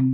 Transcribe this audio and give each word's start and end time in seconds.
Hai, 0.00 0.08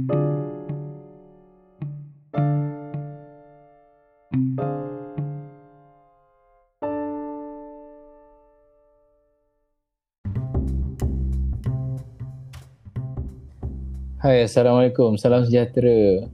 Assalamualaikum. 14.42 15.14
Salam 15.14 15.46
sejahtera. 15.46 16.27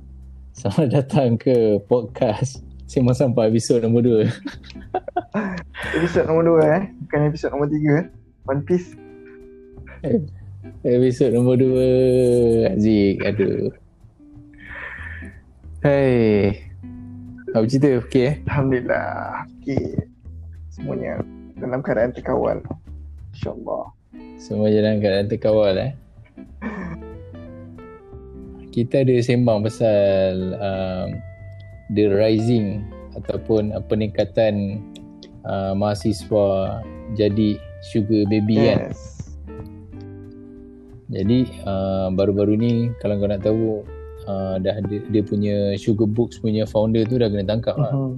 Selamat 0.56 0.88
datang 0.88 1.36
ke 1.36 1.76
podcast 1.84 2.64
Sembang 2.88 3.12
Sampah 3.12 3.52
episod 3.52 3.84
nombor 3.84 4.24
2. 4.24 4.32
Episod 6.00 6.24
nombor 6.24 6.56
2 6.56 6.72
eh 6.72 6.82
Bukan 7.04 7.20
episod 7.28 7.52
nombor 7.52 7.68
3 7.68 8.00
eh 8.00 8.08
One 8.48 8.64
Piece 8.64 8.96
episod 10.82 11.30
nombor 11.30 11.62
2. 11.62 12.74
Azik, 12.74 13.22
aduh. 13.22 13.70
Hai. 15.82 16.72
Apa 17.52 17.64
cerita? 17.68 18.00
Okey 18.00 18.22
eh? 18.24 18.36
Alhamdulillah 18.48 19.44
Okay 19.60 19.92
Semuanya 20.72 21.20
Dalam 21.60 21.84
keadaan 21.84 22.16
terkawal 22.16 22.64
InsyaAllah 23.36 23.92
Semua 24.40 24.72
jalan 24.72 25.04
keadaan 25.04 25.28
terkawal 25.28 25.74
eh. 25.76 25.92
Kita 28.72 29.04
ada 29.04 29.20
sembang 29.20 29.68
pasal 29.68 30.56
um, 30.56 31.08
the 31.92 32.08
rising 32.08 32.88
ataupun 33.12 33.76
uh, 33.76 33.84
peningkatan 33.84 34.80
uh, 35.44 35.76
mahasiswa 35.76 36.80
jadi 37.12 37.60
sugar 37.92 38.24
baby 38.32 38.56
kan. 38.56 38.96
Jadi 41.12 41.44
uh, 41.68 42.08
baru-baru 42.08 42.56
ni 42.56 42.72
kalau 43.04 43.20
kau 43.20 43.28
nak 43.28 43.44
tahu 43.44 43.84
uh, 44.24 44.56
dah 44.56 44.80
ada, 44.80 44.96
dia 45.12 45.22
punya 45.22 45.76
Sugar 45.76 46.08
Books 46.08 46.40
punya 46.40 46.64
founder 46.64 47.04
tu 47.04 47.20
dah 47.20 47.28
kena 47.28 47.44
tangkap 47.44 47.76
lah. 47.76 47.92
Mhm. 47.92 48.14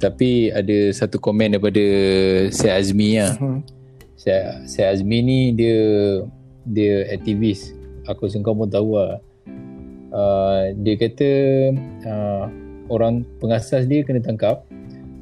Tapi 0.00 0.50
ada 0.50 0.90
satu 0.90 1.20
komen 1.22 1.54
daripada 1.54 1.84
Syed 2.50 2.74
Azmi 2.74 3.22
lah. 3.22 3.38
Syed, 4.18 4.66
Syed 4.66 4.88
Azmi 4.98 5.18
ni 5.22 5.38
dia 5.54 5.78
dia 6.66 7.06
aktivis. 7.14 7.70
Aku 8.10 8.26
rasa 8.26 8.42
kau 8.42 8.56
pun 8.56 8.66
tahu 8.66 8.98
lah. 8.98 9.22
Uh, 10.10 10.74
dia 10.82 10.98
kata 10.98 11.30
uh, 12.02 12.44
orang 12.90 13.22
pengasas 13.38 13.86
dia 13.86 14.02
kena 14.02 14.18
tangkap. 14.18 14.66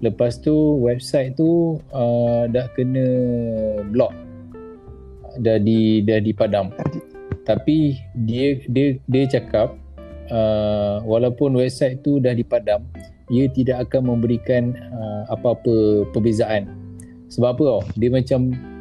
Lepas 0.01 0.41
tu 0.41 0.55
website 0.81 1.37
tu 1.37 1.77
uh, 1.93 2.49
dah 2.49 2.65
kena 2.73 3.05
block. 3.93 4.17
Dah 5.41 5.57
di 5.57 6.05
dah 6.05 6.21
dipadam. 6.21 6.71
Tapi 7.49 7.97
dia 8.29 8.61
dia 8.69 9.01
dia 9.09 9.25
cakap 9.27 9.75
uh, 10.31 11.03
walaupun 11.03 11.57
website 11.57 12.05
tu 12.05 12.21
dah 12.21 12.37
dipadam, 12.37 12.85
ia 13.33 13.49
tidak 13.51 13.89
akan 13.89 14.15
memberikan 14.17 14.77
uh, 14.93 15.23
apa-apa 15.33 16.07
perbezaan. 16.13 16.69
Sebab 17.31 17.57
apa 17.57 17.63
tau? 17.63 17.83
Dia 17.97 18.11
macam 18.11 18.41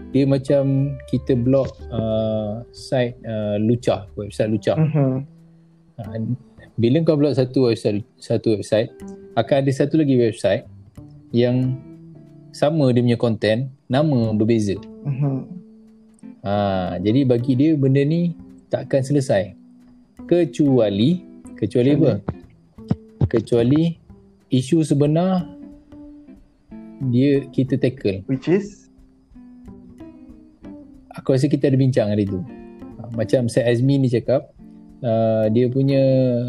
dia 0.10 0.26
macam 0.26 0.94
kita 1.06 1.38
block 1.38 1.78
uh, 1.94 2.66
site 2.74 3.14
uh, 3.26 3.62
Lucah, 3.62 4.10
website 4.18 4.50
Lucah. 4.50 4.78
Mhm. 4.78 5.12
Uh, 6.02 6.18
bila 6.80 7.04
kau 7.04 7.20
block 7.20 7.38
satu 7.38 7.70
website 7.70 8.02
satu 8.18 8.58
website, 8.58 8.90
akan 9.38 9.56
ada 9.66 9.72
satu 9.72 10.02
lagi 10.02 10.18
website 10.18 10.66
yang 11.30 11.78
sama 12.50 12.90
dia 12.90 13.06
punya 13.06 13.20
content, 13.22 13.70
nama 13.86 14.34
berbeza. 14.34 14.82
Mhm. 15.06 15.69
Ha, 16.40 16.96
jadi 17.04 17.28
bagi 17.28 17.54
dia 17.60 17.76
benda 17.76 18.00
ni 18.00 18.32
takkan 18.72 19.04
selesai. 19.04 19.56
Kecuali 20.24 21.20
kecuali 21.60 21.90
apa? 21.96 22.14
Kecuali 23.28 23.98
isu 24.48 24.82
sebenar 24.82 25.46
dia 27.12 27.44
kita 27.52 27.76
tackle. 27.76 28.24
Which 28.32 28.48
is 28.48 28.88
Aku 31.20 31.36
rasa 31.36 31.52
kita 31.52 31.68
ada 31.68 31.76
bincang 31.76 32.16
hari 32.16 32.24
tu. 32.24 32.40
Ha, 32.40 33.12
Macam 33.12 33.52
Syed 33.52 33.68
Azmi 33.68 34.00
ni 34.00 34.08
cakap 34.08 34.56
uh, 35.04 35.52
dia 35.52 35.68
punya 35.68 36.00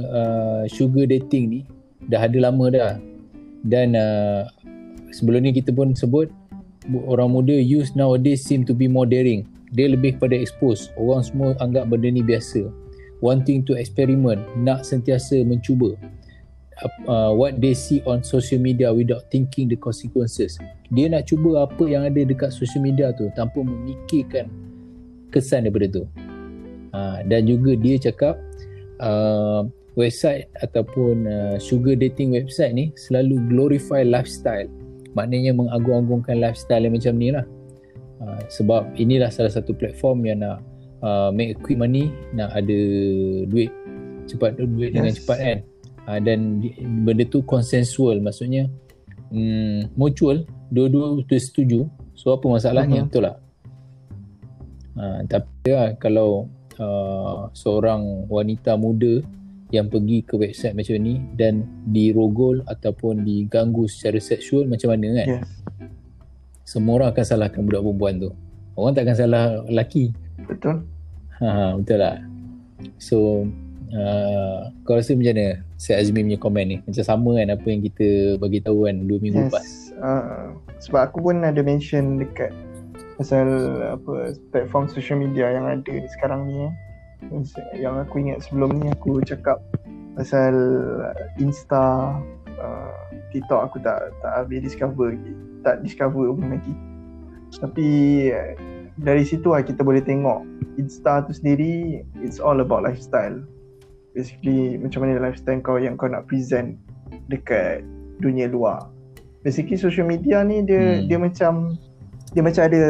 uh, 0.07 0.63
sugar 0.71 1.11
dating 1.11 1.45
ni 1.51 1.61
dah 2.07 2.23
ada 2.31 2.39
lama 2.39 2.71
dah. 2.71 2.93
Dan 3.67 3.99
uh, 3.99 4.47
sebelum 5.11 5.43
ni 5.43 5.51
kita 5.51 5.75
pun 5.75 5.99
sebut 5.99 6.31
bu- 6.87 7.05
orang 7.11 7.35
muda 7.35 7.57
use 7.59 7.93
nowadays 7.99 8.47
seem 8.47 8.63
to 8.63 8.71
be 8.71 8.87
more 8.87 9.09
daring. 9.09 9.43
Dia 9.71 9.87
lebih 9.91 10.19
kepada 10.19 10.35
expose. 10.35 10.91
Orang 10.99 11.23
semua 11.23 11.55
anggap 11.63 11.87
benda 11.87 12.11
ni 12.11 12.23
biasa. 12.23 12.67
Wanting 13.21 13.69
to 13.69 13.77
experiment, 13.77 14.41
nak 14.59 14.83
sentiasa 14.83 15.45
mencuba. 15.45 15.95
Uh, 17.05 17.37
what 17.37 17.61
they 17.61 17.77
see 17.77 18.01
on 18.09 18.25
social 18.25 18.57
media 18.57 18.89
without 18.89 19.29
thinking 19.29 19.69
the 19.69 19.77
consequences. 19.77 20.57
Dia 20.89 21.13
nak 21.13 21.29
cuba 21.29 21.69
apa 21.69 21.85
yang 21.85 22.09
ada 22.09 22.25
dekat 22.25 22.57
social 22.57 22.81
media 22.81 23.13
tu 23.13 23.29
tanpa 23.37 23.61
memikirkan 23.61 24.49
kesan 25.29 25.69
daripada 25.69 26.01
tu. 26.01 26.05
Uh, 26.91 27.21
dan 27.29 27.45
juga 27.47 27.77
dia 27.77 28.01
cakap 28.01 28.41
uh, 28.99 29.69
website 29.95 30.49
ataupun 30.65 31.29
uh, 31.29 31.57
sugar 31.61 31.95
dating 32.01 32.33
website 32.33 32.73
ni 32.73 32.97
selalu 32.97 33.39
glorify 33.53 34.01
lifestyle. 34.01 34.67
Maknanya 35.13 35.53
mengagung-agungkan 35.53 36.41
lifestyle 36.41 36.89
yang 36.89 36.95
macam 36.97 37.15
ni 37.21 37.29
lah. 37.35 37.45
Uh, 38.21 38.41
sebab 38.53 38.93
inilah 39.01 39.33
salah 39.33 39.49
satu 39.49 39.73
platform 39.73 40.29
yang 40.29 40.45
nak 40.45 40.61
uh, 41.01 41.33
make 41.33 41.57
quick 41.65 41.81
money, 41.81 42.13
nak 42.37 42.53
ada 42.53 42.79
duit 43.49 43.73
cepat 44.29 44.61
duit 44.61 44.93
yes. 44.93 44.97
dengan 45.01 45.13
cepat 45.17 45.39
kan. 45.41 45.59
Uh, 46.05 46.19
dan 46.21 46.61
benda 47.05 47.25
tu 47.29 47.41
consensual 47.45 48.21
maksudnya 48.21 48.69
mm, 49.33 49.97
mutual 49.97 50.45
dua-dua 50.73 51.23
tu 51.27 51.37
setuju 51.37 51.87
so 52.17 52.35
apa 52.35 52.47
masalahnya 52.49 53.05
Mhm. 53.05 53.07
betul 53.09 53.23
tak 53.29 53.37
uh, 54.97 55.21
tapi 55.29 55.71
ya, 55.71 55.83
kalau 56.01 56.49
uh, 56.81 57.53
seorang 57.53 58.27
wanita 58.33 58.75
muda 58.81 59.23
yang 59.71 59.87
pergi 59.87 60.27
ke 60.27 60.35
website 60.35 60.75
macam 60.75 60.99
ni 60.99 61.23
dan 61.39 61.63
dirogol 61.95 62.59
ataupun 62.67 63.23
diganggu 63.23 63.87
secara 63.87 64.19
seksual 64.19 64.67
macam 64.67 64.97
mana 64.97 65.23
kan 65.23 65.29
Yes 65.39 65.60
semua 66.71 67.03
orang 67.03 67.09
akan 67.11 67.25
salahkan 67.27 67.67
budak 67.67 67.83
perempuan 67.83 68.15
tu. 68.23 68.31
Orang 68.79 68.95
takkan 68.95 69.19
salah 69.19 69.67
lelaki. 69.67 70.15
Betul. 70.47 70.87
Ha, 71.43 71.75
betul 71.75 71.99
tak 71.99 72.31
so 73.01 73.49
uh, 73.93 74.71
kau 74.85 74.97
rasa 74.97 75.17
macam 75.17 75.35
mana? 75.35 75.65
Syed 75.81 75.97
Azmi 75.97 76.21
punya 76.21 76.39
komen 76.39 76.65
ni? 76.69 76.77
Macam 76.85 77.05
sama 77.05 77.31
kan 77.41 77.49
apa 77.49 77.67
yang 77.67 77.81
kita 77.81 78.37
bagi 78.37 78.61
tahu 78.61 78.87
kan 78.87 79.09
dua 79.09 79.19
minggu 79.19 79.49
lepas? 79.49 79.65
Yes 79.65 79.97
uh, 80.01 80.53
Sebab 80.81 81.01
aku 81.13 81.19
pun 81.25 81.45
ada 81.45 81.61
mention 81.61 82.21
dekat 82.21 82.53
Pasal 83.17 83.49
apa 83.85 84.37
Platform 84.53 84.89
social 84.89 85.21
media 85.21 85.53
yang 85.53 85.69
ada 85.69 85.95
sekarang 86.17 86.49
ni 86.49 86.69
eh. 86.69 86.73
Yang 87.77 88.09
aku 88.09 88.15
ingat 88.21 88.39
sebelum 88.45 88.81
ni 88.81 88.89
aku 88.93 89.21
cakap 89.25 89.61
Pasal 90.17 90.57
Insta 91.41 92.17
uh, 92.61 93.01
TikTok 93.33 93.61
aku 93.73 93.77
tak 93.81 94.13
tak 94.21 94.33
habis 94.45 94.65
discover 94.65 95.17
lagi 95.17 95.33
Tak 95.61 95.85
discover 95.85 96.33
pun 96.33 96.47
lagi 96.49 96.75
Tapi 97.61 97.89
eh, 98.31 98.55
Dari 99.01 99.25
situ 99.25 99.53
lah 99.53 99.61
kita 99.61 99.85
boleh 99.85 100.01
tengok 100.01 100.45
Insta 100.81 101.25
tu 101.27 101.33
sendiri 101.37 102.01
It's 102.21 102.41
all 102.41 102.61
about 102.63 102.85
lifestyle. 102.85 103.43
Basically 104.17 104.81
Macam 104.81 105.05
mana 105.05 105.21
lifestyle 105.21 105.61
kau 105.61 105.77
Yang 105.77 106.01
kau 106.01 106.09
nak 106.09 106.25
present 106.27 106.79
Dekat 107.29 107.85
Dunia 108.21 108.49
luar. 108.49 108.89
Basically 109.41 109.81
social 109.81 110.05
media 110.05 110.45
ni 110.45 110.65
Dia 110.65 110.81
Hmm. 110.81 111.09
dia 111.09 111.19
macam 111.21 111.53
Dia 112.37 112.43
macam 112.45 112.63
ada 112.69 112.83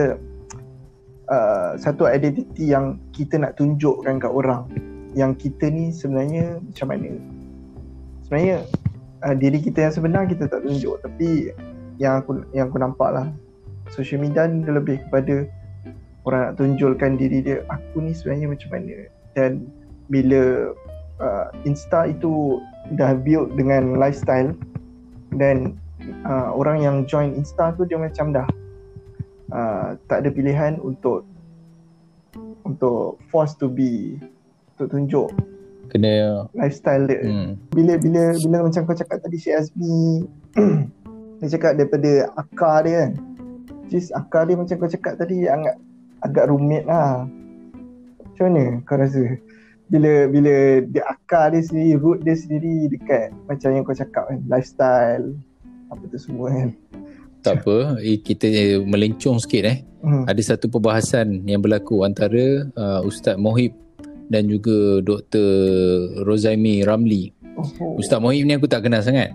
uh, 1.31 1.71
Satu 1.79 2.07
identiti 2.11 2.71
yang 2.71 2.99
Kita 3.15 3.39
nak 3.39 3.59
tunjukkan 3.59 4.19
kat 4.19 4.31
orang. 4.31 4.67
Yang 5.15 5.47
kita 5.47 5.71
ni 5.71 5.91
sebenarnya 5.91 6.59
Macam 6.63 6.87
mana? 6.91 7.11
Sebenarnya 8.27 8.57
uh, 9.27 9.35
Diri 9.39 9.59
kita 9.63 9.87
yang 9.89 9.95
sebenar 9.95 10.23
Kita 10.27 10.47
tak 10.51 10.63
tunjuk. 10.67 10.99
Tapi 11.03 11.51
Yang 12.01 12.15
aku 12.25 12.31
yang 12.57 12.73
aku 12.73 12.81
nampak 12.81 13.11
lah. 13.13 13.29
Social 13.91 14.23
media 14.23 14.47
ni 14.47 14.65
lebih 14.65 15.03
kepada 15.07 15.45
Orang 16.23 16.41
nak 16.53 16.55
tunjulkan 16.61 17.19
diri 17.19 17.43
dia 17.43 17.67
Aku 17.67 18.05
ni 18.05 18.15
sebenarnya 18.15 18.47
macam 18.55 18.69
mana? 18.71 18.97
Dan 19.35 19.67
Bila 20.07 20.73
uh, 21.19 21.47
Insta 21.67 22.07
itu 22.07 22.63
Dah 22.95 23.19
build 23.19 23.59
dengan 23.59 23.99
lifestyle 23.99 24.55
Dan 25.35 25.75
uh, 26.23 26.55
Orang 26.55 26.85
yang 26.85 26.97
join 27.11 27.35
Insta 27.35 27.75
tu 27.75 27.83
Dia 27.89 27.99
macam 27.99 28.31
dah 28.31 28.47
uh, 29.51 29.99
Tak 30.07 30.23
ada 30.23 30.31
pilihan 30.31 30.79
untuk 30.79 31.27
Untuk 32.63 33.19
Force 33.33 33.59
to 33.59 33.67
be 33.67 34.21
Untuk 34.77 34.89
tunjuk 34.95 35.31
kena 35.91 36.47
Lifestyle 36.55 37.11
dia. 37.11 37.19
Hmm, 37.19 37.59
bila 37.75 37.99
bila 37.99 38.31
bila 38.39 38.63
macam 38.63 38.87
kau 38.87 38.95
cakap 38.95 39.27
tadi 39.27 39.43
Azmi 39.51 40.23
dia 41.41 41.49
cakap 41.57 41.73
daripada 41.81 42.29
akar 42.37 42.85
dia 42.85 42.95
kan 43.09 43.13
just 43.89 44.13
akar 44.13 44.45
dia 44.45 44.57
macam 44.57 44.77
kau 44.77 44.93
cakap 44.93 45.17
tadi 45.17 45.49
agak 45.49 45.77
agak 46.21 46.53
rumit 46.53 46.85
lah 46.85 47.25
macam 48.23 48.45
mana 48.53 48.65
kau 48.85 48.97
rasa 49.01 49.25
bila 49.91 50.31
bila 50.31 50.85
dia 50.87 51.03
akar 51.09 51.51
dia 51.51 51.65
sendiri 51.65 51.99
root 51.99 52.23
dia 52.23 52.37
sendiri 52.37 52.93
dekat 52.93 53.35
macam 53.51 53.69
yang 53.75 53.83
kau 53.83 53.97
cakap 53.97 54.29
kan 54.29 54.39
lifestyle 54.47 55.27
apa 55.91 56.03
tu 56.07 56.19
semua 56.21 56.53
kan 56.53 56.71
tak 57.41 57.65
apa 57.65 57.99
eh, 58.05 58.21
kita 58.21 58.47
melencong 58.85 59.41
sikit 59.41 59.65
eh 59.67 59.79
hmm. 60.05 60.29
ada 60.29 60.41
satu 60.45 60.69
perbahasan 60.69 61.49
yang 61.49 61.65
berlaku 61.65 62.05
antara 62.05 62.69
uh, 62.77 63.01
Ustaz 63.03 63.41
Mohib 63.41 63.73
dan 64.31 64.47
juga 64.47 65.03
Dr. 65.03 65.49
Rozaimi 66.23 66.87
Ramli 66.87 67.33
oh. 67.59 67.99
Ustaz 67.99 68.23
Mohib 68.23 68.47
ni 68.47 68.55
aku 68.55 68.71
tak 68.71 68.87
kenal 68.87 69.03
sangat 69.03 69.35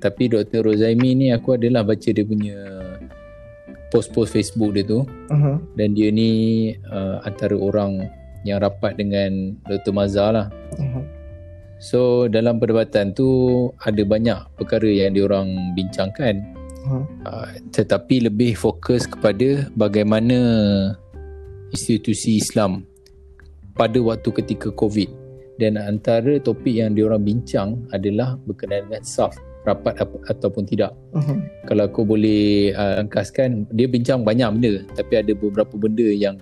tapi 0.00 0.32
Dr. 0.32 0.64
Rozaimi 0.64 1.12
ni 1.12 1.26
aku 1.30 1.60
adalah 1.60 1.84
baca 1.84 2.08
dia 2.08 2.24
punya 2.24 2.56
post-post 3.92 4.32
Facebook 4.32 4.72
dia 4.72 4.86
tu 4.86 5.04
uh-huh. 5.04 5.60
dan 5.76 5.92
dia 5.92 6.08
ni 6.08 6.72
uh, 6.88 7.20
antara 7.26 7.54
orang 7.58 8.08
yang 8.46 8.62
rapat 8.64 8.96
dengan 8.96 9.52
Dr. 9.68 9.92
Mazhar 9.92 10.32
lah 10.32 10.46
uh-huh. 10.80 11.04
so 11.76 12.00
dalam 12.30 12.56
perdebatan 12.56 13.12
tu 13.12 13.28
ada 13.84 14.00
banyak 14.00 14.38
perkara 14.56 14.88
yang 14.88 15.12
diorang 15.12 15.76
bincangkan 15.76 16.40
uh-huh. 16.86 17.04
uh, 17.28 17.50
tetapi 17.76 18.24
lebih 18.30 18.56
fokus 18.56 19.04
kepada 19.04 19.68
bagaimana 19.76 20.38
institusi 21.76 22.40
Islam 22.40 22.88
pada 23.76 24.00
waktu 24.00 24.32
ketika 24.32 24.72
COVID 24.72 25.20
dan 25.60 25.76
antara 25.76 26.40
topik 26.40 26.72
yang 26.72 26.96
diorang 26.96 27.20
bincang 27.20 27.84
adalah 27.92 28.40
berkenaan 28.48 28.88
dengan 28.88 29.04
SAF 29.04 29.49
rapat 29.64 29.92
ataupun 30.28 30.64
tidak. 30.64 30.96
Uh-huh. 31.12 31.36
Kalau 31.68 31.84
aku 31.84 32.04
boleh 32.04 32.72
uh, 32.72 33.04
angkaskan, 33.04 33.68
dia 33.76 33.86
bincang 33.86 34.24
banyak 34.24 34.48
benda 34.56 34.74
tapi 34.96 35.20
ada 35.20 35.32
beberapa 35.36 35.76
benda 35.76 36.08
yang 36.08 36.40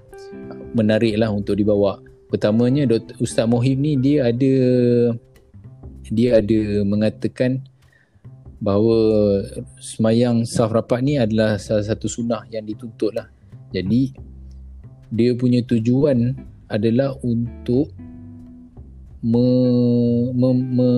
menarik 0.74 1.18
lah 1.18 1.30
untuk 1.32 1.58
dibawa. 1.58 1.98
Pertamanya 2.28 2.84
Dr. 2.84 3.16
Ustaz 3.18 3.48
Mohib 3.48 3.80
ni 3.80 3.96
dia 3.96 4.28
ada 4.28 4.54
dia 6.12 6.40
ada 6.40 6.60
mengatakan 6.84 7.64
bahawa 8.58 8.98
semayang 9.78 10.42
saf 10.42 10.74
rapat 10.74 11.00
ni 11.00 11.14
adalah 11.16 11.56
salah 11.56 11.86
satu 11.86 12.10
sunnah 12.10 12.44
yang 12.52 12.66
dituntut 12.66 13.14
lah. 13.14 13.30
Jadi 13.72 14.12
dia 15.08 15.32
punya 15.32 15.64
tujuan 15.64 16.36
adalah 16.68 17.16
untuk 17.24 17.88
me, 19.24 19.46
me, 20.36 20.48
me, 20.52 20.88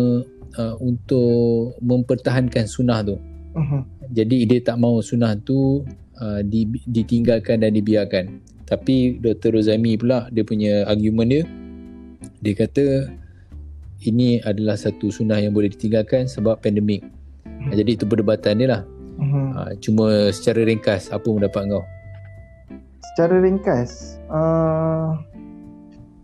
uh, 0.59 0.75
untuk 0.81 1.77
mempertahankan 1.85 2.67
sunnah 2.67 3.05
tu. 3.05 3.17
Uh-huh. 3.55 3.83
Jadi 4.11 4.47
dia 4.47 4.59
tak 4.63 4.79
mau 4.79 4.99
sunnah 5.03 5.39
tu 5.39 5.83
uh, 6.19 6.41
di, 6.43 6.67
ditinggalkan 6.87 7.63
dan 7.63 7.75
dibiarkan. 7.75 8.43
Tapi 8.67 9.19
Dr. 9.19 9.59
Rozami 9.59 9.99
pula 9.99 10.31
dia 10.31 10.47
punya 10.47 10.87
argument 10.87 11.31
dia 11.31 11.43
dia 12.41 12.55
kata 12.57 13.11
ini 14.01 14.41
adalah 14.49 14.81
satu 14.81 15.13
sunnah 15.13 15.37
yang 15.37 15.53
boleh 15.53 15.69
ditinggalkan 15.69 16.25
sebab 16.25 16.63
pandemik. 16.65 17.05
Uh-huh. 17.45 17.75
Jadi 17.77 17.91
itu 18.01 18.05
perdebatan 18.09 18.63
dia 18.63 18.69
lah. 18.79 18.83
Uh-huh. 19.21 19.47
Uh, 19.53 19.73
cuma 19.85 20.07
secara 20.33 20.65
ringkas 20.65 21.13
apa 21.13 21.27
pendapat 21.27 21.63
kau? 21.69 21.85
Secara 23.13 23.43
ringkas 23.43 24.17
uh, 24.33 25.19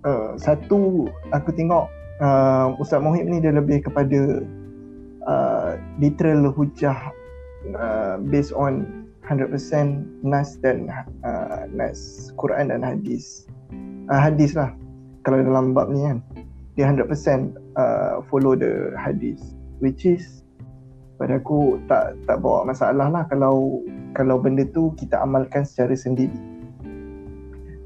uh, 0.07 0.31
satu 0.39 1.11
aku 1.35 1.51
tengok 1.53 1.91
uh, 2.21 2.77
Ustaz 2.81 3.03
Mohib 3.03 3.27
ni 3.29 3.41
dia 3.43 3.53
lebih 3.53 3.85
kepada 3.85 4.43
uh, 5.27 5.71
literal 6.01 6.53
hujah 6.53 6.97
uh, 7.77 8.17
based 8.31 8.55
on 8.57 9.07
100% 9.27 9.51
nas 10.23 10.55
dan 10.63 10.87
uh, 11.27 11.67
nas 11.75 12.31
Quran 12.39 12.71
dan 12.71 12.87
hadis. 12.87 13.51
Uh, 14.07 14.21
hadis 14.23 14.55
lah. 14.55 14.71
Kalau 15.27 15.43
dalam 15.43 15.75
bab 15.75 15.91
ni 15.91 16.07
kan 16.07 16.23
dia 16.79 16.87
100% 16.87 17.11
uh, 17.75 18.23
follow 18.31 18.55
the 18.55 18.95
hadis. 18.95 19.43
Which 19.83 20.07
is 20.07 20.47
pada 21.17 21.41
aku 21.41 21.81
tak 21.89 22.15
tak 22.29 22.45
bawa 22.45 22.69
masalah 22.69 23.09
lah 23.09 23.25
kalau 23.33 23.81
kalau 24.13 24.37
benda 24.37 24.69
tu 24.71 24.93
kita 24.95 25.19
amalkan 25.19 25.67
secara 25.67 25.97
sendiri. 25.97 26.39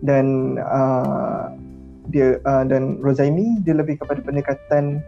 Dan 0.04 0.56
uh, 0.60 1.56
dia 2.10 2.42
uh, 2.44 2.66
dan 2.66 2.98
Rozaimi 3.00 3.62
dia 3.62 3.72
lebih 3.72 4.02
kepada 4.02 4.20
pendekatan 4.20 5.00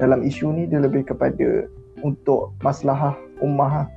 dalam 0.00 0.24
isu 0.24 0.52
ni 0.56 0.64
dia 0.64 0.80
lebih 0.80 1.04
kepada 1.04 1.68
untuk 2.00 2.52
maslahah 2.64 3.16
ummah 3.44 3.84
lah. 3.84 3.88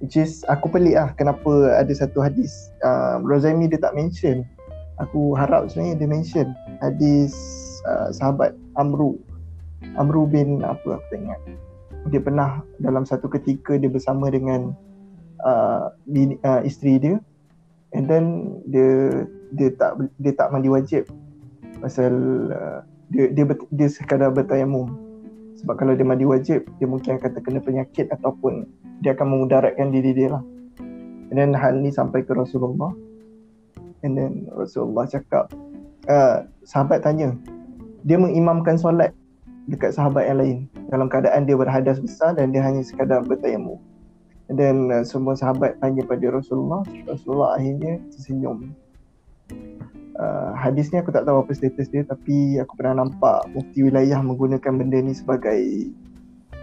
which 0.00 0.20
is 0.20 0.44
aku 0.52 0.68
pelik 0.68 0.96
lah 0.96 1.16
kenapa 1.16 1.80
ada 1.80 1.92
satu 1.96 2.20
hadis. 2.20 2.72
Uh, 2.84 3.20
Rozaimi 3.24 3.68
dia 3.68 3.80
tak 3.80 3.96
mention. 3.96 4.44
Aku 5.02 5.34
harap 5.34 5.66
sebenarnya 5.72 6.04
dia 6.04 6.08
mention 6.08 6.46
hadis 6.84 7.34
uh, 7.88 8.12
sahabat 8.12 8.52
Amru. 8.76 9.16
Amru 9.96 10.28
bin 10.28 10.60
apa 10.60 11.00
aku 11.00 11.06
tak 11.08 11.18
ingat. 11.18 11.40
Dia 12.12 12.20
pernah 12.20 12.60
dalam 12.84 13.08
satu 13.08 13.32
ketika 13.32 13.80
dia 13.80 13.88
bersama 13.88 14.28
dengan 14.28 14.76
uh, 15.40 15.88
bini, 16.04 16.36
uh, 16.44 16.60
isteri 16.60 17.00
dia. 17.00 17.16
And 17.96 18.10
then 18.10 18.58
dia 18.68 19.24
dia 19.56 19.72
tak 19.78 19.96
dia 20.20 20.32
tak 20.36 20.50
mandi 20.52 20.68
wajib 20.68 21.08
pasal 21.80 22.12
uh, 22.52 22.80
dia 23.10 23.30
dia 23.30 23.44
dia 23.72 23.88
sekadar 23.88 24.30
bertayamum. 24.34 24.90
Sebab 25.62 25.80
kalau 25.80 25.94
dia 25.96 26.04
mandi 26.04 26.26
wajib 26.26 26.66
dia 26.78 26.86
mungkin 26.88 27.16
akan 27.16 27.30
terkena 27.30 27.60
penyakit 27.62 28.10
ataupun 28.10 28.68
dia 29.00 29.14
akan 29.14 29.38
memudaratkan 29.38 29.94
diri 29.94 30.12
dia 30.12 30.34
lah. 30.34 30.42
And 31.30 31.36
then 31.40 31.52
hal 31.56 31.78
ni 31.78 31.90
sampai 31.90 32.22
ke 32.26 32.34
Rasulullah. 32.34 32.92
And 34.04 34.18
then 34.18 34.50
Rasulullah 34.52 35.08
cakap 35.08 35.50
uh, 36.10 36.44
sahabat 36.68 37.00
tanya 37.00 37.32
dia 38.04 38.20
mengimamkan 38.20 38.76
solat 38.76 39.16
dekat 39.64 39.96
sahabat 39.96 40.28
yang 40.28 40.38
lain 40.38 40.58
dalam 40.92 41.08
keadaan 41.08 41.48
dia 41.48 41.56
berhadas 41.56 41.96
besar 41.96 42.36
dan 42.36 42.52
dia 42.52 42.60
hanya 42.60 42.84
sekadar 42.84 43.24
bertayamum. 43.24 43.80
Then 44.52 44.92
uh, 44.92 45.00
semua 45.00 45.32
sahabat 45.32 45.80
tanya 45.80 46.04
pada 46.04 46.28
Rasulullah 46.28 46.84
Rasulullah 47.08 47.56
akhirnya 47.56 47.96
tersenyum 48.12 48.76
Uh, 50.14 50.54
hadis 50.54 50.94
ni 50.94 51.02
aku 51.02 51.10
tak 51.10 51.26
tahu 51.26 51.42
apa 51.42 51.50
status 51.50 51.90
dia 51.90 52.06
tapi 52.06 52.62
aku 52.62 52.78
pernah 52.78 53.02
nampak 53.02 53.50
mufti 53.50 53.82
wilayah 53.82 54.22
menggunakan 54.22 54.78
benda 54.78 55.02
ni 55.02 55.10
sebagai 55.10 55.90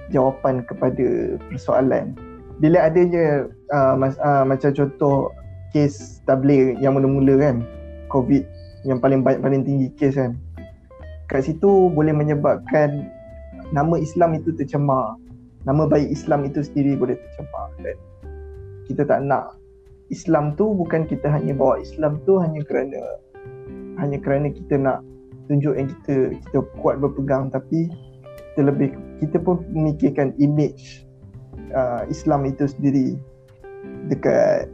jawapan 0.08 0.64
kepada 0.64 1.36
persoalan. 1.52 2.16
Bila 2.64 2.88
adanya 2.88 3.52
uh, 3.76 4.00
mas, 4.00 4.16
uh, 4.24 4.48
macam 4.48 4.72
contoh 4.72 5.36
kes 5.76 6.24
tabligh 6.24 6.80
yang 6.80 6.96
mula-mula 6.96 7.40
kan 7.40 7.56
covid 8.08 8.48
yang 8.88 9.04
paling 9.04 9.20
banyak 9.20 9.44
paling 9.44 9.64
tinggi 9.68 9.88
kes 10.00 10.16
kan. 10.16 10.40
Kat 11.28 11.48
situ 11.48 11.92
boleh 11.92 12.16
menyebabkan 12.16 13.08
nama 13.76 13.96
Islam 14.00 14.36
itu 14.36 14.56
tercemar. 14.56 15.20
Nama 15.68 15.86
baik 15.92 16.08
Islam 16.08 16.48
itu 16.48 16.64
sendiri 16.64 16.96
boleh 16.96 17.20
tercemar. 17.20 17.68
Kan 17.84 18.00
kita 18.92 19.08
tak 19.08 19.24
nak 19.24 19.56
Islam 20.12 20.54
tu 20.60 20.76
bukan 20.76 21.08
kita 21.08 21.32
hanya 21.32 21.56
bawa 21.56 21.80
Islam 21.80 22.20
tu 22.28 22.38
hanya 22.38 22.60
kerana 22.68 23.00
hanya 23.98 24.18
kerana 24.20 24.52
kita 24.52 24.76
nak 24.76 25.00
tunjuk 25.48 25.74
yang 25.74 25.88
kita 25.88 26.36
kita 26.36 26.58
kuat 26.84 27.00
berpegang 27.00 27.48
tapi 27.48 27.88
kita 28.52 28.68
lebih 28.68 28.92
kita 29.24 29.40
pun 29.40 29.64
memikirkan 29.72 30.36
image 30.38 31.08
uh, 31.72 32.04
Islam 32.12 32.44
itu 32.44 32.68
sendiri 32.68 33.16
dekat 34.12 34.68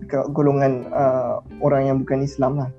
dekat 0.00 0.24
golongan 0.32 0.88
uh, 0.90 1.44
orang 1.60 1.92
yang 1.92 1.96
bukan 2.00 2.24
Islam 2.24 2.64
lah. 2.64 2.70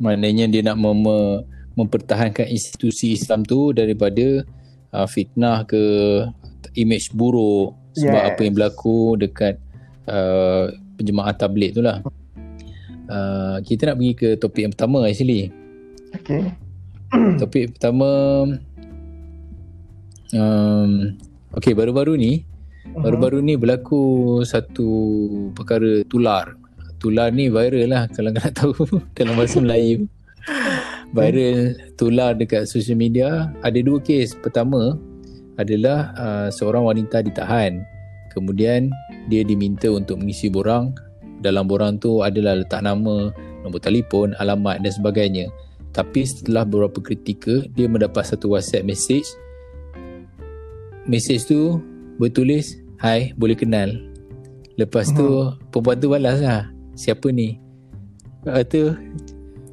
Maknanya 0.00 0.48
dia 0.48 0.62
nak 0.64 0.80
mem- 0.80 1.44
mempertahankan 1.76 2.46
institusi 2.48 3.18
Islam 3.18 3.44
tu 3.44 3.74
daripada 3.74 4.46
uh, 4.94 5.06
fitnah 5.10 5.66
ke 5.66 5.82
image 6.78 7.10
buruk 7.12 7.74
sebab 7.98 8.22
yes. 8.22 8.28
apa 8.30 8.40
yang 8.46 8.54
berlaku 8.54 9.18
dekat 9.18 9.54
uh, 10.06 10.70
penjemaah 11.00 11.32
tabligh 11.32 11.72
tu 11.72 11.80
lah. 11.80 12.04
Uh, 13.08 13.58
kita 13.64 13.90
nak 13.90 13.96
pergi 13.98 14.12
ke 14.12 14.28
topik 14.36 14.62
yang 14.68 14.72
pertama 14.76 15.08
actually. 15.08 15.48
Okay. 16.12 16.52
topik 17.40 17.74
pertama 17.74 18.10
um, 20.36 21.18
okay 21.56 21.74
baru-baru 21.74 22.14
ni 22.14 22.32
uh-huh. 22.42 23.02
baru-baru 23.02 23.42
ni 23.42 23.56
berlaku 23.56 24.38
satu 24.44 24.88
perkara 25.56 26.04
tular. 26.06 26.54
Tular 27.00 27.32
ni 27.32 27.48
viral 27.48 27.88
lah 27.88 28.02
kalau 28.14 28.30
nak 28.30 28.52
tahu 28.52 28.76
dalam 29.16 29.34
bahasa 29.34 29.58
Melayu. 29.58 30.06
viral 31.16 31.74
tular 31.98 32.38
dekat 32.38 32.70
social 32.70 32.94
media 32.94 33.50
ada 33.64 33.78
dua 33.80 33.98
kes. 33.98 34.36
Pertama 34.38 34.94
adalah 35.58 36.14
uh, 36.14 36.48
seorang 36.48 36.86
wanita 36.86 37.26
ditahan. 37.26 37.82
Kemudian 38.30 38.94
dia 39.30 39.46
diminta 39.46 39.86
untuk 39.86 40.18
mengisi 40.18 40.50
borang 40.50 40.90
dalam 41.40 41.64
borang 41.64 41.96
tu 41.96 42.20
adalah 42.20 42.52
letak 42.60 42.84
nama, 42.84 43.32
nombor 43.64 43.80
telefon, 43.80 44.36
alamat 44.36 44.84
dan 44.84 44.92
sebagainya. 44.92 45.48
Tapi 45.90 46.22
setelah 46.22 46.68
beberapa 46.68 47.00
ketika, 47.02 47.64
dia 47.74 47.88
mendapat 47.88 48.28
satu 48.28 48.54
WhatsApp 48.54 48.86
message. 48.86 49.26
Message 51.08 51.48
tu 51.48 51.80
bertulis, 52.20 52.76
Hai, 53.00 53.32
boleh 53.40 53.56
kenal. 53.56 53.96
Lepas 54.76 55.08
tu, 55.16 55.24
hmm. 55.24 55.72
perempuan 55.72 55.96
tu 55.96 56.12
balas 56.12 56.38
lah. 56.44 56.68
Siapa 56.92 57.32
ni? 57.32 57.56
Lepas 58.44 58.64
tu, 58.68 58.92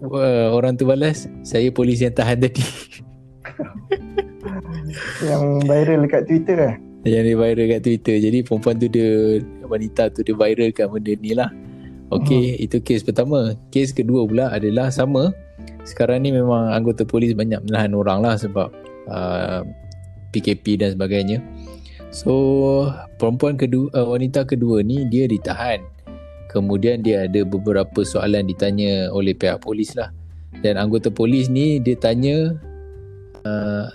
uh, 0.08 0.48
orang 0.56 0.80
tu 0.80 0.88
balas, 0.88 1.28
saya 1.44 1.68
polis 1.76 2.00
yang 2.00 2.16
tahan 2.16 2.40
tadi. 2.40 2.64
Yang 5.20 5.68
viral 5.68 6.00
dekat 6.08 6.24
Twitter 6.32 6.58
eh. 6.64 6.76
Yang 7.08 7.24
dia 7.24 7.38
viral 7.40 7.68
kat 7.72 7.82
Twitter. 7.88 8.16
Jadi 8.20 8.38
perempuan 8.44 8.76
tu 8.76 8.88
dia 8.92 9.40
wanita 9.64 10.12
tu 10.12 10.28
dia 10.28 10.36
viralkan 10.36 10.92
benda 10.92 11.14
ni 11.16 11.32
lah. 11.32 11.50
Okey, 12.12 12.56
uh-huh. 12.56 12.66
itu 12.68 12.78
kes 12.84 13.04
pertama. 13.04 13.56
Kes 13.72 13.96
kedua 13.96 14.28
pula 14.28 14.52
adalah 14.52 14.92
sama. 14.92 15.32
Sekarang 15.88 16.24
ni 16.24 16.36
memang 16.36 16.76
anggota 16.76 17.08
polis 17.08 17.32
banyak 17.32 17.64
menahan 17.64 17.96
orang 17.96 18.20
lah 18.24 18.36
sebab 18.36 18.68
uh, 19.08 19.64
PKP 20.36 20.84
dan 20.84 21.00
sebagainya. 21.00 21.40
So, 22.12 22.92
perempuan 23.20 23.60
kedua 23.60 23.92
uh, 23.96 24.08
wanita 24.08 24.48
kedua 24.48 24.84
ni 24.84 25.08
dia 25.08 25.28
ditahan. 25.28 25.84
Kemudian 26.48 27.04
dia 27.04 27.28
ada 27.28 27.44
beberapa 27.44 28.04
soalan 28.08 28.48
ditanya 28.48 29.12
oleh 29.12 29.36
pihak 29.36 29.64
polis 29.64 29.96
lah. 29.96 30.12
Dan 30.64 30.80
anggota 30.80 31.12
polis 31.12 31.52
ni 31.52 31.84
dia 31.84 32.00
tanya 32.00 32.56
uh, 33.44 33.92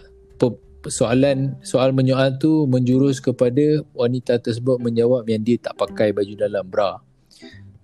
soalan 0.89 1.55
soal 1.63 1.95
menyoal 1.95 2.35
tu 2.41 2.67
menjurus 2.67 3.23
kepada 3.23 3.85
wanita 3.95 4.41
tersebut 4.43 4.83
menjawab 4.83 5.29
yang 5.31 5.43
dia 5.45 5.61
tak 5.61 5.79
pakai 5.79 6.11
baju 6.11 6.35
dalam 6.35 6.65
bra. 6.67 6.99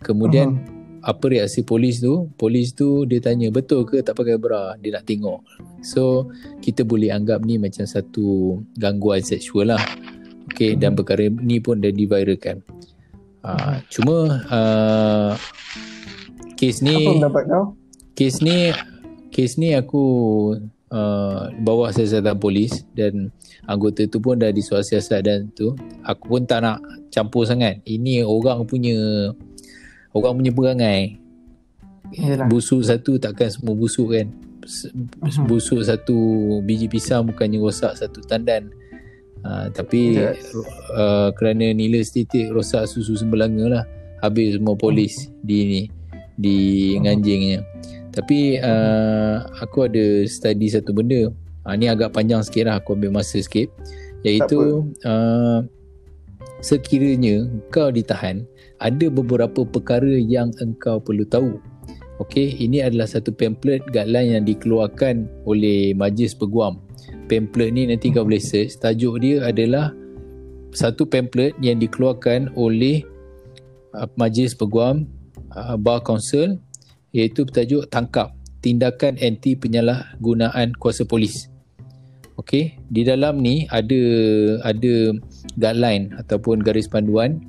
Kemudian 0.02 0.58
uh-huh. 0.58 1.14
apa 1.14 1.24
reaksi 1.30 1.62
polis 1.62 2.02
tu? 2.02 2.30
Polis 2.34 2.74
tu 2.74 3.06
dia 3.06 3.22
tanya 3.22 3.50
betul 3.54 3.86
ke 3.86 4.02
tak 4.02 4.18
pakai 4.18 4.38
bra? 4.38 4.74
Dia 4.82 4.98
nak 4.98 5.06
tengok. 5.06 5.42
So 5.82 6.32
kita 6.58 6.82
boleh 6.82 7.14
anggap 7.14 7.42
ni 7.46 7.58
macam 7.58 7.86
satu 7.86 8.58
gangguan 8.78 9.22
seksual 9.22 9.74
lah. 9.74 9.82
Okay 10.50 10.74
uh-huh. 10.74 10.80
dan 10.82 10.90
mhm. 10.94 10.98
perkara 10.98 11.24
ni 11.30 11.62
pun 11.62 11.78
dah 11.78 11.92
diviralkan. 11.92 12.62
Uh, 13.38 13.78
cuma 13.86 14.16
uh, 14.50 15.32
kes 16.58 16.82
ni 16.82 17.06
apa 17.06 17.10
pendapat 17.22 17.44
kau? 17.46 17.64
Kes 18.18 18.42
ni 18.42 18.74
kes 19.30 19.54
ni 19.62 19.78
aku 19.78 20.02
uh, 20.92 21.48
bawa 21.62 21.92
siasatan 21.92 22.36
polis 22.36 22.84
dan 22.92 23.32
anggota 23.64 24.04
tu 24.08 24.20
pun 24.20 24.36
dah 24.36 24.52
disuruh 24.52 24.84
siasat 24.84 25.20
dan 25.24 25.48
tu 25.52 25.72
aku 26.04 26.24
pun 26.36 26.42
tak 26.44 26.64
nak 26.64 26.78
campur 27.08 27.48
sangat. 27.48 27.80
Ini 27.84 28.24
orang 28.24 28.64
punya 28.68 28.96
orang 30.12 30.40
punya 30.40 30.52
perangai 30.52 31.28
Yalah. 32.16 32.48
busuk 32.48 32.80
satu 32.80 33.20
takkan 33.20 33.52
semua 33.52 33.76
busuk 33.76 34.16
kan 34.16 34.32
mhm. 34.64 35.44
busuk 35.44 35.84
satu 35.84 36.16
biji 36.64 36.88
pisang 36.88 37.28
bukannya 37.28 37.60
rosak 37.60 37.92
satu 38.00 38.24
tandan 38.24 38.72
uh, 39.44 39.68
tapi 39.68 40.16
yes. 40.16 40.56
uh, 40.96 41.28
kerana 41.36 41.76
nilai 41.76 42.00
estetik 42.00 42.48
rosak 42.48 42.88
susu 42.88 43.12
sembelanga 43.12 43.64
lah 43.68 43.84
habis 44.24 44.56
semua 44.56 44.74
polis 44.74 45.28
uh-huh. 45.28 45.44
di 45.44 45.58
ni 45.68 45.82
di 46.38 46.56
uh-huh. 46.96 47.04
nganjingnya 47.04 47.58
tapi 48.18 48.58
uh, 48.58 49.46
aku 49.62 49.86
ada 49.86 50.26
study 50.26 50.66
satu 50.66 50.90
benda 50.90 51.30
uh, 51.62 51.74
ni 51.78 51.86
agak 51.86 52.10
panjang 52.10 52.42
sikit 52.42 52.66
lah 52.66 52.82
aku 52.82 52.98
ambil 52.98 53.22
masa 53.22 53.38
sikit 53.38 53.70
iaitu 54.26 54.90
uh, 55.06 55.62
sekiranya 56.58 57.46
kau 57.70 57.94
ditahan 57.94 58.42
ada 58.82 59.06
beberapa 59.10 59.66
perkara 59.66 60.18
yang 60.18 60.54
engkau 60.62 61.02
perlu 61.02 61.26
tahu. 61.26 61.58
Okey, 62.18 62.58
ini 62.58 62.82
adalah 62.82 63.06
satu 63.06 63.30
pamphlet 63.30 63.78
guideline 63.94 64.34
yang 64.38 64.44
dikeluarkan 64.46 65.30
oleh 65.46 65.94
Majlis 65.94 66.34
Peguam. 66.34 66.82
Pamphlet 67.30 67.70
ni 67.70 67.86
nanti 67.86 68.10
kau 68.10 68.26
boleh 68.26 68.42
search. 68.42 68.74
Tajuk 68.82 69.22
dia 69.22 69.46
adalah 69.46 69.94
satu 70.74 71.06
pamphlet 71.06 71.54
yang 71.62 71.78
dikeluarkan 71.78 72.50
oleh 72.58 73.06
uh, 73.94 74.10
Majlis 74.18 74.58
Peguam 74.58 75.06
uh, 75.54 75.78
Bar 75.78 76.02
Council 76.02 76.58
iaitu 77.12 77.48
bertajuk 77.48 77.88
Tangkap 77.88 78.34
Tindakan 78.58 79.16
Anti 79.22 79.54
Penyalahgunaan 79.54 80.74
Kuasa 80.76 81.06
Polis. 81.06 81.46
Okey, 82.38 82.78
di 82.86 83.02
dalam 83.02 83.42
ni 83.42 83.66
ada 83.70 83.98
ada 84.62 84.94
guideline 85.58 86.14
ataupun 86.14 86.62
garis 86.62 86.86
panduan 86.86 87.42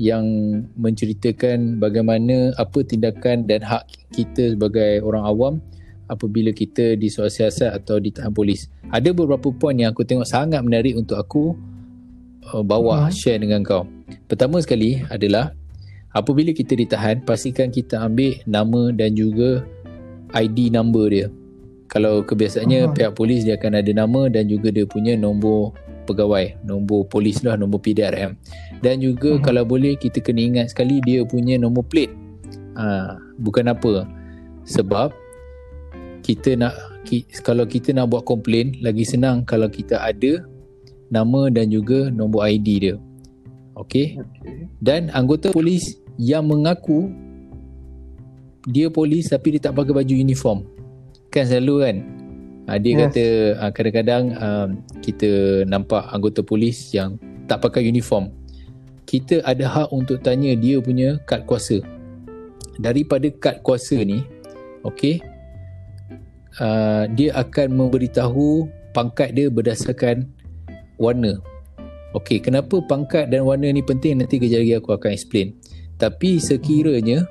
yang 0.00 0.24
menceritakan 0.80 1.76
bagaimana 1.76 2.56
apa 2.56 2.80
tindakan 2.84 3.44
dan 3.44 3.60
hak 3.60 3.84
kita 4.12 4.56
sebagai 4.56 5.04
orang 5.04 5.24
awam 5.24 5.54
apabila 6.08 6.50
kita 6.56 6.96
disuruh 6.96 7.32
siasat 7.32 7.70
atau 7.76 8.00
ditahan 8.00 8.32
polis. 8.32 8.68
Ada 8.88 9.12
beberapa 9.12 9.52
poin 9.52 9.76
yang 9.76 9.92
aku 9.92 10.02
tengok 10.08 10.26
sangat 10.26 10.60
menarik 10.64 10.96
untuk 10.96 11.20
aku 11.20 11.54
uh, 12.50 12.64
bawa 12.64 13.08
hmm. 13.08 13.14
share 13.14 13.40
dengan 13.40 13.62
kau. 13.62 13.86
Pertama 14.26 14.58
sekali 14.58 15.00
adalah 15.06 15.54
apabila 16.14 16.50
kita 16.50 16.74
ditahan 16.74 17.22
pastikan 17.22 17.70
kita 17.70 18.02
ambil 18.02 18.34
nama 18.46 18.90
dan 18.94 19.14
juga 19.14 19.62
ID 20.34 20.74
number 20.74 21.06
dia. 21.10 21.26
Kalau 21.90 22.22
kebiasaannya 22.22 22.86
hmm. 22.86 22.94
pihak 22.94 23.12
polis 23.18 23.42
dia 23.42 23.58
akan 23.58 23.82
ada 23.82 23.90
nama 23.90 24.30
dan 24.30 24.46
juga 24.46 24.70
dia 24.70 24.86
punya 24.86 25.18
nombor 25.18 25.74
pegawai 26.10 26.58
nombor 26.66 27.06
polis 27.06 27.38
lah 27.46 27.54
nombor 27.54 27.78
PDRM 27.86 28.34
dan 28.82 28.98
juga 28.98 29.38
hmm. 29.38 29.42
kalau 29.46 29.62
boleh 29.62 29.94
kita 29.94 30.18
kena 30.18 30.42
ingat 30.42 30.66
sekali 30.74 30.98
dia 31.06 31.22
punya 31.22 31.54
nombor 31.54 31.86
plate 31.86 32.10
ha, 32.74 33.14
bukan 33.38 33.70
apa 33.70 34.10
sebab 34.66 35.14
kita 36.26 36.58
nak 36.58 36.74
ki, 37.06 37.30
kalau 37.46 37.62
kita 37.64 37.94
nak 37.94 38.10
buat 38.10 38.26
komplain 38.26 38.74
lagi 38.82 39.06
senang 39.06 39.46
kalau 39.46 39.70
kita 39.70 40.02
ada 40.02 40.42
nama 41.14 41.46
dan 41.46 41.70
juga 41.70 42.10
nombor 42.10 42.50
ID 42.50 42.68
dia 42.82 42.96
okey 43.80 44.20
okay. 44.20 44.68
dan 44.78 45.08
anggota 45.16 45.50
polis 45.50 45.96
yang 46.20 46.46
mengaku 46.46 47.10
dia 48.68 48.92
polis 48.92 49.32
tapi 49.32 49.56
dia 49.56 49.70
tak 49.70 49.76
pakai 49.76 49.96
baju 49.96 50.14
uniform 50.14 50.68
kan 51.32 51.48
selalu 51.48 51.76
kan 51.80 51.96
Uh, 52.70 52.78
dia 52.78 52.94
yes. 52.94 53.00
kata 53.10 53.24
uh, 53.58 53.70
kadang-kadang 53.74 54.24
uh, 54.38 54.68
kita 55.02 55.62
nampak 55.66 56.06
anggota 56.14 56.38
polis 56.38 56.94
yang 56.94 57.18
tak 57.50 57.66
pakai 57.66 57.82
uniform. 57.82 58.30
Kita 59.10 59.42
ada 59.42 59.66
hak 59.66 59.88
untuk 59.90 60.22
tanya 60.22 60.54
dia 60.54 60.78
punya 60.78 61.18
kad 61.26 61.50
kuasa. 61.50 61.82
Daripada 62.78 63.26
kad 63.42 63.58
kuasa 63.66 63.98
ni, 64.06 64.22
okey, 64.86 65.18
uh, 66.62 67.10
dia 67.10 67.34
akan 67.34 67.74
memberitahu 67.74 68.70
pangkat 68.94 69.34
dia 69.34 69.50
berdasarkan 69.50 70.30
warna. 70.94 71.42
Okey, 72.10 72.42
kenapa 72.42 72.82
pangkat 72.82 73.30
dan 73.30 73.46
warna 73.46 73.70
ni 73.70 73.86
penting 73.86 74.18
nanti 74.18 74.42
kejap 74.42 74.66
lagi 74.66 74.74
aku 74.74 74.90
akan 74.98 75.10
explain. 75.14 75.54
Tapi 75.94 76.42
sekiranya 76.42 77.22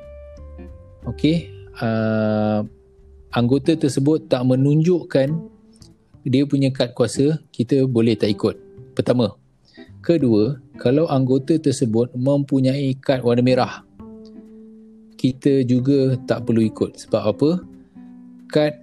okey, 1.03 1.51
uh, 1.83 2.63
anggota 3.36 3.75
tersebut 3.75 4.31
tak 4.31 4.48
menunjukkan 4.48 5.36
dia 6.27 6.43
punya 6.43 6.69
kad 6.69 6.95
kuasa, 6.95 7.39
kita 7.51 7.88
boleh 7.88 8.15
tak 8.15 8.36
ikut. 8.36 8.55
Pertama. 8.95 9.36
Kedua, 10.00 10.55
kalau 10.79 11.12
anggota 11.12 11.59
tersebut 11.59 12.15
mempunyai 12.15 12.95
kad 13.03 13.19
warna 13.19 13.43
merah, 13.43 13.74
kita 15.19 15.67
juga 15.67 16.15
tak 16.24 16.48
perlu 16.48 16.63
ikut. 16.63 16.95
Sebab 17.03 17.24
apa? 17.36 17.50
Kad 18.48 18.79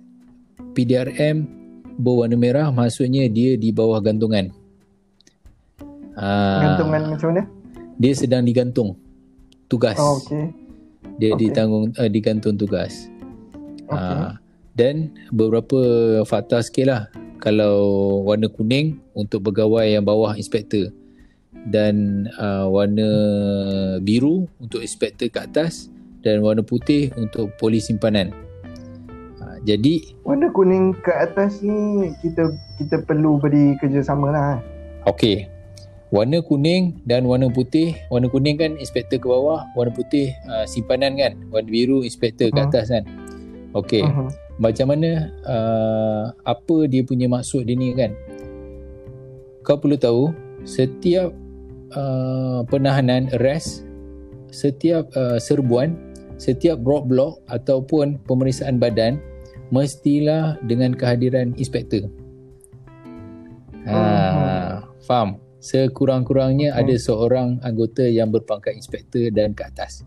PDRM 0.77 1.49
berwarna 1.97 2.37
merah 2.37 2.69
maksudnya 2.69 3.29
dia 3.33 3.57
di 3.57 3.73
bawah 3.73 4.01
gantungan. 4.05 4.53
Gantungan 6.17 7.03
Aa, 7.05 7.11
macam 7.13 7.29
mana? 7.33 7.43
Dia 8.01 8.13
sedang 8.17 8.43
digantung 8.49 8.97
tugas. 9.69 10.01
Oh, 10.01 10.17
okay. 10.17 10.49
Dia 11.21 11.37
okay. 11.37 11.49
ditanggung 11.49 11.93
uh, 11.97 12.09
digantung 12.09 12.57
tugas. 12.57 13.09
Okay. 13.87 13.95
Uh, 13.95 14.33
dan 14.77 15.13
beberapa 15.33 15.81
fakta 16.25 16.61
sikit 16.65 16.87
lah 16.89 17.03
kalau 17.41 17.77
warna 18.25 18.49
kuning 18.49 19.01
untuk 19.13 19.49
pegawai 19.49 19.85
yang 19.89 20.05
bawah 20.05 20.37
inspektor 20.37 20.93
dan 21.69 22.27
uh, 22.37 22.69
warna 22.69 23.09
biru 24.01 24.49
untuk 24.61 24.81
inspektor 24.85 25.29
ke 25.29 25.41
atas 25.41 25.89
dan 26.21 26.45
warna 26.45 26.61
putih 26.65 27.13
untuk 27.17 27.53
polis 27.61 27.89
simpanan. 27.89 28.33
Uh, 29.41 29.57
jadi 29.65 30.17
warna 30.25 30.49
kuning 30.53 30.97
ke 31.01 31.13
atas 31.13 31.61
ni 31.61 32.13
kita 32.21 32.53
kita 32.81 33.05
perlu 33.05 33.37
beri 33.41 33.77
kerjasama 33.81 34.33
lah. 34.33 34.57
Okey. 35.09 35.56
Warna 36.15 36.39
kuning 36.39 37.03
dan 37.03 37.27
warna 37.27 37.51
putih, 37.51 37.99
warna 38.15 38.31
kuning 38.31 38.55
kan 38.55 38.79
inspektor 38.79 39.19
ke 39.19 39.27
bawah, 39.27 39.67
warna 39.75 39.91
putih 39.91 40.31
uh, 40.47 40.63
simpanan 40.63 41.19
kan, 41.19 41.35
warna 41.51 41.67
biru 41.67 42.07
inspektor 42.07 42.47
uh-huh. 42.47 42.63
ke 42.63 42.71
atas 42.71 42.95
kan. 42.95 43.03
Okey. 43.75 44.07
Uh-huh. 44.07 44.31
Macam 44.63 44.95
mana 44.95 45.35
uh, 45.43 46.31
apa 46.47 46.87
dia 46.87 47.03
punya 47.03 47.27
maksud 47.27 47.67
dia 47.67 47.75
ni 47.75 47.91
kan? 47.99 48.15
Kau 49.67 49.83
perlu 49.83 49.99
tahu 49.99 50.31
setiap 50.63 51.35
uh, 51.99 52.63
penahanan 52.71 53.27
arrest, 53.35 53.83
setiap 54.55 55.11
uh, 55.19 55.43
serbuan, 55.43 55.99
setiap 56.39 56.79
roadblock 56.87 57.43
ataupun 57.51 58.23
pemeriksaan 58.31 58.79
badan 58.79 59.19
mestilah 59.75 60.55
dengan 60.71 60.95
kehadiran 60.95 61.51
inspektor. 61.59 62.07
Ha, 63.91 63.91
uh-huh. 63.91 64.75
faham? 65.03 65.43
Sekurang-kurangnya 65.67 66.71
uh-huh. 66.71 66.87
ada 66.87 66.95
seorang 66.95 67.59
anggota 67.67 68.07
yang 68.07 68.31
berpangkat 68.31 68.79
inspektor 68.79 69.27
dan 69.35 69.51
ke 69.51 69.67
atas. 69.67 70.07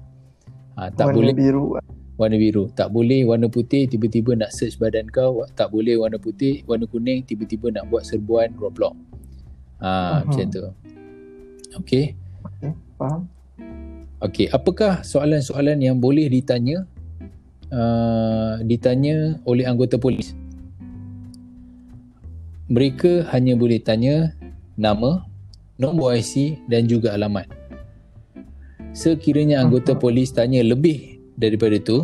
Ha, 0.80 0.88
tak 0.96 1.12
Warna 1.12 1.18
boleh 1.20 1.36
biru 1.36 1.76
warna 2.20 2.36
biru. 2.36 2.68
Tak 2.76 2.92
boleh 2.92 3.24
warna 3.24 3.48
putih 3.48 3.88
tiba-tiba 3.88 4.36
nak 4.36 4.52
search 4.52 4.76
badan 4.76 5.08
kau, 5.08 5.48
tak 5.56 5.72
boleh 5.72 5.96
warna 5.96 6.20
putih, 6.20 6.68
warna 6.68 6.84
kuning 6.84 7.24
tiba-tiba 7.24 7.72
nak 7.72 7.88
buat 7.88 8.04
serbuan 8.04 8.52
Roblox. 8.60 8.92
Ha, 9.80 9.88
uh-huh. 9.88 10.18
macam 10.28 10.48
tu. 10.52 10.64
Okey. 11.80 12.20
Okay, 12.44 12.72
faham. 13.00 13.32
Okey, 14.20 14.52
apakah 14.52 15.00
soalan-soalan 15.00 15.80
yang 15.80 16.04
boleh 16.04 16.28
ditanya 16.28 16.84
uh, 17.72 18.60
ditanya 18.68 19.40
oleh 19.48 19.64
anggota 19.64 19.96
polis? 19.96 20.36
Mereka 22.68 23.32
hanya 23.32 23.56
boleh 23.56 23.80
tanya 23.80 24.36
nama, 24.76 25.24
nombor 25.80 26.20
IC 26.20 26.68
dan 26.68 26.86
juga 26.86 27.16
alamat. 27.16 27.48
Sekiranya 28.92 29.64
anggota 29.64 29.96
polis 29.96 30.36
tanya 30.36 30.60
lebih 30.62 31.20
daripada 31.40 31.80
tu 31.80 32.04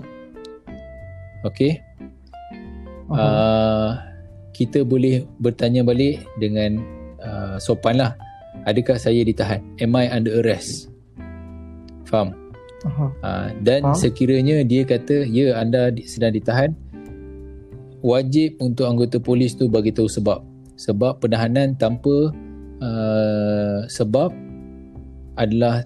okey 1.44 1.78
uh-huh. 3.12 3.20
uh, 3.20 3.90
kita 4.56 4.88
boleh 4.88 5.28
bertanya 5.44 5.84
balik 5.84 6.24
dengan 6.40 6.80
uh, 7.20 7.56
sopan 7.60 8.00
lah 8.00 8.12
adakah 8.64 8.96
saya 8.96 9.22
ditahan 9.22 9.60
am 9.84 9.94
I 9.94 10.08
under 10.08 10.40
arrest 10.42 10.90
faham 12.08 12.34
uh-huh. 12.88 13.12
uh, 13.22 13.52
dan 13.62 13.84
faham? 13.86 14.00
sekiranya 14.00 14.64
dia 14.64 14.88
kata 14.88 15.28
ya 15.28 15.60
anda 15.60 15.92
sedang 16.08 16.34
ditahan 16.34 16.72
wajib 18.00 18.56
untuk 18.64 18.88
anggota 18.88 19.20
polis 19.20 19.54
tu 19.54 19.68
bagi 19.68 19.92
tahu 19.92 20.08
sebab 20.08 20.40
sebab 20.80 21.20
penahanan 21.20 21.76
tanpa 21.76 22.32
uh, 22.80 23.86
sebab 23.88 24.34
adalah 25.36 25.84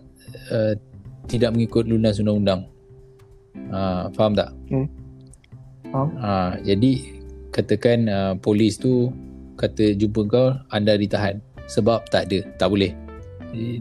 uh, 0.54 0.74
tidak 1.30 1.54
mengikut 1.54 1.86
lunas 1.90 2.22
undang-undang 2.22 2.70
Ha, 3.70 4.10
faham 4.14 4.34
tak? 4.34 4.50
Hmm. 4.72 4.88
Faham. 5.90 6.08
Ha, 6.18 6.58
jadi 6.66 6.92
katakan 7.54 8.00
uh, 8.10 8.34
polis 8.38 8.78
tu 8.78 9.14
kata 9.58 9.94
jumpa 9.98 10.22
kau 10.30 10.48
anda 10.74 10.96
ditahan 10.96 11.42
sebab 11.70 12.08
tak 12.10 12.30
ada, 12.30 12.46
tak 12.58 12.70
boleh. 12.72 12.94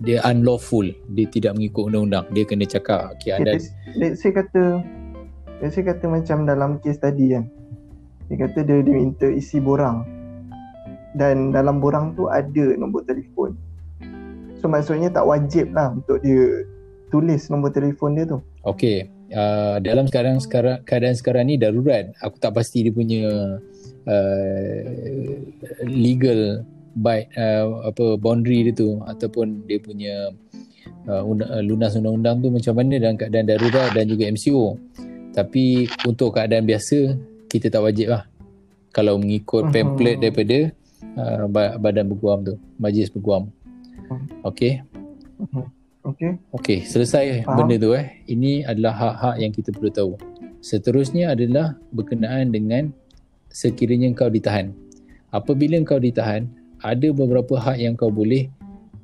Dia 0.01 0.25
unlawful, 0.25 0.89
dia 1.13 1.29
tidak 1.29 1.61
mengikut 1.61 1.93
undang-undang. 1.93 2.25
Dia 2.33 2.45
kena 2.49 2.65
cakap 2.65 3.17
okey 3.17 3.37
anda 3.37 3.57
let's, 3.57 3.69
let's 4.01 4.25
say 4.25 4.33
kata 4.33 4.81
let's 5.61 5.77
say 5.77 5.85
kata 5.85 6.09
macam 6.09 6.49
dalam 6.49 6.81
kes 6.81 7.01
tadi 7.01 7.37
kan. 7.37 7.45
Dia 8.29 8.49
kata 8.49 8.65
dia 8.65 8.81
diminta 8.81 9.29
isi 9.29 9.61
borang. 9.61 10.05
Dan 11.17 11.55
dalam 11.55 11.81
borang 11.81 12.13
tu 12.17 12.29
ada 12.29 12.77
nombor 12.77 13.05
telefon. 13.09 13.57
So 14.59 14.67
maksudnya 14.67 15.09
tak 15.09 15.25
wajib 15.25 15.71
lah 15.73 15.95
untuk 15.95 16.21
dia 16.21 16.67
tulis 17.09 17.49
nombor 17.49 17.73
telefon 17.73 18.19
dia 18.19 18.27
tu. 18.29 18.39
Okey. 18.67 19.09
Uh, 19.29 19.77
dalam 19.85 20.09
sekarang 20.09 20.41
sekarang 20.41 20.81
keadaan 20.85 21.17
sekarang 21.17 21.49
ni 21.49 21.57
darurat. 21.57 22.13
Aku 22.25 22.37
tak 22.41 22.57
pasti 22.57 22.85
dia 22.85 22.93
punya 22.93 23.61
uh, 24.09 24.81
legal 25.85 26.65
by 26.99 27.25
uh, 27.39 27.89
apa 27.89 28.19
boundary 28.21 28.69
dia 28.69 28.75
tu. 28.75 29.01
Ataupun 29.07 29.65
dia 29.65 29.79
punya 29.81 30.35
uh, 31.09 31.23
uh, 31.25 31.63
lunas 31.65 31.97
undang-undang 31.97 32.45
tu 32.45 32.49
macam 32.53 32.75
mana 32.77 33.01
dalam 33.01 33.17
keadaan 33.17 33.47
darurat 33.49 33.95
dan 33.97 34.05
juga 34.11 34.29
MCO 34.29 34.77
tapi 35.39 35.87
untuk 36.03 36.35
keadaan 36.35 36.67
biasa 36.67 37.15
kita 37.47 37.71
tak 37.71 37.87
wajib 37.87 38.11
lah. 38.11 38.27
Kalau 38.91 39.23
mengikut 39.23 39.71
pamphlet 39.71 40.19
daripada 40.19 40.75
uh, 41.17 41.47
badan 41.79 42.07
berguam 42.11 42.45
tu 42.45 42.55
majlis 42.81 43.11
berguam 43.11 43.51
okey 44.45 44.83
Okey. 46.09 46.41
Okey, 46.57 46.79
selesai 46.89 47.45
Faham. 47.45 47.69
benda 47.69 47.77
tu 47.77 47.93
eh. 47.93 48.25
Ini 48.25 48.65
adalah 48.65 48.97
hak-hak 48.97 49.35
yang 49.45 49.53
kita 49.53 49.77
perlu 49.77 49.91
tahu. 49.93 50.13
Seterusnya 50.65 51.37
adalah 51.37 51.77
berkenaan 51.93 52.49
dengan 52.49 52.97
sekiranya 53.53 54.09
kau 54.17 54.33
ditahan. 54.33 54.73
Apabila 55.37 55.77
kau 55.85 56.01
ditahan, 56.01 56.49
ada 56.81 57.13
beberapa 57.13 57.61
hak 57.61 57.77
yang 57.77 57.93
kau 57.93 58.09
boleh 58.09 58.49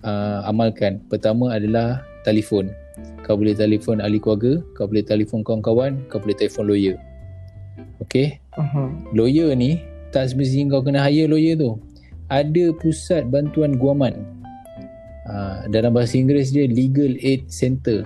uh, 0.00 0.48
amalkan. 0.48 1.04
Pertama 1.12 1.52
adalah 1.52 2.00
telefon. 2.24 2.72
Kau 3.20 3.37
boleh 3.37 3.52
telefon 3.52 4.00
ahli 4.00 4.16
keluarga, 4.16 4.64
kau 4.72 4.88
boleh 4.88 5.04
telefon 5.04 5.44
kawan-kawan, 5.44 6.00
kau 6.09 6.16
boleh 6.16 6.37
telefon 6.40 6.72
lawyer. 6.72 6.96
Okey? 8.00 8.40
Uh-huh. 8.57 8.88
Lawyer 9.12 9.52
ni 9.52 9.76
tak 10.14 10.31
semestinya 10.31 10.79
kau 10.79 10.87
kena 10.87 11.03
hire 11.03 11.27
lawyer 11.27 11.59
tu. 11.59 11.74
Ada 12.31 12.70
pusat 12.79 13.27
bantuan 13.29 13.74
guaman 13.74 14.35
uh, 15.29 15.66
dalam 15.68 15.96
bahasa 15.96 16.16
Inggeris 16.20 16.53
dia 16.53 16.68
legal 16.68 17.16
aid 17.20 17.48
center 17.48 18.05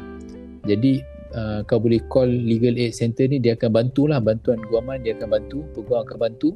jadi 0.67 1.03
uh, 1.35 1.61
kau 1.67 1.79
boleh 1.83 2.03
call 2.11 2.29
legal 2.29 2.75
aid 2.79 2.95
center 2.95 3.27
ni 3.31 3.43
dia 3.43 3.55
akan 3.59 3.71
bantulah 3.75 4.19
bantuan 4.23 4.59
guaman 4.67 5.03
dia 5.03 5.15
akan 5.19 5.29
bantu 5.39 5.59
peguam 5.75 6.03
akan 6.07 6.19
bantu 6.19 6.51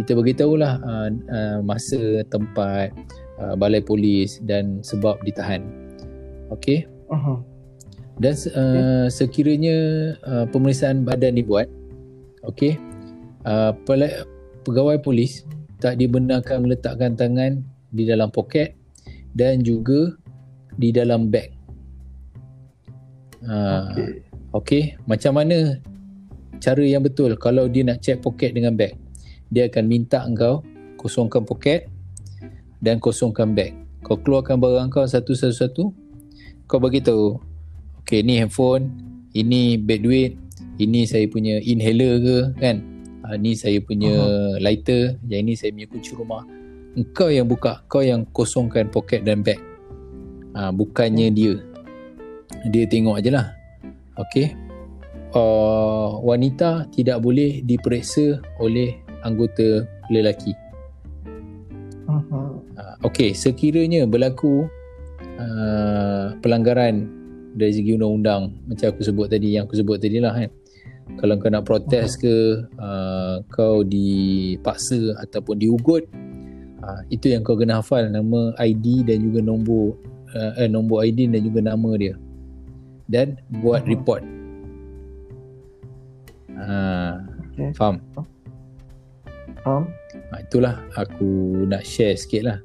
kita 0.00 0.16
beritahulah 0.16 0.80
uh, 0.80 1.08
uh, 1.12 1.58
masa 1.60 2.24
tempat 2.30 2.94
uh, 3.38 3.54
balai 3.58 3.82
polis 3.82 4.40
dan 4.44 4.80
sebab 4.80 5.20
ditahan 5.26 5.60
okey 6.54 6.88
uh-huh. 7.12 7.38
dan 8.18 8.34
uh, 8.34 8.36
okay. 8.36 9.06
sekiranya 9.12 9.76
uh, 10.24 10.44
pemeriksaan 10.48 11.04
badan 11.04 11.36
dibuat 11.36 11.68
okey 12.48 12.80
uh, 13.44 13.76
pegawai 14.70 15.02
polis 15.02 15.42
tak 15.82 15.98
dibenarkan 15.98 16.62
meletakkan 16.62 17.18
tangan 17.18 17.66
di 17.90 18.06
dalam 18.06 18.30
poket 18.30 18.78
dan 19.34 19.66
juga 19.66 20.14
di 20.78 20.94
dalam 20.94 21.26
beg. 21.26 21.50
Ha, 23.42 23.90
okey. 23.90 24.08
Okey, 24.50 24.84
macam 25.10 25.42
mana 25.42 25.78
cara 26.62 26.82
yang 26.86 27.02
betul 27.02 27.34
kalau 27.34 27.66
dia 27.66 27.82
nak 27.82 27.98
check 27.98 28.22
poket 28.22 28.54
dengan 28.54 28.78
beg? 28.78 28.94
Dia 29.50 29.66
akan 29.66 29.84
minta 29.90 30.22
engkau 30.22 30.62
kosongkan 30.94 31.42
poket 31.42 31.90
dan 32.78 33.02
kosongkan 33.02 33.50
beg. 33.50 33.74
Kau 34.06 34.16
keluarkan 34.16 34.62
barang 34.62 34.88
kau 34.88 35.04
satu-satu. 35.04 35.90
Kau 36.70 36.78
bagi 36.78 37.02
tahu. 37.02 37.36
Okey, 38.00 38.22
ni 38.22 38.38
handphone, 38.38 38.90
ini 39.34 39.78
beg 39.78 40.02
duit, 40.02 40.34
ini 40.78 41.06
saya 41.06 41.26
punya 41.26 41.58
inhaler 41.62 42.18
ke 42.18 42.36
kan? 42.58 42.99
Ha, 43.30 43.38
ni 43.38 43.54
saya 43.54 43.78
punya 43.78 44.10
uh-huh. 44.10 44.58
lighter, 44.58 45.22
yang 45.30 45.46
ini 45.46 45.54
saya 45.54 45.70
punya 45.70 45.86
kunci 45.86 46.18
rumah. 46.18 46.42
Engkau 46.98 47.30
yang 47.30 47.46
buka 47.46 47.86
kau 47.86 48.02
yang 48.02 48.26
kosongkan 48.34 48.90
poket 48.90 49.22
dan 49.22 49.46
beg. 49.46 49.62
Ha, 50.58 50.74
bukannya 50.74 51.30
dia. 51.30 51.54
Dia 52.74 52.90
tengok 52.90 53.22
aje 53.22 53.30
lah. 53.30 53.54
Ok 54.18 54.50
uh, 55.34 56.18
wanita 56.22 56.90
tidak 56.94 57.22
boleh 57.22 57.62
diperiksa 57.62 58.42
oleh 58.58 58.98
anggota 59.22 59.86
lelaki. 60.10 60.56
Uh-huh. 62.10 62.58
uh, 62.74 62.96
ok 63.06 63.30
sekiranya 63.30 64.02
berlaku 64.02 64.66
uh, 65.38 66.34
pelanggaran 66.42 67.06
dari 67.54 67.70
segi 67.70 67.94
undang-undang 67.94 68.50
macam 68.66 68.90
aku 68.90 69.02
sebut 69.06 69.30
tadi 69.30 69.54
yang 69.54 69.70
aku 69.70 69.78
sebut 69.78 69.98
tadi 70.02 70.18
lah 70.18 70.34
kan 70.34 70.50
kalau 71.18 71.34
kau 71.40 71.50
nak 71.50 71.66
protes 71.66 72.14
ke 72.14 72.62
uh, 72.78 73.42
kau 73.50 73.82
dipaksa 73.82 75.18
ataupun 75.18 75.58
diugut 75.58 76.06
Ha, 76.80 77.04
itu 77.12 77.28
yang 77.28 77.44
kau 77.44 77.60
kena 77.60 77.84
hafal 77.84 78.08
nama 78.08 78.56
ID 78.56 79.04
dan 79.04 79.20
juga 79.20 79.44
nombor 79.44 80.00
uh, 80.32 80.56
eh, 80.56 80.68
nombor 80.68 81.04
ID 81.04 81.28
dan 81.28 81.44
juga 81.44 81.60
nama 81.60 81.90
dia. 82.00 82.16
Dan 83.04 83.36
buat 83.60 83.84
report. 83.84 84.24
Ha, 86.56 87.20
okay. 87.52 87.68
Faham? 87.76 88.00
Faham. 89.60 89.84
Ha, 90.32 90.34
itulah 90.40 90.80
aku 90.96 91.62
nak 91.68 91.84
share 91.84 92.16
sikit 92.16 92.48
lah 92.48 92.58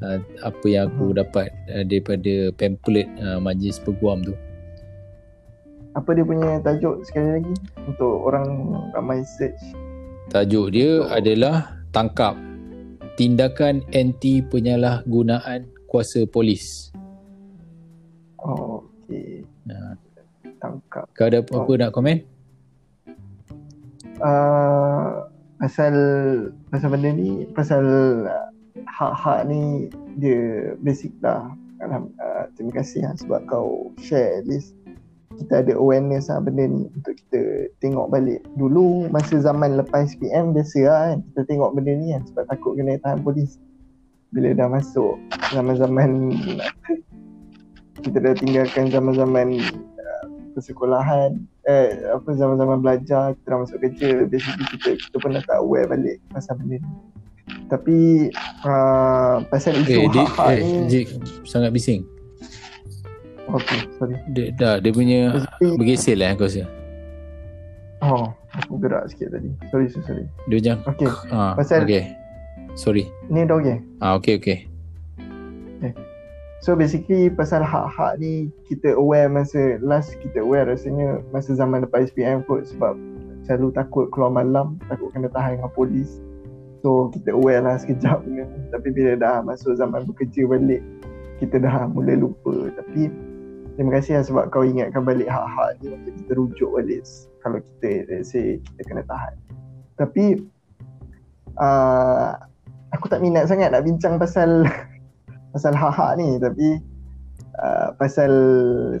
uh, 0.00 0.18
apa 0.40 0.66
yang 0.66 0.88
aku 0.88 1.12
uh-huh. 1.12 1.20
dapat 1.20 1.52
uh, 1.68 1.84
daripada 1.84 2.56
pamphlet 2.56 3.08
uh, 3.20 3.36
majlis 3.36 3.76
peguam 3.84 4.24
tu. 4.24 4.32
Apa 5.92 6.16
dia 6.16 6.24
punya 6.24 6.56
tajuk 6.64 7.04
sekali 7.04 7.36
lagi 7.36 7.54
untuk 7.84 8.24
orang 8.24 8.48
ramai 8.96 9.20
search? 9.36 9.60
Tajuk 10.32 10.72
dia 10.72 11.04
oh. 11.04 11.12
adalah 11.12 11.84
tangkap 11.92 12.32
tindakan 13.20 13.84
anti 13.92 14.40
penyalahgunaan 14.40 15.68
kuasa 15.92 16.24
polis. 16.24 16.88
Oh, 18.40 18.88
okey. 19.04 19.44
Nah. 19.68 20.00
Tangkap. 20.62 21.10
Kau 21.12 21.26
ada 21.28 21.44
apa-apa 21.44 21.68
oh. 21.68 21.76
nak 21.76 21.92
komen? 21.92 22.18
Uh, 24.22 25.26
pasal 25.58 25.94
pasal 26.70 26.88
benda 26.94 27.10
ni, 27.12 27.44
pasal 27.52 27.84
uh, 28.30 28.48
hak-hak 28.88 29.44
ni 29.50 29.92
dia 30.16 30.72
basic 30.80 31.12
lah. 31.20 31.52
Uh, 31.82 32.46
terima 32.54 32.78
kasih 32.78 33.02
lah 33.04 33.12
sebab 33.18 33.42
kau 33.50 33.90
share 33.98 34.40
this 34.46 34.70
kita 35.38 35.64
ada 35.64 35.72
awareness 35.76 36.28
lah 36.28 36.40
benda 36.42 36.68
ni. 36.68 36.88
Untuk 36.92 37.14
kita 37.16 37.72
tengok 37.80 38.10
balik. 38.12 38.40
Dulu 38.56 39.08
masa 39.08 39.40
zaman 39.40 39.80
lepas 39.80 40.12
PM 40.18 40.52
biasa 40.52 40.80
lah 40.84 41.00
kan 41.12 41.18
kita 41.32 41.40
tengok 41.48 41.70
benda 41.76 41.92
ni 41.96 42.12
kan. 42.12 42.22
Sebab 42.28 42.44
takut 42.50 42.72
kena 42.76 43.00
tahan 43.00 43.20
polis. 43.24 43.56
Bila 44.32 44.56
dah 44.56 44.68
masuk 44.68 45.20
zaman 45.52 46.10
kita 48.02 48.18
dah 48.18 48.34
tinggalkan 48.34 48.90
zaman-zaman 48.90 49.60
uh, 50.00 50.24
persekolahan 50.56 51.38
eh 51.68 51.94
apa 52.10 52.34
zaman-zaman 52.34 52.82
belajar 52.82 53.36
kita 53.38 53.46
dah 53.46 53.58
masuk 53.62 53.78
kerja 53.78 54.08
basically 54.26 54.66
kita 54.74 54.88
kita 54.98 55.16
pun 55.22 55.36
dah 55.38 55.44
tak 55.46 55.62
aware 55.62 55.86
balik 55.86 56.18
pasal 56.34 56.58
benda 56.58 56.80
ni. 56.82 56.90
Tapi 57.68 58.28
uh, 58.64 59.44
pasal 59.48 59.76
isu 59.80 60.08
Eh, 60.08 60.08
hak-hak 60.08 60.48
eh, 60.56 60.60
ni 60.60 60.72
Jik, 60.88 61.06
sangat 61.44 61.72
bising. 61.72 62.04
Okay 63.50 63.80
sorry 63.98 64.16
Dia, 64.30 64.54
dah, 64.54 64.74
dia 64.78 64.92
punya 64.92 65.42
bergesil 65.58 66.18
lah 66.18 66.34
aku 66.34 66.46
rasa. 66.46 66.64
oh 68.02 68.30
aku 68.52 68.78
gerak 68.78 69.08
sikit 69.10 69.32
tadi 69.32 69.50
sorry 69.70 69.86
sorry, 69.88 70.04
sorry. 70.06 70.24
Dia 70.46 70.56
macam, 70.60 70.76
okay 70.90 71.08
ah, 71.30 71.52
Pasal- 71.56 71.82
okay. 71.82 72.04
Sorry. 72.72 73.04
ni 73.28 73.44
dah 73.44 73.56
okay 73.58 73.76
Ah, 74.00 74.16
okay, 74.16 74.36
okay. 74.38 74.58
So 76.62 76.78
basically 76.78 77.26
pasal 77.26 77.66
hak-hak 77.66 78.22
ni 78.22 78.46
kita 78.70 78.94
aware 78.94 79.26
masa 79.26 79.82
last 79.82 80.14
kita 80.22 80.46
aware 80.46 80.70
rasanya 80.70 81.18
masa 81.34 81.58
zaman 81.58 81.82
lepas 81.82 82.06
SPM 82.06 82.46
kot 82.46 82.70
sebab 82.70 82.94
selalu 83.42 83.74
takut 83.74 84.06
keluar 84.14 84.30
malam 84.30 84.78
takut 84.86 85.10
kena 85.10 85.26
tahan 85.26 85.58
dengan 85.58 85.74
polis 85.74 86.22
so 86.78 87.10
kita 87.10 87.34
aware 87.34 87.66
lah 87.66 87.74
sekejap 87.82 88.22
ni 88.30 88.46
tapi 88.70 88.94
bila 88.94 89.18
dah 89.18 89.42
masuk 89.42 89.74
zaman 89.74 90.06
bekerja 90.06 90.46
balik 90.46 90.78
kita 91.42 91.58
dah 91.58 91.90
mula 91.90 92.14
lupa 92.14 92.70
tapi 92.78 93.10
terima 93.76 93.90
kasih 93.98 94.20
lah 94.20 94.24
sebab 94.24 94.44
kau 94.52 94.64
ingatkan 94.64 95.02
balik 95.04 95.28
hak-hak 95.28 95.80
ni 95.80 95.96
untuk 95.96 96.12
kita 96.20 96.32
rujuk 96.36 96.70
balik 96.76 97.02
kalau 97.42 97.58
kita 97.58 98.06
let's 98.08 98.30
say 98.30 98.60
kita 98.60 98.82
kena 98.86 99.02
tahan. 99.08 99.34
Tapi 99.98 100.24
uh, 101.58 102.38
aku 102.94 103.06
tak 103.10 103.20
minat 103.24 103.48
sangat 103.48 103.72
nak 103.72 103.84
bincang 103.84 104.16
pasal 104.20 104.64
pasal 105.54 105.72
hak-hak 105.74 106.20
ni. 106.20 106.36
Tapi 106.38 106.68
uh, 107.58 107.88
pasal 107.96 108.32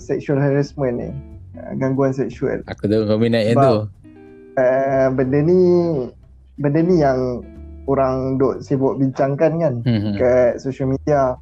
sexual 0.00 0.40
harassment 0.40 0.94
ni 0.98 1.08
uh, 1.60 1.72
gangguan 1.78 2.12
seksual. 2.12 2.64
Aku 2.66 2.88
tahu 2.88 3.06
kau 3.06 3.20
minat 3.20 3.46
yang 3.46 3.60
tu. 3.60 3.76
uh, 4.58 5.06
benda 5.12 5.38
ni 5.44 5.60
benda 6.60 6.80
ni 6.80 7.00
yang 7.00 7.40
orang 7.90 8.38
duk 8.38 8.62
sibuk 8.62 8.94
bincangkan 8.94 9.58
kan 9.58 9.74
Hmm, 9.82 10.00
hmm. 10.00 10.14
kat 10.18 10.58
social 10.58 10.90
media. 10.90 11.36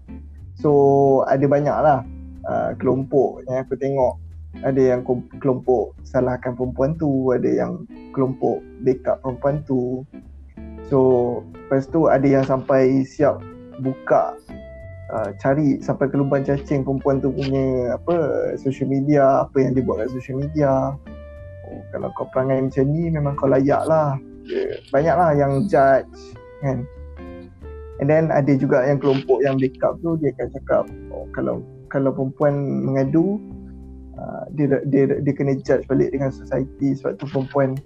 So 0.60 0.70
ada 1.24 1.46
banyak 1.48 1.72
lah 1.72 2.04
uh, 2.50 2.70
kelompok 2.76 3.46
yang 3.46 3.62
aku 3.62 3.78
tengok. 3.78 4.18
Ada 4.66 4.82
yang 4.82 5.06
kelompok 5.38 5.94
salahkan 6.02 6.58
perempuan 6.58 6.98
tu 6.98 7.30
ada 7.30 7.46
yang 7.46 7.86
kelompok 8.10 8.58
backup 8.82 9.22
perempuan 9.22 9.62
tu. 9.62 10.02
So 10.90 10.98
lepas 11.54 11.86
tu 11.86 12.10
ada 12.10 12.26
yang 12.26 12.42
sampai 12.42 13.06
siap 13.06 13.38
buka 13.78 14.34
uh, 15.14 15.30
cari 15.38 15.78
sampai 15.78 16.10
ke 16.10 16.18
lubang 16.18 16.42
cacing 16.42 16.82
perempuan 16.82 17.22
tu 17.22 17.30
punya 17.30 17.94
apa 17.94 18.14
social 18.58 18.90
media 18.90 19.46
apa 19.46 19.62
yang 19.62 19.78
dia 19.78 19.86
buat 19.86 20.02
kat 20.02 20.10
social 20.18 20.42
media. 20.42 20.98
Oh, 21.70 21.80
kalau 21.94 22.10
kau 22.18 22.26
perangai 22.34 22.66
macam 22.66 22.84
ni 22.90 23.06
memang 23.06 23.38
kau 23.38 23.46
layak 23.46 23.86
lah. 23.86 24.18
Banyak 24.90 25.14
lah 25.14 25.30
yang 25.38 25.70
judge 25.70 26.10
kan. 26.66 26.82
And 28.02 28.08
then 28.08 28.34
ada 28.34 28.50
juga 28.58 28.82
yang 28.82 28.98
kelompok 28.98 29.46
yang 29.46 29.62
backup 29.62 30.00
tu 30.02 30.18
dia 30.18 30.34
akan 30.34 30.48
cakap 30.58 30.84
oh, 31.14 31.30
kalau 31.30 31.62
kalau 31.90 32.14
perempuan 32.14 32.54
mengadu 32.86 33.42
uh, 34.16 34.46
dia, 34.54 34.80
dia 34.88 35.20
dia 35.20 35.32
kena 35.34 35.58
judge 35.60 35.84
balik 35.90 36.14
dengan 36.14 36.30
society 36.30 36.94
sebab 36.96 37.18
tu 37.18 37.26
perempuan 37.28 37.76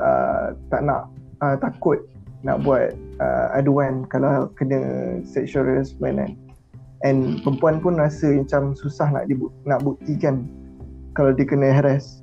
uh, 0.00 0.56
tak 0.72 0.80
nak 0.82 1.12
uh, 1.44 1.56
takut 1.60 2.02
nak 2.44 2.60
buat 2.60 2.92
uh, 3.20 3.56
aduan 3.56 4.04
kalau 4.12 4.52
kena 4.56 4.80
sexual 5.24 5.64
harassment 5.64 6.20
kan. 6.20 6.32
And 7.04 7.44
perempuan 7.44 7.84
pun 7.84 8.00
rasa 8.00 8.32
macam 8.32 8.72
susah 8.72 9.12
nak 9.12 9.28
dibu- 9.28 9.52
nak 9.68 9.84
buktikan 9.84 10.48
kalau 11.16 11.32
dia 11.32 11.44
kena 11.44 11.72
harass. 11.72 12.20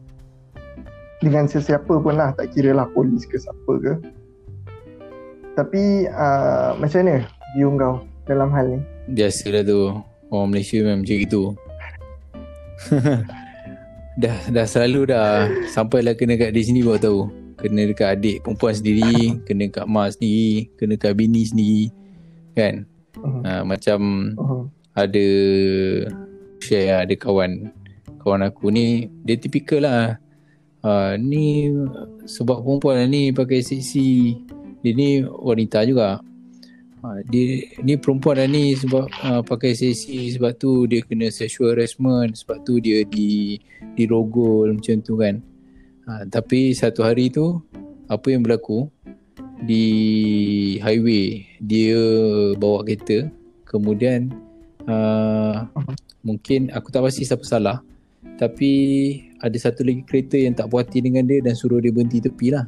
Dengan 1.21 1.45
sesiapa 1.45 2.01
pun 2.01 2.17
lah 2.17 2.33
tak 2.33 2.49
kira 2.53 2.73
lah 2.73 2.89
polis 2.97 3.29
ke 3.29 3.37
siapa 3.37 3.73
ke. 3.77 3.93
Tapi 5.53 6.09
uh, 6.09 6.73
macam 6.81 7.05
mana 7.05 7.21
view 7.53 7.69
kau 7.77 8.01
dalam 8.25 8.49
hal 8.49 8.65
ni? 8.73 8.79
Biasa 9.13 9.45
lah 9.53 9.61
tu. 9.65 10.10
Orang 10.31 10.55
Malaysia 10.55 10.79
memang 10.79 11.03
macam 11.03 11.17
itu. 11.19 11.43
dah 14.21 14.37
dah 14.49 14.65
selalu 14.65 15.11
dah 15.11 15.51
sampailah 15.67 16.15
kena 16.15 16.39
kat 16.39 16.55
di 16.55 16.63
sini 16.63 16.79
baru 16.81 16.99
tahu. 17.03 17.21
Kena 17.61 17.85
dekat 17.85 18.17
adik 18.17 18.41
perempuan 18.41 18.73
sendiri, 18.73 19.37
kena 19.45 19.69
kat 19.69 19.85
mak 19.85 20.17
sendiri, 20.17 20.71
kena 20.79 20.97
kat 20.97 21.13
bini 21.13 21.45
sendiri. 21.45 21.93
Kan? 22.57 22.89
uh-huh. 23.19 23.41
Ha, 23.43 23.61
macam 23.67 23.99
Uh-huh. 24.39 24.63
ada 24.95 25.27
share 26.61 26.87
lah, 26.87 26.99
ada 27.03 27.15
kawan 27.17 27.71
kawan 28.21 28.45
aku 28.45 28.69
ni 28.69 29.09
dia 29.25 29.35
tipikal 29.39 29.81
lah 29.81 30.21
uh, 30.85 31.17
ni 31.17 31.73
sebab 32.29 32.61
perempuan 32.61 33.01
lah 33.01 33.07
ni 33.09 33.33
pakai 33.33 33.65
seksi 33.65 34.37
dia 34.81 34.91
ni 34.93 35.25
wanita 35.25 35.81
juga 35.89 36.21
uh, 37.03 37.19
dia 37.29 37.65
ni 37.81 37.97
perempuan 37.97 38.37
lah 38.41 38.47
ni 38.49 38.77
sebab 38.77 39.05
uh, 39.25 39.41
pakai 39.41 39.73
seksi 39.73 40.37
sebab 40.37 40.57
tu 40.57 40.85
dia 40.85 41.01
kena 41.05 41.29
sexual 41.33 41.73
harassment 41.73 42.37
sebab 42.37 42.61
tu 42.65 42.77
dia 42.81 43.03
di 43.05 43.57
dirogol 43.97 44.77
macam 44.77 45.01
tu 45.01 45.17
kan. 45.17 45.41
Uh, 46.05 46.23
tapi 46.29 46.73
satu 46.73 47.05
hari 47.05 47.29
tu 47.29 47.61
apa 48.09 48.27
yang 48.31 48.45
berlaku? 48.45 48.89
Di 49.61 49.85
highway 50.81 51.45
dia 51.61 52.01
bawa 52.57 52.81
kereta 52.81 53.29
kemudian 53.69 54.33
uh, 54.89 55.69
mungkin 56.25 56.73
aku 56.73 56.89
tak 56.89 57.05
pasti 57.05 57.29
siapa 57.29 57.45
salah 57.45 57.77
tapi 58.41 58.73
ada 59.37 59.53
satu 59.53 59.85
lagi 59.85 60.01
kereta 60.01 60.33
yang 60.33 60.57
tak 60.57 60.65
puas 60.73 60.89
hati 60.89 61.05
dengan 61.05 61.29
dia 61.29 61.45
dan 61.45 61.53
suruh 61.53 61.77
dia 61.77 61.93
berhenti 61.93 62.17
tepi 62.17 62.49
lah. 62.49 62.65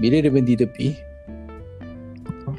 Bila 0.00 0.16
dia 0.24 0.32
berhenti 0.32 0.56
tepi 0.56 1.07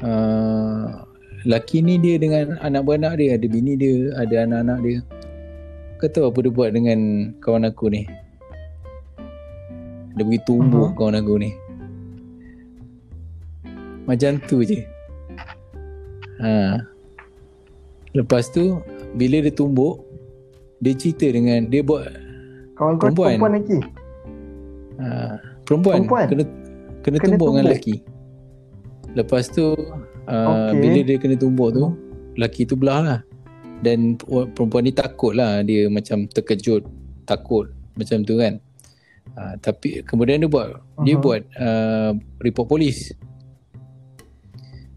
uh, 0.02 1.04
laki 1.42 1.80
ni 1.80 1.96
dia 1.96 2.16
dengan 2.16 2.56
anak 2.60 2.84
beranak 2.84 3.16
dia 3.16 3.36
ada 3.36 3.46
bini 3.46 3.72
dia 3.74 4.12
ada 4.16 4.44
anak-anak 4.44 4.78
dia 4.84 4.98
kau 5.96 6.08
tahu 6.08 6.24
apa 6.28 6.38
dia 6.40 6.52
buat 6.52 6.70
dengan 6.72 6.98
kawan 7.40 7.64
aku 7.64 7.88
ni 7.88 8.04
dia 10.12 10.22
pergi 10.22 10.40
tumbuk 10.44 10.92
Mhm. 10.92 10.96
kawan 10.96 11.16
aku 11.16 11.34
ni 11.38 11.50
macam 14.04 14.40
tu 14.44 14.60
je 14.60 14.80
ha. 16.40 16.80
lepas 18.12 18.48
tu 18.48 18.80
bila 19.14 19.38
dia 19.40 19.52
tumbuk 19.52 20.02
dia 20.80 20.96
cerita 20.96 21.28
dengan 21.28 21.68
dia 21.68 21.80
buat 21.80 22.08
Kawan 22.74 22.96
kau 22.96 23.12
Perempuan. 23.12 23.36
perempuan, 23.36 23.52
lagi 23.60 23.78
uh, 24.98 25.34
perempuan, 25.68 25.96
Perempuan? 26.00 26.26
kena 26.26 26.44
kena 27.00 27.16
Kena 27.16 27.26
tumbuk 27.28 27.48
dengan 27.52 27.64
lelaki. 27.68 27.94
Lepas 29.14 29.50
tu 29.50 29.74
uh, 29.74 30.70
Okey. 30.70 30.78
bila 30.78 30.98
dia 31.02 31.16
kena 31.18 31.34
tumbuk 31.34 31.74
tu, 31.74 31.84
lelaki 32.38 32.62
tu 32.64 32.78
belah 32.78 33.00
lah. 33.02 33.20
Dan 33.80 34.14
perempuan 34.54 34.84
ni 34.84 34.92
takut 34.92 35.32
lah 35.32 35.64
dia 35.64 35.88
macam 35.88 36.28
terkejut, 36.28 36.84
takut 37.24 37.72
macam 37.96 38.22
tu 38.22 38.36
kan. 38.36 38.60
Uh, 39.30 39.54
tapi 39.58 40.02
kemudian 40.02 40.42
dia 40.42 40.50
buat 40.50 40.68
dia 41.02 41.16
Mhm. 41.16 41.22
buat 41.22 41.42
uh, 41.56 42.12
report 42.38 42.66
polis. 42.68 43.14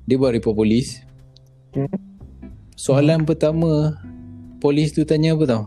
Dia 0.04 0.19
buat 0.19 0.36
report 0.36 0.56
polis. 0.58 0.99
Okey. 1.73 1.88
Soalan 2.76 3.23
pertama 3.23 3.95
polis 4.60 4.91
tu 4.91 5.06
tanya 5.06 5.34
apa 5.34 5.45
tau? 5.47 5.63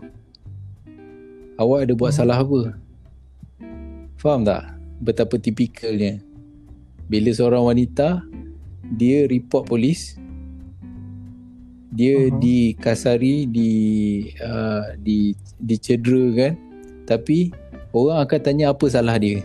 Awak 1.56 1.78
ada 1.88 1.92
buat 1.96 2.12
Hmm. 2.12 2.18
salah 2.20 2.38
apa? 2.42 2.60
Faham 4.20 4.44
tak? 4.44 4.76
Betapa 5.00 5.40
tipikalnya. 5.40 6.20
Bila 7.06 7.30
seorang 7.30 7.62
wanita 7.66 8.22
dia 8.94 9.26
report 9.26 9.66
polis 9.66 10.14
dia 11.96 12.28
Mhm. 12.28 12.38
dikasari 12.42 13.48
di 13.48 13.72
uh, 14.42 14.92
di 15.00 15.32
dicederakan 15.62 16.58
tapi 17.08 17.50
orang 17.94 18.26
akan 18.26 18.40
tanya 18.42 18.74
apa 18.74 18.84
salah 18.90 19.16
dia. 19.16 19.40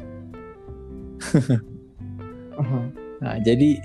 uh-huh. 2.57 2.85
Ha, 3.21 3.37
jadi 3.45 3.77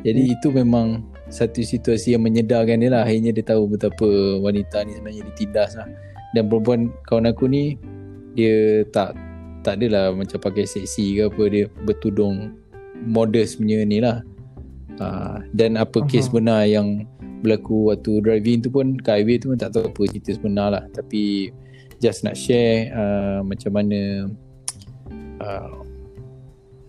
jadi 0.00 0.22
itu 0.32 0.48
memang 0.48 1.04
satu 1.28 1.60
situasi 1.60 2.16
yang 2.16 2.24
menyedarkan 2.24 2.80
dia 2.80 2.90
lah. 2.90 3.04
Akhirnya 3.04 3.36
dia 3.36 3.44
tahu 3.44 3.68
betapa 3.76 4.08
wanita 4.40 4.82
ni 4.88 4.96
sebenarnya 4.96 5.22
ditindas 5.32 5.76
lah. 5.76 5.88
Dan 6.32 6.48
perempuan 6.48 6.90
kawan 7.04 7.28
aku 7.30 7.44
ni 7.46 7.76
dia 8.32 8.84
tak 8.92 9.14
tak 9.62 9.78
adalah 9.82 10.14
macam 10.14 10.38
pakai 10.40 10.64
seksi 10.64 11.20
ke 11.20 11.22
apa 11.28 11.42
dia 11.52 11.64
bertudung 11.84 12.54
modest 13.04 13.60
punya 13.60 13.84
ni 13.84 14.00
lah. 14.00 14.24
Ha, 14.96 15.44
dan 15.52 15.76
apa 15.76 16.00
Aha. 16.00 16.08
kes 16.08 16.32
benar 16.32 16.64
yang 16.64 17.04
berlaku 17.44 17.92
waktu 17.92 18.24
driving 18.24 18.64
tu 18.64 18.72
pun 18.72 18.96
kat 18.96 19.20
highway 19.20 19.36
tu 19.36 19.52
pun 19.52 19.58
tak 19.60 19.76
tahu 19.76 19.92
apa 19.92 20.00
cerita 20.08 20.30
sebenar 20.32 20.68
lah. 20.72 20.84
Tapi 20.96 21.52
just 22.00 22.24
nak 22.24 22.36
share 22.36 22.92
uh, 22.96 23.40
macam 23.44 23.76
mana 23.76 24.30
uh, 25.44 25.76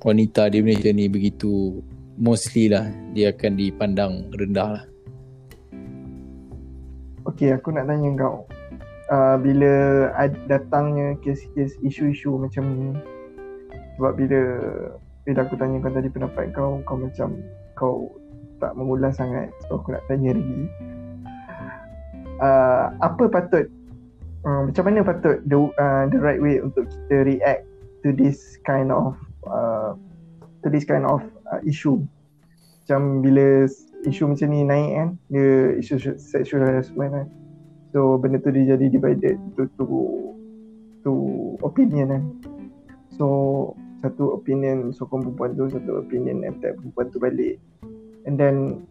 wanita 0.04 0.48
di 0.48 0.64
Malaysia 0.64 0.92
ni 0.96 1.12
begitu 1.12 1.84
mostly 2.16 2.72
lah 2.72 2.88
dia 3.12 3.36
akan 3.36 3.60
dipandang 3.60 4.14
rendah 4.34 4.80
lah. 4.80 4.86
Okay 7.28 7.52
aku 7.52 7.76
nak 7.76 7.92
tanya 7.92 8.08
kau 8.16 8.48
uh, 9.12 9.36
bila 9.36 10.08
datangnya 10.48 11.20
kes-kes 11.20 11.76
isu-isu 11.84 12.40
macam 12.40 12.64
ni 12.72 12.90
sebab 14.00 14.12
bila 14.16 14.42
bila 15.28 15.44
aku 15.44 15.60
tanya 15.60 15.84
kau 15.84 15.92
tadi 15.92 16.08
pendapat 16.08 16.56
kau 16.56 16.80
kau 16.88 16.96
macam 16.96 17.44
kau 17.76 17.96
tak 18.64 18.72
mengulas 18.80 19.20
sangat. 19.20 19.52
So 19.68 19.76
aku 19.76 19.92
nak 19.92 20.08
tanya 20.08 20.40
lagi. 20.40 20.72
Uh, 22.40 22.96
apa 23.04 23.28
patut 23.28 23.68
uh, 24.48 24.70
macam 24.72 24.84
mana 24.88 25.04
patut 25.04 25.44
the 25.52 25.60
uh, 25.76 26.08
the 26.08 26.16
right 26.16 26.40
way 26.40 26.64
untuk 26.64 26.88
kita 26.88 27.28
react 27.28 27.68
to 28.08 28.16
this 28.16 28.56
kind 28.64 28.88
of 28.88 29.20
uh, 29.44 30.00
to 30.64 30.72
this 30.72 30.88
kind 30.88 31.04
of 31.04 31.20
uh, 31.52 31.60
issue? 31.68 32.00
Macam 32.88 33.20
bila 33.20 33.68
isu 34.08 34.32
macam 34.32 34.48
ni 34.48 34.64
naik 34.64 34.90
kan 34.96 35.10
dia 35.28 35.76
isu 35.76 36.16
sexual 36.16 36.64
harassment 36.64 37.12
kan. 37.12 37.28
So 37.92 38.16
benda 38.16 38.40
tu 38.40 38.56
dia 38.56 38.80
jadi 38.80 38.88
divided 38.88 39.36
to 39.60 39.68
to 39.76 39.86
to 41.04 41.12
opinion 41.68 42.16
kan. 42.16 42.24
So 43.20 43.26
satu 44.08 44.40
opinion 44.40 44.96
sokong 44.96 45.28
perempuan 45.28 45.54
tu 45.60 45.68
satu 45.68 46.00
opinion 46.00 46.48
attack 46.48 46.80
perempuan 46.80 47.08
tu 47.12 47.20
balik. 47.20 47.60
And 48.24 48.40
then 48.40 48.88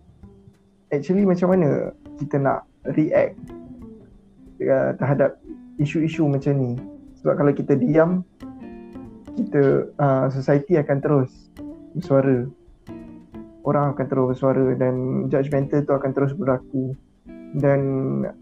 actually 0.92 1.24
macam 1.24 1.57
mana 1.57 1.96
kita 2.20 2.37
nak 2.37 2.68
react 2.94 3.37
uh, 4.62 4.92
terhadap 5.00 5.40
isu-isu 5.81 6.29
macam 6.29 6.52
ni? 6.57 6.72
Sebab 7.20 7.35
kalau 7.40 7.52
kita 7.57 7.74
diam 7.81 8.22
kita 9.37 9.92
uh, 10.00 10.26
society 10.33 10.81
akan 10.81 10.98
terus 11.00 11.31
bersuara. 11.92 12.48
Orang 13.66 13.96
akan 13.96 14.07
terus 14.07 14.26
bersuara 14.37 14.79
dan 14.79 15.26
judgemental 15.29 15.83
tu 15.85 15.92
akan 15.92 16.11
terus 16.14 16.33
berlaku. 16.33 16.94
Dan 17.57 17.81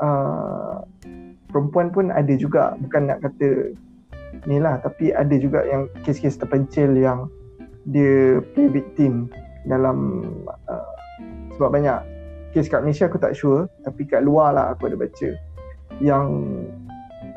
uh, 0.03 0.85
perempuan 1.51 1.91
pun 1.95 2.11
ada 2.11 2.35
juga 2.35 2.75
bukan 2.83 3.11
nak 3.11 3.23
kata 3.23 3.75
ni 4.45 4.59
lah. 4.59 4.81
Tapi 4.83 5.15
ada 5.15 5.35
juga 5.39 5.63
yang 5.65 5.87
kes-kes 6.03 6.39
terpencil 6.39 6.95
yang 6.97 7.31
dia 7.89 8.41
play 8.57 8.69
victim 8.73 9.29
dalam 9.69 10.25
uh, 10.69 10.93
sebab 11.57 11.73
banyak 11.73 11.99
kes 12.57 12.71
kat 12.71 12.81
Malaysia 12.81 13.11
aku 13.11 13.21
tak 13.21 13.35
sure 13.37 13.67
tapi 13.85 14.09
kat 14.09 14.25
luar 14.25 14.57
lah 14.57 14.67
aku 14.73 14.91
ada 14.91 14.97
baca. 14.97 15.29
Yang 16.03 16.27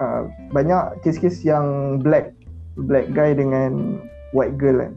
uh, 0.01 0.23
banyak 0.51 1.01
kes-kes 1.03 1.43
yang 1.45 1.99
black 2.01 2.33
black 2.77 3.09
guy 3.13 3.33
dengan 3.33 4.01
white 4.31 4.55
girl 4.57 4.81
kan. 4.81 4.93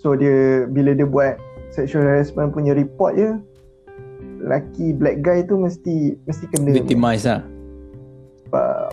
So 0.00 0.12
dia 0.12 0.68
bila 0.68 0.92
dia 0.92 1.08
buat 1.08 1.40
sexual 1.72 2.04
harassment 2.04 2.52
punya 2.52 2.76
report 2.76 3.16
je 3.16 3.40
laki 4.44 4.92
black 4.92 5.24
guy 5.24 5.40
tu 5.48 5.56
mesti 5.56 6.14
mesti 6.28 6.44
kena. 6.52 6.76
Victimize 6.76 7.24
lah. 7.24 7.40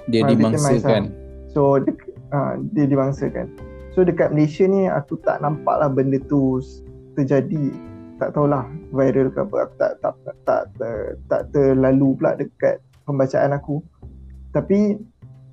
Dia 0.09 0.25
dimangsakan. 0.25 1.11
lah. 1.11 1.20
So 1.51 1.79
dia, 1.83 1.93
uh, 2.31 2.59
dia 2.71 2.87
dibangsakan. 2.87 3.51
So 3.91 4.07
dekat 4.07 4.31
Malaysia 4.31 4.63
ni 4.67 4.87
aku 4.87 5.19
tak 5.27 5.43
nampak 5.43 5.83
lah 5.83 5.91
benda 5.91 6.17
tu 6.31 6.63
terjadi. 7.19 7.75
Tak 8.23 8.37
tahulah 8.37 8.63
viral 8.95 9.33
ke 9.33 9.39
apa. 9.43 9.55
Aku 9.67 9.75
tak, 9.75 9.93
tak, 9.99 10.15
tak, 10.23 10.37
tak, 10.47 10.63
tak, 10.79 10.97
tak 11.27 11.41
terlalu 11.51 12.15
pula 12.15 12.39
dekat 12.39 12.79
pembacaan 13.03 13.51
aku. 13.51 13.83
Tapi 14.55 14.99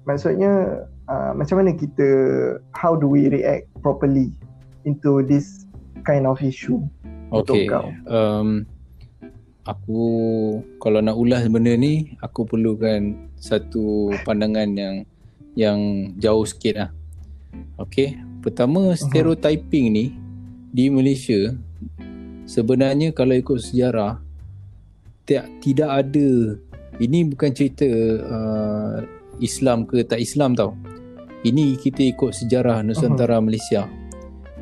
maksudnya 0.07 0.85
uh, 1.11 1.33
macam 1.35 1.63
mana 1.63 1.75
kita 1.75 2.09
How 2.75 2.95
do 2.95 3.11
we 3.11 3.27
react 3.31 3.67
properly 3.83 4.31
into 4.87 5.23
this 5.27 5.67
kind 6.07 6.29
of 6.29 6.39
issue? 6.43 6.83
Okay 7.31 7.69
um, 8.09 8.65
Aku 9.69 10.01
kalau 10.81 11.05
nak 11.05 11.21
ulas 11.21 11.45
benda 11.53 11.77
ni 11.77 12.17
Aku 12.25 12.49
perlukan 12.49 13.29
satu 13.37 14.17
pandangan 14.25 14.73
yang 14.73 14.95
yang 15.59 16.15
jauh 16.23 16.47
sikit 16.47 16.75
lah. 16.79 16.91
Okay. 17.83 18.15
Pertama, 18.39 18.95
stereotyping 18.95 19.87
ni 19.91 20.15
di 20.71 20.87
Malaysia 20.87 21.51
sebenarnya 22.47 23.11
kalau 23.11 23.35
ikut 23.35 23.59
sejarah 23.59 24.23
tidak, 25.27 25.51
tidak 25.61 25.91
ada 25.91 26.57
ini 27.03 27.27
bukan 27.29 27.51
cerita 27.53 27.85
uh, 28.23 29.03
Islam 29.43 29.85
ke 29.91 30.07
tak 30.07 30.23
Islam 30.23 30.55
tau. 30.55 30.79
Ini 31.43 31.79
kita 31.79 32.03
ikut 32.15 32.35
sejarah 32.35 32.83
Nusantara 32.83 33.39
uh-huh. 33.39 33.47
Malaysia. 33.47 33.91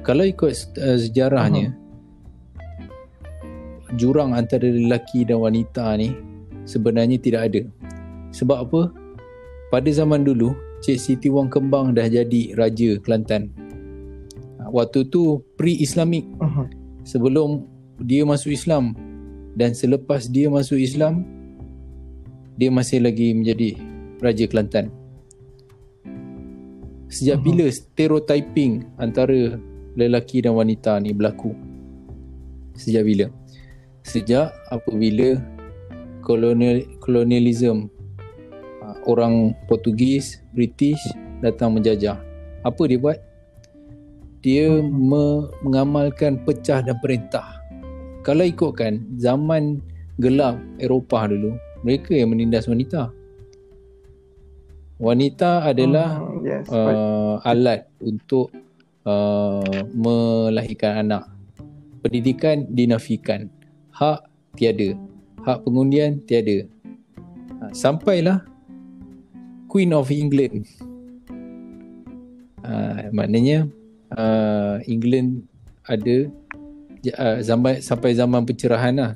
Kalau 0.01 0.25
ikut 0.25 0.53
uh, 0.81 0.99
sejarahnya 1.01 1.73
uh-huh. 1.73 1.85
jurang 4.01 4.33
antara 4.33 4.69
lelaki 4.69 5.25
dan 5.29 5.41
wanita 5.41 5.97
ni 6.01 6.17
sebenarnya 6.65 7.21
tidak 7.21 7.53
ada. 7.53 7.63
Sebab 8.35 8.59
apa? 8.69 8.93
Pada 9.73 9.91
zaman 9.93 10.25
dulu 10.27 10.53
Cik 10.85 10.99
Siti 11.01 11.29
Wang 11.33 11.49
Kembang 11.49 11.97
dah 11.97 12.05
jadi 12.07 12.53
Raja 12.53 13.01
Kelantan. 13.01 13.53
Ha, 14.61 14.69
waktu 14.69 15.09
tu 15.09 15.41
pre-Islamik. 15.57 16.27
Uh-huh. 16.37 16.67
Sebelum 17.07 17.65
dia 18.03 18.27
masuk 18.27 18.53
Islam 18.53 18.93
dan 19.57 19.73
selepas 19.73 20.29
dia 20.29 20.53
masuk 20.53 20.77
Islam 20.77 21.25
dia 22.61 22.69
masih 22.69 23.01
lagi 23.05 23.33
menjadi 23.33 23.77
Raja 24.21 24.45
Kelantan. 24.49 24.93
Sejak 27.09 27.41
uh-huh. 27.41 27.47
bila 27.47 27.67
stereotyping 27.73 28.85
antara 29.01 29.57
lelaki 29.97 30.45
dan 30.45 30.59
wanita 30.59 31.01
ni 31.01 31.17
berlaku? 31.17 31.57
Sejak 32.77 33.09
bila? 33.09 33.27
Sejak 34.05 34.53
apabila 34.69 35.41
kolonial 36.21 36.85
kolonialism 37.01 37.89
orang 39.07 39.55
Portugis, 39.71 40.43
British 40.53 41.01
datang 41.41 41.79
menjajah. 41.79 42.19
Apa 42.67 42.83
dia 42.91 42.99
buat? 42.99 43.19
Dia 44.43 44.83
me- 44.83 45.51
mengamalkan 45.63 46.43
pecah 46.43 46.83
dan 46.83 46.99
perintah. 47.03 47.63
Kalau 48.27 48.43
ikutkan 48.43 49.07
zaman 49.19 49.83
gelap 50.19 50.59
Eropah 50.83 51.31
dulu, 51.31 51.55
mereka 51.87 52.15
yang 52.15 52.35
menindas 52.35 52.67
wanita. 52.67 53.15
Wanita 54.97 55.69
adalah 55.69 56.25
oh, 56.25 56.41
yes, 56.41 56.67
uh, 56.73 57.37
alat 57.45 57.85
untuk 58.01 58.49
uh, 59.05 59.85
melahirkan 59.93 61.05
anak. 61.05 61.29
Pendidikan 62.01 62.65
dinafikan. 62.73 63.53
Hak 63.93 64.25
tiada. 64.57 64.97
Hak 65.45 65.69
pengundian 65.69 66.25
tiada. 66.25 66.65
Ha, 67.61 67.77
sampailah 67.77 68.45
Queen 69.77 69.93
of 69.93 70.09
England. 70.09 70.65
Uh, 72.65 73.13
maknanya 73.13 73.69
uh, 74.17 74.81
England 74.89 75.45
ada 75.85 76.33
uh, 77.13 77.45
zaman 77.45 77.85
sampai 77.85 78.17
zaman 78.17 78.49
pencerahan 78.49 78.97
lah. 78.97 79.13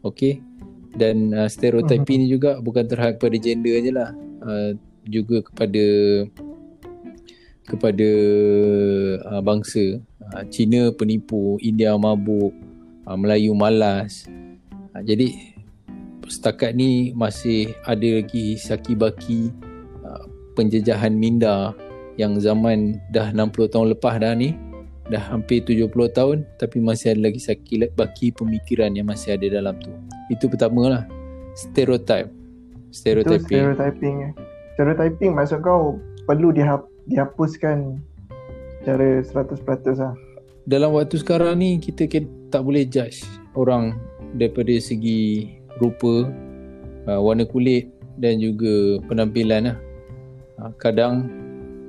Okay. 0.00 0.40
Dan 0.96 1.36
uh, 1.36 1.44
stereotip 1.44 2.08
uh-huh. 2.08 2.16
ni 2.16 2.24
juga 2.24 2.56
bukan 2.56 2.88
terhad 2.88 3.20
kepada 3.20 3.36
gender 3.36 3.84
je 3.84 3.92
lah. 3.92 4.16
Uh, 4.40 4.80
juga 5.04 5.44
kepada 5.44 5.84
kepada 7.68 8.10
uh, 9.28 9.44
bangsa. 9.44 10.00
Uh, 10.24 10.44
Cina 10.48 10.88
penipu, 10.88 11.60
India 11.60 11.92
mabuk, 12.00 12.56
uh, 13.04 13.12
Melayu 13.12 13.52
malas. 13.52 14.24
Uh, 14.96 15.04
jadi 15.04 15.36
setakat 16.24 16.72
ni 16.72 17.12
masih 17.12 17.76
ada 17.84 18.24
lagi 18.24 18.56
saki 18.56 18.96
baki 18.96 19.67
penjejahan 20.58 21.14
minda 21.14 21.70
yang 22.18 22.34
zaman 22.42 22.98
dah 23.14 23.30
60 23.30 23.70
tahun 23.70 23.94
lepas 23.94 24.18
dah 24.18 24.34
ni 24.34 24.58
dah 25.06 25.22
hampir 25.30 25.62
70 25.62 25.88
tahun 26.10 26.42
tapi 26.58 26.82
masih 26.82 27.14
ada 27.14 27.30
lagi 27.30 27.38
sakit 27.38 27.94
baki 27.94 28.34
pemikiran 28.34 28.90
yang 28.92 29.06
masih 29.06 29.38
ada 29.38 29.46
dalam 29.46 29.78
tu. 29.78 29.94
Itu 30.28 30.50
pertama 30.50 30.90
lah. 30.90 31.02
Stereotype. 31.54 32.28
Stereotyping 32.90 33.38
itu 33.38 33.46
stereotyping. 33.46 34.16
stereotyping 34.74 35.32
maksud 35.32 35.62
kau 35.62 36.02
perlu 36.26 36.50
dihap, 36.52 36.84
dihapuskan 37.06 38.02
secara 38.82 39.22
100% 39.24 39.64
lah. 39.96 40.14
Dalam 40.68 40.92
waktu 40.92 41.16
sekarang 41.22 41.62
ni 41.62 41.80
kita 41.80 42.04
tak 42.52 42.66
boleh 42.66 42.84
judge 42.84 43.24
orang 43.56 43.96
daripada 44.36 44.76
segi 44.76 45.56
rupa 45.80 46.28
uh, 47.08 47.20
warna 47.22 47.48
kulit 47.48 47.88
dan 48.20 48.42
juga 48.42 49.00
penampilan 49.08 49.72
lah 49.72 49.76
Ha, 50.58 50.74
kadang 50.74 51.30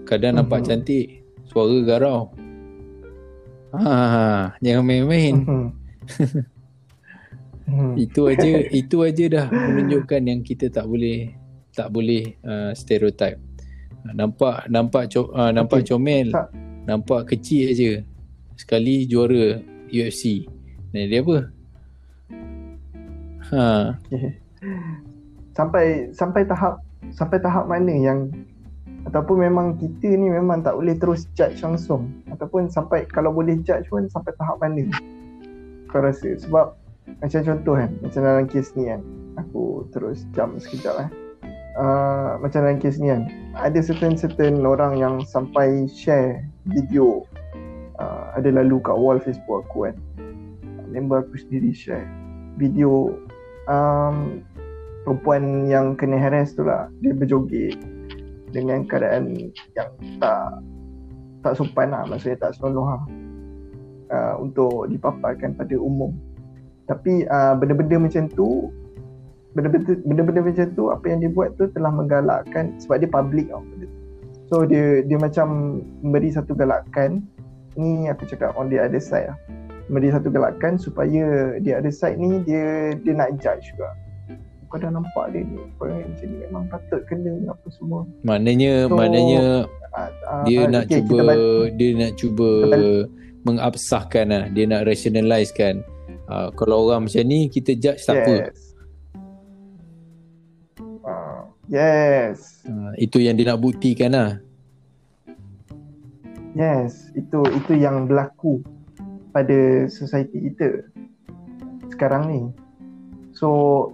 kadang 0.06 0.38
uh-huh. 0.38 0.46
nampak 0.46 0.62
mhm. 0.62 0.68
cantik 0.70 1.26
suara 1.50 1.78
garau 1.82 2.30
ha 3.74 4.54
jangan 4.62 4.86
main-main 4.86 5.34
uh-huh. 5.42 5.70
itu 8.06 8.30
aja 8.30 8.50
itu 8.70 8.98
aja 9.02 9.26
dah 9.26 9.48
menunjukkan 9.50 10.22
yang 10.22 10.42
kita 10.46 10.70
tak 10.70 10.86
boleh 10.86 11.34
tak 11.74 11.90
boleh 11.90 12.38
uh, 12.46 12.70
stereotype 12.78 13.42
ha, 14.06 14.14
nampak 14.14 14.70
nampak 14.70 15.10
co- 15.10 15.34
uh, 15.34 15.50
nampak 15.50 15.82
okay. 15.82 15.90
comel 15.90 16.30
tak. 16.30 16.54
nampak 16.86 17.26
kecil 17.26 17.74
aja 17.74 18.06
sekali 18.54 19.10
juara 19.10 19.58
UFC 19.90 20.46
ni 20.94 21.10
dia 21.10 21.26
apa 21.26 21.38
ha 23.50 23.98
sampai 25.58 26.14
sampai 26.14 26.46
tahap 26.46 26.86
sampai 27.10 27.42
tahap 27.42 27.66
mana 27.66 27.94
yang 27.98 28.30
ataupun 29.08 29.48
memang 29.48 29.80
kita 29.80 30.16
ni 30.20 30.28
memang 30.28 30.66
tak 30.66 30.76
boleh 30.76 30.98
terus 31.00 31.30
judge 31.38 31.64
langsung. 31.64 32.12
Ataupun 32.34 32.68
sampai 32.68 33.08
kalau 33.08 33.32
boleh 33.32 33.56
judge 33.64 33.88
pun 33.88 34.12
sampai 34.12 34.36
tahap 34.36 34.60
mana? 34.60 34.90
Kau 35.88 36.04
rasa? 36.04 36.36
Sebab 36.36 36.76
macam 37.18 37.42
contoh 37.42 37.74
kan 37.74 37.92
macam 38.06 38.22
dalam 38.22 38.46
kes 38.46 38.78
ni 38.78 38.86
kan 38.86 39.02
aku 39.42 39.82
terus 39.90 40.30
jam 40.38 40.62
sekejap 40.62 41.10
eh. 41.10 41.10
Uh, 41.80 42.38
macam 42.44 42.66
dalam 42.66 42.78
kes 42.78 43.02
ni 43.02 43.10
kan 43.10 43.26
ada 43.58 43.80
certain-certain 43.82 44.62
orang 44.62 45.00
yang 45.00 45.24
sampai 45.26 45.90
share 45.90 46.46
video 46.70 47.26
uh, 47.98 48.36
ada 48.38 48.54
lalu 48.54 48.78
kat 48.86 48.94
wall 48.94 49.18
Facebook 49.18 49.66
aku 49.68 49.90
kan. 49.90 49.96
Member 50.90 51.22
aku 51.22 51.38
sendiri 51.38 51.74
share 51.74 52.06
video 52.58 53.14
um, 53.70 54.42
perempuan 55.06 55.66
yang 55.70 55.98
kena 55.98 56.18
harass 56.18 56.54
tu 56.54 56.66
lah. 56.66 56.90
Dia 57.02 57.14
berjoget 57.14 57.78
dengan 58.50 58.86
keadaan 58.86 59.54
yang 59.78 59.90
tak 60.18 60.62
tak 61.46 61.54
sopan 61.56 61.94
lah. 61.94 62.04
Maksudnya 62.06 62.38
tak 62.40 62.58
senonoh 62.58 62.86
lah. 62.86 63.04
Uh, 64.10 64.36
untuk 64.42 64.90
dipaparkan 64.90 65.54
pada 65.54 65.78
umum. 65.78 66.18
Tapi 66.90 67.30
uh, 67.30 67.54
benda-benda 67.54 68.02
macam 68.02 68.26
tu 68.34 68.74
benda-benda, 69.54 70.02
benda-benda 70.02 70.42
macam 70.42 70.66
tu 70.74 70.90
apa 70.90 71.06
yang 71.06 71.20
dia 71.22 71.30
buat 71.30 71.54
tu 71.62 71.70
telah 71.78 71.94
menggalakkan 71.94 72.74
sebab 72.82 73.06
dia 73.06 73.10
public 73.10 73.54
tau. 73.54 73.62
So 74.50 74.66
dia 74.66 75.06
dia 75.06 75.18
macam 75.22 75.80
memberi 76.02 76.34
satu 76.34 76.58
galakan. 76.58 77.22
Ni 77.78 78.10
aku 78.10 78.26
cakap 78.26 78.58
on 78.58 78.74
the 78.74 78.82
other 78.82 78.98
side 78.98 79.30
lah. 79.30 79.38
Memberi 79.94 80.10
satu 80.10 80.34
galakan 80.34 80.82
supaya 80.82 81.58
dia 81.62 81.78
ada 81.78 81.94
side 81.94 82.18
ni 82.18 82.42
dia 82.42 82.98
dia 82.98 83.14
nak 83.14 83.38
judge 83.38 83.70
juga 83.78 83.94
kau 84.70 84.78
dah 84.78 84.94
nampak 84.94 85.34
dia 85.34 85.42
ni 85.42 85.58
orang 85.82 86.06
macam 86.06 86.28
ni 86.30 86.38
memang 86.46 86.64
patut 86.70 87.02
kena 87.10 87.34
apa 87.50 87.68
semua. 87.74 88.06
Maknanya 88.22 88.86
so, 88.86 88.94
maknanya 88.94 89.44
uh, 89.98 90.10
uh, 90.30 90.44
dia 90.46 90.60
uh, 90.62 90.70
nak 90.70 90.86
okay, 90.86 91.02
cuba 91.02 91.18
dia 91.74 91.90
nak 91.98 92.12
cuba 92.16 92.50
mengabsahkan 93.42 94.26
lah. 94.30 94.44
Dia 94.54 94.64
nak 94.70 94.86
rationalize 94.86 95.50
kan 95.50 95.82
uh, 96.30 96.54
kalau 96.54 96.86
orang 96.88 97.10
macam 97.10 97.26
ni 97.26 97.50
kita 97.50 97.74
judge 97.74 98.06
tak 98.06 98.22
yes. 98.22 98.22
apa 98.22 98.36
uh, 101.10 101.42
yes. 101.66 102.38
Uh, 102.70 102.94
itu 103.02 103.18
yang 103.26 103.34
dia 103.34 103.50
nak 103.50 103.60
buktikan 103.60 104.14
lah. 104.14 104.38
Yes 106.54 107.10
itu 107.18 107.42
itu 107.58 107.74
yang 107.74 108.06
berlaku 108.06 108.62
pada 109.34 109.90
society 109.90 110.54
kita 110.54 110.86
sekarang 111.90 112.24
ni. 112.30 112.42
So 113.34 113.50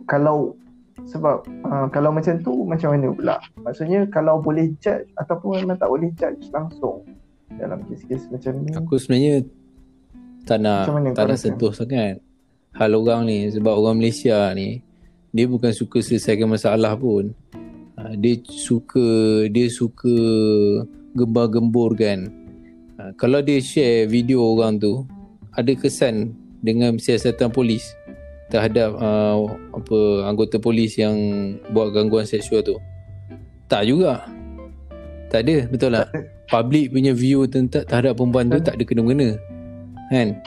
kalau 0.07 0.57
sebab 1.05 1.45
uh, 1.69 1.85
kalau 1.93 2.09
macam 2.09 2.41
tu 2.41 2.65
macam 2.65 2.97
mana 2.97 3.13
pula? 3.13 3.37
Maksudnya 3.61 4.09
kalau 4.09 4.41
boleh 4.41 4.73
judge 4.81 5.05
ataupun 5.21 5.61
memang 5.61 5.77
tak 5.77 5.89
boleh 5.89 6.09
judge 6.17 6.49
langsung 6.49 7.05
dalam 7.61 7.85
kes-kes 7.85 8.25
macam 8.33 8.65
ni. 8.65 8.73
Aku 8.73 8.97
sebenarnya 8.97 9.45
tak 10.49 10.65
nak 10.65 10.89
tak 11.13 11.25
nak 11.29 11.37
sentuh 11.37 11.69
sangat. 11.69 12.17
Hal 12.73 12.91
orang 12.97 13.29
ni 13.29 13.47
sebab 13.53 13.77
orang 13.77 14.01
Malaysia 14.01 14.49
ni 14.57 14.81
dia 15.29 15.45
bukan 15.45 15.69
suka 15.71 16.01
selesaikan 16.01 16.49
masalah 16.49 16.97
pun. 16.97 17.31
Uh, 17.95 18.13
dia 18.17 18.41
suka 18.41 19.05
dia 19.53 19.69
suka 19.69 20.15
gembar-gembur 21.13 21.93
kan. 21.93 22.33
Uh, 22.97 23.13
kalau 23.15 23.45
dia 23.45 23.61
share 23.61 24.09
video 24.09 24.41
orang 24.41 24.81
tu 24.81 25.05
ada 25.53 25.71
kesan 25.77 26.33
dengan 26.65 26.97
siasatan 26.97 27.53
polis 27.53 27.93
terhadap 28.49 28.93
uh, 28.97 29.49
apa 29.73 29.97
anggota 30.29 30.61
polis 30.61 30.95
yang 30.95 31.15
buat 31.73 31.91
gangguan 31.91 32.27
seksual 32.27 32.61
tu? 32.61 32.77
Tak 33.65 33.89
juga. 33.89 34.25
Tak 35.33 35.41
ada 35.45 35.65
betul 35.67 35.89
tak? 35.97 36.07
Public 36.45 36.93
punya 36.93 37.11
view 37.17 37.49
tentang 37.49 37.83
terhadap 37.89 38.21
perempuan 38.21 38.53
tu 38.53 38.61
tak 38.61 38.77
ada 38.77 38.83
kena-mengena 38.85 39.37
kan? 40.13 40.37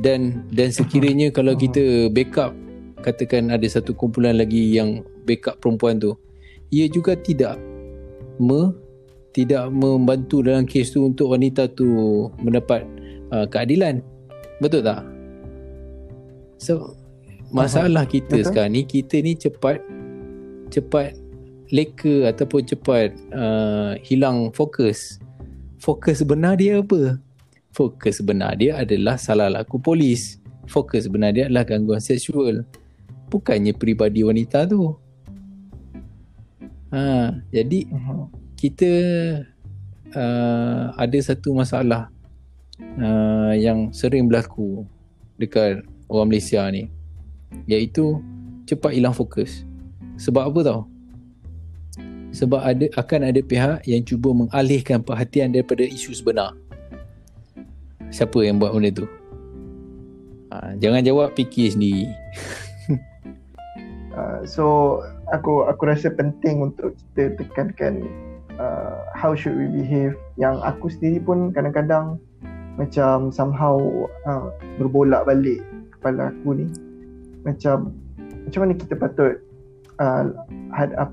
Dan 0.00 0.48
dan 0.48 0.72
sekiranya 0.72 1.28
kalau 1.36 1.52
kita 1.52 2.08
backup 2.08 2.56
katakan 3.04 3.52
ada 3.52 3.64
satu 3.68 3.92
kumpulan 3.92 4.40
lagi 4.40 4.72
yang 4.72 5.04
backup 5.28 5.60
perempuan 5.60 6.00
tu 6.00 6.16
ia 6.72 6.88
juga 6.88 7.18
tidak 7.18 7.60
me 8.40 8.72
tidak 9.30 9.70
membantu 9.70 10.42
dalam 10.42 10.66
kes 10.66 10.90
tu 10.90 11.06
untuk 11.06 11.30
wanita 11.36 11.70
tu 11.70 11.86
mendapat 12.42 12.82
uh, 13.30 13.46
keadilan. 13.46 14.02
Betul 14.58 14.82
tak? 14.82 15.06
So 16.58 16.98
masalah 17.50 18.06
kita 18.06 18.40
Betul. 18.40 18.46
sekarang 18.46 18.72
ni 18.74 18.82
kita 18.86 19.16
ni 19.22 19.34
cepat 19.34 19.82
cepat 20.70 21.18
leka 21.70 22.30
ataupun 22.30 22.62
cepat 22.66 23.14
uh, 23.30 23.94
hilang 24.02 24.50
fokus. 24.54 25.18
Fokus 25.78 26.20
sebenar 26.20 26.58
dia 26.58 26.82
apa? 26.82 27.18
Fokus 27.70 28.18
sebenar 28.18 28.58
dia 28.58 28.78
adalah 28.78 29.16
salah 29.16 29.50
laku 29.50 29.78
polis. 29.78 30.42
Fokus 30.66 31.06
sebenar 31.06 31.34
dia 31.34 31.46
adalah 31.46 31.66
gangguan 31.66 32.02
seksual. 32.02 32.66
Bukannya 33.30 33.74
peribadi 33.74 34.26
wanita 34.26 34.66
tu. 34.66 34.98
Ha 36.90 37.38
jadi 37.54 37.86
uh-huh. 37.86 38.26
kita 38.58 38.92
uh, 40.10 40.90
ada 40.98 41.18
satu 41.22 41.54
masalah 41.54 42.10
uh, 42.98 43.54
yang 43.54 43.94
sering 43.94 44.26
berlaku 44.26 44.82
dekat 45.38 45.86
orang 46.10 46.34
Malaysia 46.34 46.66
ni 46.66 46.90
iaitu 47.66 48.22
cepat 48.66 48.94
hilang 48.94 49.14
fokus. 49.14 49.66
Sebab 50.20 50.52
apa 50.52 50.60
tau? 50.62 50.80
Sebab 52.30 52.62
ada 52.62 52.86
akan 52.94 53.20
ada 53.26 53.40
pihak 53.42 53.82
yang 53.90 54.06
cuba 54.06 54.30
mengalihkan 54.30 55.02
perhatian 55.02 55.50
daripada 55.50 55.82
isu 55.82 56.14
sebenar. 56.14 56.54
Siapa 58.10 58.38
yang 58.42 58.62
buat 58.62 58.74
benda 58.74 58.90
tu? 58.94 59.06
Ha, 60.50 60.74
jangan 60.78 61.02
jawab 61.02 61.34
fikir 61.34 61.74
sendiri. 61.74 62.10
uh, 64.18 64.42
so 64.46 64.98
aku 65.30 65.66
aku 65.66 65.90
rasa 65.90 66.10
penting 66.10 66.62
untuk 66.70 66.94
kita 66.98 67.34
tekankan 67.38 68.06
uh, 68.58 69.02
how 69.14 69.34
should 69.34 69.54
we 69.54 69.66
behave 69.70 70.14
yang 70.38 70.58
aku 70.62 70.90
sendiri 70.90 71.22
pun 71.22 71.54
kadang-kadang 71.54 72.18
macam 72.78 73.30
somehow 73.30 73.78
uh, 74.26 74.50
berbolak 74.78 75.22
balik 75.26 75.62
kepala 75.98 76.34
aku 76.34 76.64
ni 76.64 76.66
macam 77.46 77.94
macam 78.46 78.60
mana 78.66 78.72
kita 78.76 78.94
patut 78.96 79.34
uh, 80.00 80.24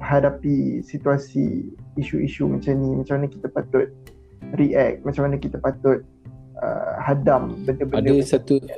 hadapi 0.01 0.81
situasi 0.81 1.67
isu-isu 1.99 2.47
macam 2.47 2.77
ni 2.79 2.89
macam 3.03 3.19
mana 3.19 3.27
kita 3.27 3.47
patut 3.51 3.87
react 4.55 5.03
macam 5.03 5.27
mana 5.27 5.35
kita 5.37 5.57
patut 5.59 5.99
uh, 6.63 6.93
hadam 7.03 7.57
benda-benda 7.67 7.99
ada 7.99 8.13
satu 8.23 8.61
ni. 8.63 8.73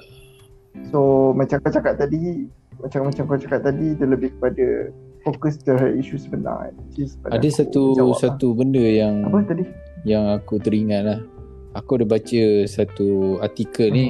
so 0.90 1.32
macam 1.36 1.62
kau 1.62 1.72
cakap 1.72 2.00
tadi 2.00 2.48
macam 2.80 3.12
macam 3.12 3.24
kau 3.28 3.40
cakap 3.40 3.62
tadi 3.62 3.94
dia 3.96 4.08
lebih 4.08 4.34
kepada 4.40 4.90
fokus 5.22 5.60
terhadap 5.62 5.94
isu 6.00 6.16
sebenar 6.16 6.72
ada 7.30 7.48
satu 7.52 7.94
satu 8.16 8.56
lah. 8.56 8.56
benda 8.64 8.84
yang 8.84 9.28
apa 9.28 9.46
tadi 9.46 9.64
yang 10.08 10.32
aku 10.32 10.58
teringat 10.64 11.04
lah 11.06 11.20
aku 11.76 12.02
ada 12.02 12.06
baca 12.08 12.44
satu 12.66 13.38
artikel 13.44 13.92
uh-huh. 13.92 14.00
ni 14.00 14.06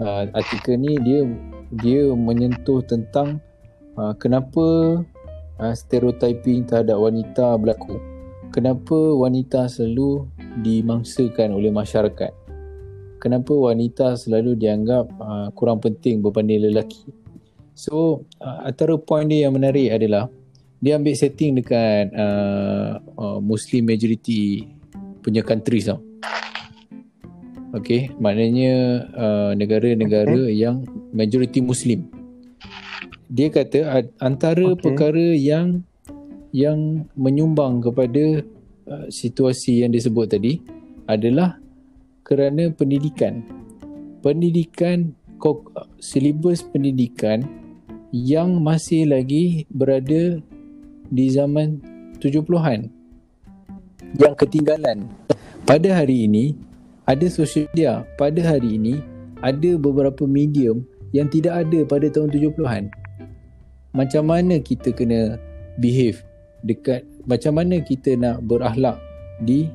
uh, 0.00 0.24
artikel 0.32 0.80
ni 0.80 0.96
dia 1.04 1.28
dia 1.74 2.06
menyentuh 2.14 2.82
tentang 2.86 3.42
uh, 3.98 4.14
kenapa 4.16 5.00
uh, 5.58 5.74
stereotyping 5.74 6.68
terhadap 6.68 6.98
wanita 7.00 7.58
berlaku. 7.58 7.98
Kenapa 8.54 8.94
wanita 8.94 9.68
selalu 9.68 10.30
dimangsakan 10.62 11.52
oleh 11.52 11.68
masyarakat? 11.74 12.32
Kenapa 13.18 13.52
wanita 13.52 14.14
selalu 14.14 14.54
dianggap 14.54 15.10
uh, 15.18 15.48
kurang 15.56 15.82
penting 15.82 16.22
berbanding 16.22 16.70
lelaki? 16.70 17.10
So, 17.76 18.24
uh, 18.40 18.64
antara 18.64 18.96
poin 18.96 19.28
dia 19.28 19.48
yang 19.48 19.58
menarik 19.58 19.92
adalah 19.92 20.32
dia 20.80 20.96
ambil 20.96 21.16
setting 21.18 21.58
dekat 21.58 22.12
uh, 22.14 23.02
uh, 23.18 23.38
Muslim 23.42 23.88
majority 23.88 24.70
punya 25.20 25.42
countries 25.42 25.90
tau. 25.90 26.05
Okay, 27.74 28.14
maknanya 28.22 29.06
uh, 29.18 29.50
negara-negara 29.58 30.46
okay. 30.46 30.54
yang 30.54 30.86
majoriti 31.10 31.58
Muslim. 31.58 32.06
Dia 33.26 33.50
kata 33.50 34.06
antara 34.22 34.70
okay. 34.70 34.80
perkara 34.86 35.26
yang 35.34 35.82
yang 36.54 37.10
menyumbang 37.18 37.82
kepada 37.82 38.46
uh, 38.86 39.06
situasi 39.10 39.82
yang 39.82 39.90
disebut 39.90 40.30
tadi 40.30 40.62
adalah 41.10 41.58
kerana 42.22 42.70
pendidikan. 42.70 43.42
Pendidikan 44.22 45.14
silibus 46.02 46.64
pendidikan 46.64 47.44
yang 48.10 48.62
masih 48.62 49.10
lagi 49.10 49.68
berada 49.70 50.40
di 51.12 51.26
zaman 51.30 51.78
70-an 52.18 52.90
yang 54.16 54.34
ketinggalan. 54.34 55.06
Pada 55.66 56.02
hari 56.02 56.30
ini 56.30 56.65
ada 57.06 57.26
social 57.30 57.70
media. 57.72 58.02
Pada 58.18 58.38
hari 58.42 58.78
ini 58.78 59.02
ada 59.40 59.78
beberapa 59.78 60.26
medium 60.26 60.82
yang 61.14 61.30
tidak 61.30 61.66
ada 61.66 61.86
pada 61.86 62.10
tahun 62.10 62.34
70-an 62.34 62.90
macam 63.96 64.28
mana 64.28 64.60
kita 64.60 64.92
kena 64.92 65.40
behave 65.80 66.20
dekat 66.68 67.00
macam 67.24 67.56
mana 67.56 67.80
kita 67.80 68.12
nak 68.20 68.44
berakhlak 68.44 69.00
di 69.40 69.72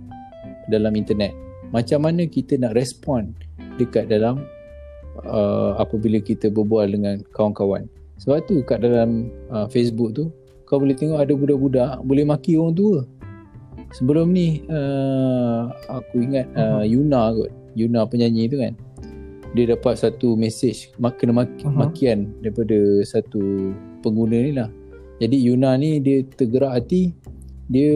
dalam 0.69 0.93
internet? 0.93 1.34
Macam 1.73 2.05
mana 2.05 2.29
kita 2.29 2.59
nak 2.61 2.77
respon 2.77 3.34
dekat 3.82 4.11
dalam 4.11 4.45
uh, 5.25 5.73
apabila 5.82 6.21
kita 6.21 6.53
berbual 6.53 6.86
dengan 6.86 7.23
kawan-kawan? 7.34 7.89
Sebab 8.21 8.45
tu 8.45 8.61
kat 8.61 8.86
dalam 8.86 9.34
uh, 9.49 9.65
Facebook 9.71 10.13
tu 10.13 10.29
kau 10.69 10.79
boleh 10.79 10.95
tengok 10.95 11.19
ada 11.19 11.34
budak-budak 11.36 11.99
boleh 12.07 12.23
maki 12.23 12.55
orang 12.55 12.71
tua 12.77 13.03
sebelum 13.95 14.31
ni 14.31 14.63
uh, 14.71 15.71
aku 15.91 16.23
ingat 16.23 16.47
uh, 16.55 16.83
Yuna 16.83 17.35
kot. 17.35 17.51
Yuna 17.75 18.03
penyanyi 18.07 18.51
tu 18.51 18.59
kan. 18.59 18.75
Dia 19.51 19.75
dapat 19.75 19.99
satu 19.99 20.39
message 20.39 20.95
kena 21.19 21.43
maki, 21.43 21.67
uh-huh. 21.67 21.75
makian 21.75 22.31
daripada 22.39 23.03
satu 23.03 23.75
pengguna 23.99 24.37
ni 24.39 24.51
lah. 24.55 24.71
Jadi 25.19 25.37
Yuna 25.43 25.75
ni 25.75 25.99
dia 25.99 26.23
tergerak 26.23 26.81
hati. 26.81 27.11
Dia 27.71 27.95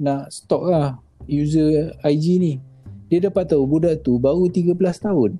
nak 0.00 0.32
stop 0.32 0.68
lah 0.68 0.96
user 1.28 1.92
IG 2.04 2.24
ni. 2.40 2.54
Dia 3.12 3.28
dapat 3.28 3.52
tahu 3.52 3.64
budak 3.68 4.04
tu 4.04 4.16
baru 4.16 4.48
13 4.48 4.76
tahun. 4.80 5.36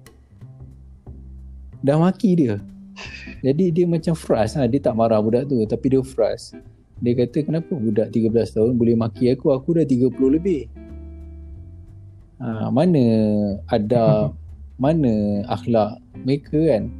Dah 1.85 1.97
maki 2.01 2.31
dia. 2.37 2.61
Jadi 3.45 3.73
dia 3.73 3.85
macam 3.85 4.17
frust 4.17 4.57
lah. 4.57 4.69
Dia 4.69 4.81
tak 4.81 4.97
marah 4.97 5.21
budak 5.21 5.49
tu 5.49 5.61
tapi 5.69 5.93
dia 5.93 6.01
frust 6.01 6.57
dia 7.03 7.13
kata 7.19 7.43
kenapa 7.43 7.75
budak 7.75 8.15
13 8.15 8.55
tahun 8.55 8.73
boleh 8.79 8.95
maki 8.95 9.35
aku? 9.35 9.51
Aku 9.51 9.75
dah 9.75 9.87
30 9.87 10.15
lebih. 10.31 10.71
Ha, 12.39 12.71
mana 12.71 13.05
ada 13.67 14.31
mana 14.85 15.43
akhlak 15.51 15.99
mereka 16.23 16.59
kan? 16.59 16.91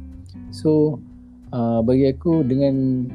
So 0.51 0.99
uh, 1.55 1.79
bagi 1.83 2.11
aku 2.11 2.43
dengan 2.43 3.07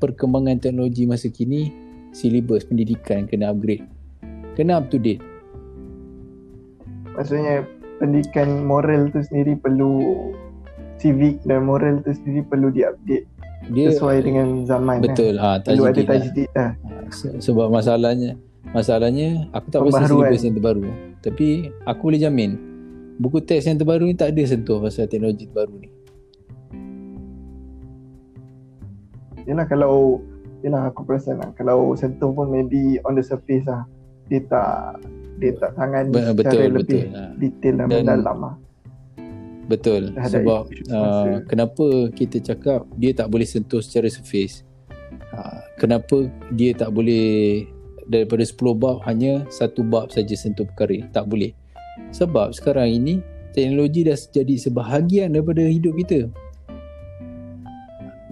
perkembangan 0.00 0.60
teknologi 0.60 1.04
masa 1.04 1.28
kini 1.28 1.72
silibus 2.12 2.64
pendidikan 2.64 3.28
kena 3.28 3.52
upgrade. 3.52 3.84
Kena 4.54 4.80
up 4.80 4.88
to 4.88 4.96
date. 4.96 5.20
Maksudnya 7.14 7.66
pendidikan 7.98 8.66
moral 8.66 9.10
tu 9.10 9.22
sendiri 9.22 9.58
perlu 9.58 10.32
civic 10.98 11.42
dan 11.46 11.66
moral 11.66 12.02
tu 12.02 12.14
sendiri 12.14 12.42
perlu 12.46 12.70
diupdate 12.70 13.26
dia 13.72 13.86
sesuai 13.94 14.18
dengan 14.20 14.48
zaman 14.68 15.00
betul 15.00 15.40
kan? 15.40 15.60
ha 15.60 15.64
perlu 15.64 15.84
ada 15.88 16.02
tajdid 16.04 16.48
lah. 16.52 16.70
Ha, 16.76 17.28
sebab 17.40 17.66
masalahnya 17.72 18.30
masalahnya 18.74 19.48
aku 19.54 19.66
tak 19.72 19.80
pasti 19.88 20.04
silibus 20.10 20.42
yang 20.44 20.54
terbaru. 20.56 20.84
Tapi 21.24 21.46
aku 21.88 22.00
boleh 22.12 22.20
jamin 22.20 22.50
buku 23.16 23.38
teks 23.40 23.70
yang 23.70 23.78
terbaru 23.80 24.04
ni 24.10 24.16
tak 24.18 24.34
ada 24.34 24.42
sentuh 24.44 24.82
pasal 24.82 25.08
teknologi 25.08 25.48
terbaru 25.48 25.74
ni. 25.80 25.88
Yalah 29.44 29.68
kalau 29.68 30.20
Yalah 30.64 30.88
aku 30.88 31.04
perasan 31.04 31.44
lah. 31.44 31.52
Kalau 31.60 31.92
sentuh 31.92 32.32
pun 32.32 32.48
maybe 32.48 32.96
on 33.04 33.12
the 33.12 33.20
surface 33.20 33.68
lah. 33.68 33.84
Dia 34.32 34.40
tak 34.48 34.96
Dia 35.36 35.52
tak 35.60 35.76
tangan 35.76 36.08
betul, 36.08 36.24
secara 36.40 36.56
betul, 36.56 36.72
lebih 36.80 37.00
ha. 37.12 37.22
detail 37.36 37.74
dan, 37.76 37.86
dan 37.92 37.96
mendalam 38.00 38.38
lah 38.40 38.54
Betul 39.64 40.12
sebab 40.28 40.68
uh, 40.92 41.40
kenapa 41.48 42.12
kita 42.12 42.40
cakap 42.40 42.84
dia 43.00 43.16
tak 43.16 43.32
boleh 43.32 43.48
sentuh 43.48 43.80
secara 43.80 44.12
surface. 44.12 44.64
Uh, 45.32 45.60
kenapa 45.80 46.28
dia 46.52 46.76
tak 46.76 46.92
boleh 46.92 47.64
daripada 48.04 48.44
10 48.44 48.60
bab 48.76 49.00
hanya 49.08 49.48
satu 49.48 49.80
bab 49.80 50.12
saja 50.12 50.36
sentuh 50.36 50.68
perkara 50.68 51.00
tak 51.16 51.24
boleh. 51.28 51.56
Sebab 52.12 52.52
sekarang 52.52 52.90
ini 52.90 53.14
teknologi 53.54 54.04
dah 54.04 54.18
jadi 54.18 54.54
sebahagian 54.58 55.32
daripada 55.32 55.62
hidup 55.64 55.94
kita. 56.04 56.28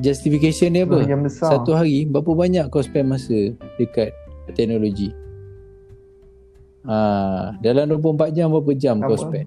Justification 0.02 0.74
dia 0.74 0.82
apa? 0.82 1.04
Satu 1.30 1.78
hari 1.78 2.04
berapa 2.08 2.34
banyak 2.34 2.66
kau 2.74 2.82
spend 2.82 3.12
masa 3.12 3.54
dekat 3.78 4.10
teknologi? 4.58 5.14
Ah, 6.82 7.54
dalam 7.62 7.86
24 8.02 8.34
jam 8.34 8.50
berapa 8.50 8.72
jam 8.74 8.98
apa? 8.98 9.14
kau 9.14 9.18
spend? 9.30 9.46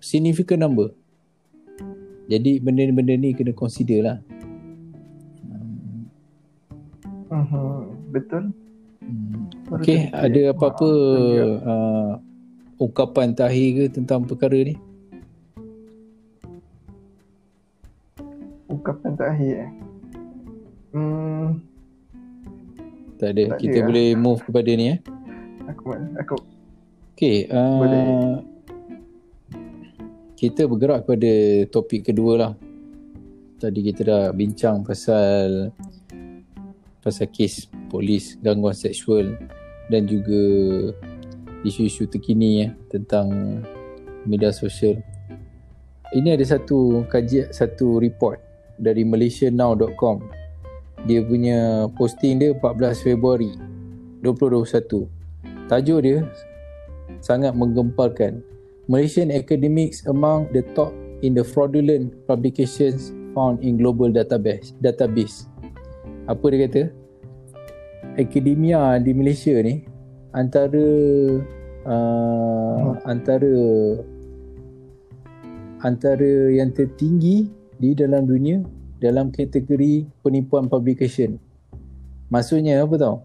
Significant 0.00 0.62
number. 0.62 0.94
Jadi 2.28 2.60
benda-benda 2.60 3.16
ni 3.16 3.32
kena 3.32 3.56
consider 3.56 4.04
lah. 4.04 4.18
Uh-huh. 7.28 7.88
Betul. 8.12 8.52
Hmm. 9.00 9.48
Okay, 9.80 10.08
ada 10.12 10.52
apa-apa 10.52 10.90
uh, 11.64 12.10
ungkapan 12.76 13.32
terakhir 13.32 13.68
ke 13.72 13.84
tentang 14.00 14.24
perkara 14.24 14.56
ni? 14.60 14.76
Ungkapan 18.68 19.12
terakhir 19.16 19.52
eh? 19.64 19.70
Hmm. 20.92 21.60
Tak 23.16 23.32
ada. 23.32 23.44
Tak 23.56 23.58
Kita 23.60 23.78
ada 23.80 23.86
boleh 23.88 24.08
lah. 24.12 24.20
move 24.20 24.40
kepada 24.44 24.70
ni 24.72 24.84
eh. 24.92 24.98
Aku 25.68 25.96
aku. 26.16 26.36
Okay. 27.16 27.48
Uh, 27.48 27.76
boleh 27.80 28.04
kita 30.38 30.70
bergerak 30.70 31.02
kepada 31.02 31.32
topik 31.66 32.06
kedua 32.06 32.32
lah. 32.38 32.52
Tadi 33.58 33.82
kita 33.90 34.06
dah 34.06 34.24
bincang 34.30 34.86
pasal 34.86 35.74
pasal 37.02 37.26
kes 37.34 37.66
polis 37.90 38.38
gangguan 38.38 38.78
seksual 38.78 39.34
dan 39.90 40.06
juga 40.06 40.38
isu-isu 41.66 42.06
terkini 42.06 42.62
ya 42.62 42.68
tentang 42.86 43.58
media 44.22 44.54
sosial. 44.54 45.02
Ini 46.14 46.38
ada 46.38 46.46
satu 46.46 47.02
kajian 47.10 47.50
satu 47.50 47.98
report 47.98 48.38
dari 48.78 49.02
malaysianow.com 49.02 50.22
dia 51.06 51.22
punya 51.22 51.86
posting 51.94 52.42
dia 52.42 52.50
14 52.54 53.06
Februari 53.06 53.54
2021 54.22 55.06
tajuk 55.70 55.98
dia 56.02 56.18
sangat 57.22 57.54
menggemparkan 57.54 58.42
Malaysian 58.88 59.28
academics 59.28 60.08
among 60.08 60.48
the 60.56 60.64
top 60.72 60.96
in 61.20 61.36
the 61.36 61.44
fraudulent 61.44 62.08
publications 62.24 63.12
found 63.36 63.60
in 63.60 63.76
global 63.76 64.08
database. 64.08 64.72
database. 64.80 65.44
Apa 66.24 66.48
dia 66.48 66.64
kata? 66.64 66.82
Akademia 68.16 68.96
di 68.96 69.12
Malaysia 69.12 69.54
ni 69.60 69.84
antara 70.32 70.88
uh, 71.84 72.76
hmm. 72.80 72.94
antara 73.04 73.54
antara 75.84 76.50
yang 76.50 76.72
tertinggi 76.72 77.46
di 77.78 77.92
dalam 77.94 78.24
dunia 78.24 78.64
dalam 78.98 79.30
kategori 79.30 80.08
penipuan 80.24 80.66
publication. 80.66 81.38
Maksudnya 82.32 82.82
apa 82.82 82.96
tau? 82.98 83.16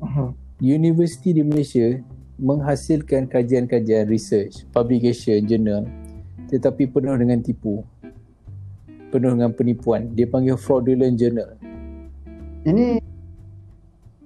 Uh-huh. 0.00 0.30
Universiti 0.62 1.36
di 1.36 1.44
Malaysia 1.44 2.00
menghasilkan 2.36 3.28
kajian-kajian 3.28 4.04
research, 4.08 4.68
publication, 4.72 5.40
journal 5.48 5.88
tetapi 6.46 6.86
penuh 6.86 7.14
dengan 7.18 7.42
tipu. 7.42 7.82
Penuh 9.10 9.30
dengan 9.34 9.52
penipuan. 9.54 10.10
Dia 10.14 10.26
panggil 10.30 10.58
fraudulent 10.58 11.14
journal. 11.18 11.58
Ini 12.66 12.98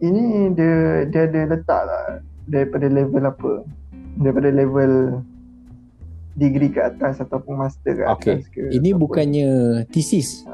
ini 0.01 0.23
dia 0.57 1.05
dia 1.09 1.23
ada 1.29 1.41
letak 1.53 1.83
lah 1.85 2.05
daripada 2.49 2.87
level 2.89 3.25
apa? 3.29 3.53
Daripada 4.17 4.49
level 4.49 4.93
degree 6.37 6.73
ke 6.73 6.81
atas 6.81 7.21
ataupun 7.21 7.61
master 7.61 7.93
ke 8.01 8.05
okay. 8.09 8.35
atas 8.41 8.49
ke. 8.49 8.73
Ini 8.73 8.97
bukannya 8.97 9.49
thesis. 9.93 10.49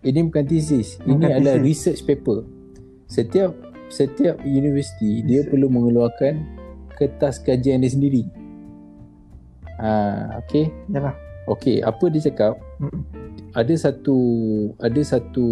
Ini 0.00 0.20
bukan 0.30 0.44
thesis. 0.46 0.96
Bukan 1.02 1.18
ini 1.18 1.24
thesis. 1.26 1.38
adalah 1.42 1.56
research 1.60 2.00
paper. 2.06 2.46
Setiap 3.10 3.52
setiap 3.90 4.38
universiti 4.46 5.20
dia 5.26 5.42
perlu 5.44 5.66
mengeluarkan 5.66 6.40
kertas 6.94 7.42
kajian 7.42 7.82
dia 7.82 7.90
sendiri. 7.90 8.22
Ah, 9.80 10.38
okey. 10.44 10.68
Yalah. 10.92 11.16
Okey, 11.48 11.80
apa 11.80 12.04
dia 12.12 12.30
cakap? 12.30 12.60
Hmm. 12.78 13.02
Ada 13.56 13.90
satu 13.90 14.18
ada 14.78 15.00
satu 15.02 15.46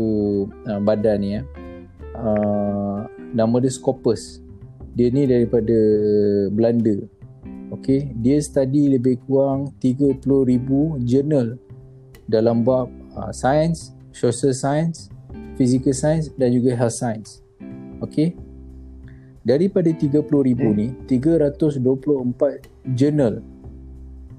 uh, 0.68 0.80
badan 0.84 1.16
ni 1.18 1.28
ya. 1.40 1.42
Uh, 2.14 3.08
nama 3.34 3.56
dia 3.58 3.72
Scopus. 3.72 4.38
Dia 4.94 5.10
ni 5.10 5.26
daripada 5.26 5.74
Belanda. 6.54 6.94
Okey, 7.74 8.14
dia 8.20 8.38
study 8.40 8.96
lebih 8.96 9.20
kurang 9.26 9.72
30,000 9.80 10.22
jurnal 11.04 11.58
dalam 12.28 12.62
bab 12.62 12.88
uh, 13.16 13.32
science, 13.32 13.92
social 14.12 14.52
science, 14.52 15.08
physical 15.56 15.92
science 15.96 16.30
dan 16.36 16.52
juga 16.52 16.76
health 16.76 16.96
science. 16.96 17.47
Okey. 18.04 18.36
Daripada 19.42 19.88
30,000 19.88 20.22
hmm. 20.22 20.72
ni, 20.76 20.88
324 21.08 22.68
jurnal 22.92 23.40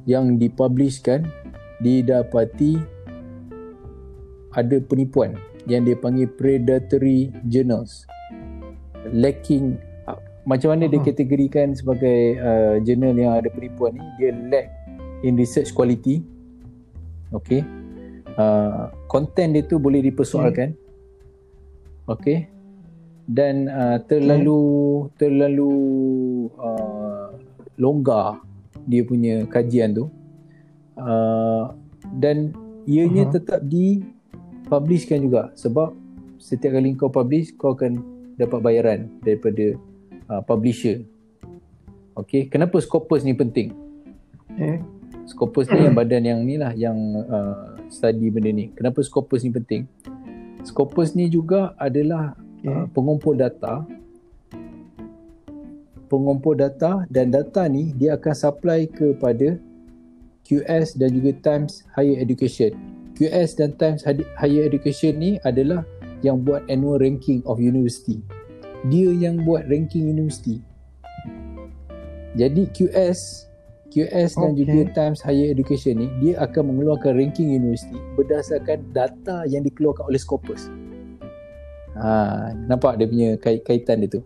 yang 0.06 0.38
dipublishkan 0.38 1.26
didapati 1.82 2.78
ada 4.54 4.78
penipuan 4.82 5.38
yang 5.70 5.86
dia 5.86 5.98
panggil 5.98 6.30
predatory 6.30 7.30
journals. 7.46 8.06
Lacking 9.14 9.80
macam 10.50 10.74
mana 10.74 10.90
uh-huh. 10.90 10.98
dia 10.98 11.08
kategorikan 11.14 11.78
sebagai 11.78 12.42
uh, 12.42 12.76
jurnal 12.82 13.14
yang 13.14 13.38
ada 13.38 13.54
penipuan 13.54 13.94
ni 13.94 14.06
dia 14.18 14.34
lack 14.50 14.68
in 15.22 15.38
research 15.38 15.70
quality 15.78 16.26
okay 17.30 17.62
uh, 18.34 18.90
content 19.06 19.54
dia 19.54 19.62
tu 19.62 19.78
boleh 19.78 20.02
dipersoalkan 20.02 20.74
hmm. 20.74 22.14
okay 22.14 22.50
dan 23.30 23.70
uh, 23.70 24.02
terlalu 24.10 25.06
terlalu 25.22 25.74
uh, 26.58 27.30
longgar 27.78 28.42
dia 28.90 29.06
punya 29.06 29.46
kajian 29.46 29.94
tu 29.94 30.10
uh, 30.98 31.70
dan 32.18 32.50
ianya 32.90 33.30
uh-huh. 33.30 33.34
tetap 33.38 33.62
di 33.62 34.02
publishkan 34.66 35.22
juga 35.22 35.54
sebab 35.54 35.94
setiap 36.42 36.74
kali 36.82 36.98
kau 36.98 37.14
publish 37.14 37.54
kau 37.54 37.78
akan 37.78 38.02
dapat 38.42 38.60
bayaran 38.66 39.00
daripada 39.22 39.78
uh, 40.34 40.42
publisher 40.42 41.06
Okay, 42.20 42.52
kenapa 42.52 42.84
Scopus 42.84 43.24
ni 43.24 43.32
penting? 43.32 43.72
Eh? 44.60 44.84
Scopus 45.24 45.72
ni 45.72 45.88
yang 45.88 45.96
badan 46.00 46.24
yang 46.28 46.40
ni 46.44 46.60
lah 46.60 46.76
yang 46.76 46.98
uh, 47.16 47.80
study 47.88 48.28
benda 48.28 48.52
ni. 48.52 48.76
Kenapa 48.76 49.00
Scopus 49.00 49.48
ni 49.48 49.56
penting? 49.56 49.88
Scopus 50.68 51.16
ni 51.16 51.32
juga 51.32 51.72
adalah 51.80 52.36
okay. 52.60 52.70
uh, 52.70 52.86
pengumpul 52.92 53.36
data 53.36 53.88
pengumpul 56.10 56.58
data 56.58 57.06
dan 57.08 57.30
data 57.30 57.70
ni 57.70 57.94
dia 57.96 58.18
akan 58.18 58.34
supply 58.34 58.90
kepada 58.90 59.56
QS 60.50 60.98
dan 60.98 61.14
juga 61.14 61.32
Times 61.46 61.86
Higher 61.94 62.18
Education. 62.18 62.74
QS 63.14 63.62
dan 63.62 63.78
Times 63.78 64.02
Higher 64.34 64.66
Education 64.66 65.22
ni 65.22 65.38
adalah 65.46 65.86
yang 66.26 66.42
buat 66.42 66.66
annual 66.68 66.98
ranking 66.98 67.46
of 67.46 67.62
university. 67.62 68.18
Dia 68.90 69.14
yang 69.14 69.46
buat 69.46 69.70
ranking 69.70 70.10
university. 70.10 70.58
Jadi 72.34 72.66
QS 72.74 73.46
QS 73.90 74.38
dan 74.38 74.54
okay. 74.54 74.66
juga 74.66 74.82
Times 74.98 75.22
Higher 75.22 75.54
Education 75.54 76.02
ni 76.02 76.08
dia 76.22 76.42
akan 76.42 76.74
mengeluarkan 76.74 77.14
ranking 77.14 77.54
universiti 77.54 77.98
berdasarkan 78.18 78.86
data 78.94 79.46
yang 79.46 79.62
dikeluarkan 79.66 80.10
oleh 80.10 80.22
Scopus. 80.22 80.70
Ha, 81.98 82.54
nampak 82.54 83.02
dia 83.02 83.10
punya 83.10 83.34
kait- 83.42 83.66
kaitan 83.66 84.06
dia 84.06 84.20
tu. 84.20 84.22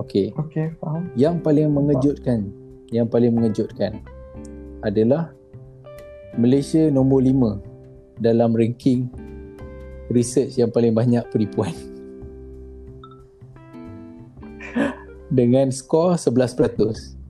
Okey. 0.00 0.32
Okey, 0.32 0.72
faham. 0.80 1.12
Yang 1.12 1.44
paling 1.44 1.68
mengejutkan, 1.68 2.48
faham. 2.48 2.88
yang 2.94 3.06
paling 3.10 3.32
mengejutkan 3.36 4.00
adalah 4.80 5.34
Malaysia 6.38 6.88
nombor 6.88 7.20
5 7.20 7.60
dalam 8.16 8.56
ranking 8.56 9.10
research 10.08 10.56
yang 10.56 10.72
paling 10.72 10.96
banyak 10.96 11.20
penipuan. 11.28 11.74
Dengan 15.38 15.68
skor 15.70 16.16
11%. 16.16 17.20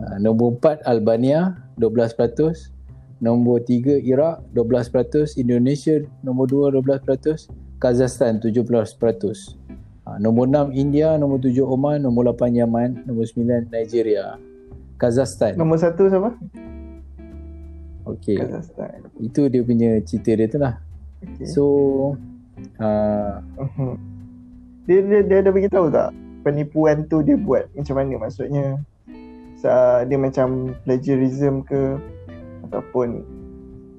Ha, 0.00 0.16
nombor 0.20 0.60
4 0.60 0.84
Albania 0.84 1.56
12%. 1.78 2.72
Nombor 3.20 3.68
3 3.68 4.00
Iraq 4.00 4.40
12%, 4.56 5.36
Indonesia 5.36 6.00
nombor 6.24 6.48
2 6.72 6.80
12%, 6.80 7.52
Kazakhstan 7.76 8.40
17%. 8.40 8.64
Ha, 10.08 10.16
nombor 10.16 10.48
6 10.48 10.72
India, 10.72 11.20
nombor 11.20 11.44
7 11.44 11.60
Oman, 11.60 12.00
nombor 12.00 12.32
8 12.32 12.56
Yaman, 12.56 13.04
nombor 13.04 13.28
9 13.28 13.68
Nigeria. 13.68 14.40
Kazakhstan. 14.96 15.60
Nombor 15.60 15.76
1 15.76 15.96
siapa? 15.96 16.30
Okey. 18.08 18.40
Kazakhstan. 18.40 19.04
Itu 19.20 19.52
dia 19.52 19.62
punya 19.64 20.00
cerita 20.00 20.30
dia 20.32 20.48
tu 20.48 20.58
lah. 20.60 20.74
Okay. 21.20 21.44
So 21.52 21.64
uh, 22.80 23.44
uh-huh. 23.60 23.94
dia, 24.88 25.04
dia 25.04 25.20
dia 25.20 25.36
ada 25.44 25.52
bagi 25.52 25.68
tahu 25.68 25.92
tak 25.92 26.16
penipuan 26.40 27.04
tu 27.04 27.20
dia 27.20 27.36
buat 27.36 27.68
macam 27.76 28.00
mana 28.00 28.16
maksudnya? 28.16 28.80
dia 30.08 30.16
macam 30.16 30.72
plagiarism 30.88 31.60
ke 31.68 32.00
ataupun 32.70 33.26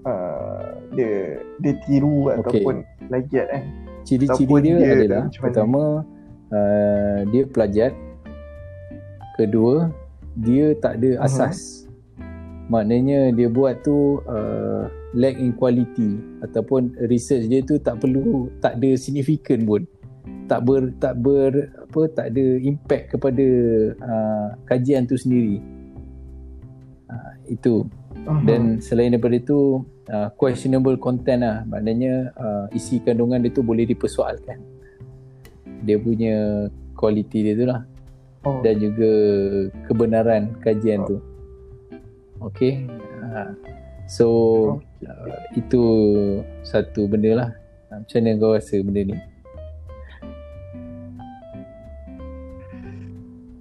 uh, 0.07 0.79
dia 0.95 1.43
dia 1.59 1.73
tiru 1.83 2.31
okay. 2.31 2.39
ataupun 2.39 2.75
plagiat 3.11 3.47
eh. 3.51 3.63
Ciri-ciri 4.07 4.53
dia, 4.63 4.75
dia 4.79 4.91
adalah 4.95 5.25
pertama 5.35 5.81
uh, 6.55 7.19
dia 7.29 7.43
plagiat. 7.51 7.93
Kedua, 9.35 9.91
dia 10.39 10.71
tak 10.79 11.03
ada 11.03 11.19
uh-huh. 11.19 11.27
asas. 11.27 11.83
Maknanya 12.71 13.35
dia 13.35 13.51
buat 13.51 13.83
tu 13.83 14.23
uh, 14.31 14.87
lack 15.11 15.35
in 15.35 15.51
quality 15.51 16.23
ataupun 16.39 16.95
research 17.11 17.51
dia 17.51 17.59
tu 17.59 17.75
tak 17.75 17.99
perlu 17.99 18.47
tak 18.63 18.79
ada 18.79 18.95
significant 18.95 19.67
pun. 19.67 19.83
Tak 20.47 20.63
ber 20.63 20.95
tak 21.03 21.19
ber 21.19 21.51
apa 21.67 22.01
tak 22.15 22.31
ada 22.31 22.45
impact 22.63 23.11
kepada 23.19 23.47
uh, 23.99 24.47
kajian 24.71 25.03
tu 25.03 25.19
sendiri. 25.19 25.59
Uh, 27.11 27.31
itu 27.51 27.83
uh-huh. 28.25 28.43
dan 28.45 28.81
selain 28.81 29.13
daripada 29.13 29.37
itu 29.37 29.85
uh, 30.09 30.29
questionable 30.37 30.97
content 30.97 31.41
lah. 31.41 31.57
Maknanya 31.67 32.33
uh, 32.37 32.65
isi 32.75 33.01
kandungan 33.01 33.41
dia 33.41 33.53
tu 33.53 33.61
boleh 33.65 33.85
dipersoalkan. 33.87 34.61
Dia 35.81 35.97
punya 35.97 36.67
quality 36.93 37.39
dia 37.41 37.53
tu 37.57 37.65
lah. 37.65 37.81
Oh. 38.41 38.57
dan 38.65 38.81
juga 38.81 39.11
kebenaran 39.85 40.57
kajian 40.65 41.05
oh. 41.05 41.07
tu. 41.13 41.17
Okay? 42.49 42.89
Uh, 43.21 43.53
so 44.09 44.27
uh, 45.05 45.37
itu 45.53 45.83
satu 46.65 47.05
benda 47.05 47.37
lah. 47.37 47.49
Macam 47.93 48.17
mana 48.23 48.39
kau 48.41 48.57
rasa 48.57 48.81
benda 48.81 49.01
ni? 49.13 49.17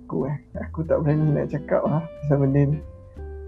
Aku 0.08 0.26
eh 0.26 0.38
aku 0.58 0.80
tak 0.88 1.04
berani 1.04 1.28
nak 1.34 1.46
cakap 1.52 1.84
lah 1.84 2.02
pasal 2.24 2.42
benda 2.42 2.60
ni 2.74 2.78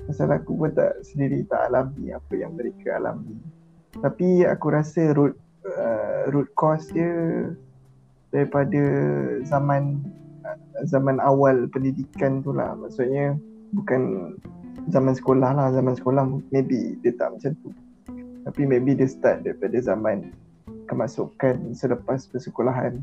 pasal 0.07 0.34
aku 0.34 0.59
pun 0.59 0.70
tak 0.74 0.98
sendiri 1.07 1.46
tak 1.46 1.70
alami 1.70 2.11
apa 2.11 2.32
yang 2.34 2.55
mereka 2.59 2.98
alami. 2.98 3.38
Tapi 3.92 4.48
aku 4.48 4.66
rasa 4.72 5.12
root 5.12 5.36
uh, 5.68 6.28
root 6.32 6.48
cause 6.57 6.88
dia 6.90 7.48
daripada 8.32 8.82
zaman 9.44 10.00
zaman 10.88 11.20
awal 11.22 11.68
pendidikan 11.70 12.42
tu 12.42 12.50
lah. 12.57 12.74
Maksudnya 12.74 13.36
bukan 13.76 14.34
zaman 14.90 15.14
sekolah 15.14 15.55
lah 15.55 15.68
zaman 15.70 15.94
sekolah 15.94 16.24
maybe 16.50 16.98
dia 17.05 17.14
tak 17.14 17.36
macam 17.36 17.53
tu. 17.62 17.70
Tapi 18.42 18.66
maybe 18.66 18.98
dia 18.98 19.07
start 19.07 19.46
daripada 19.46 19.78
zaman 19.78 20.34
kemasukan 20.90 21.76
selepas 21.76 22.26
persekolahan. 22.26 22.98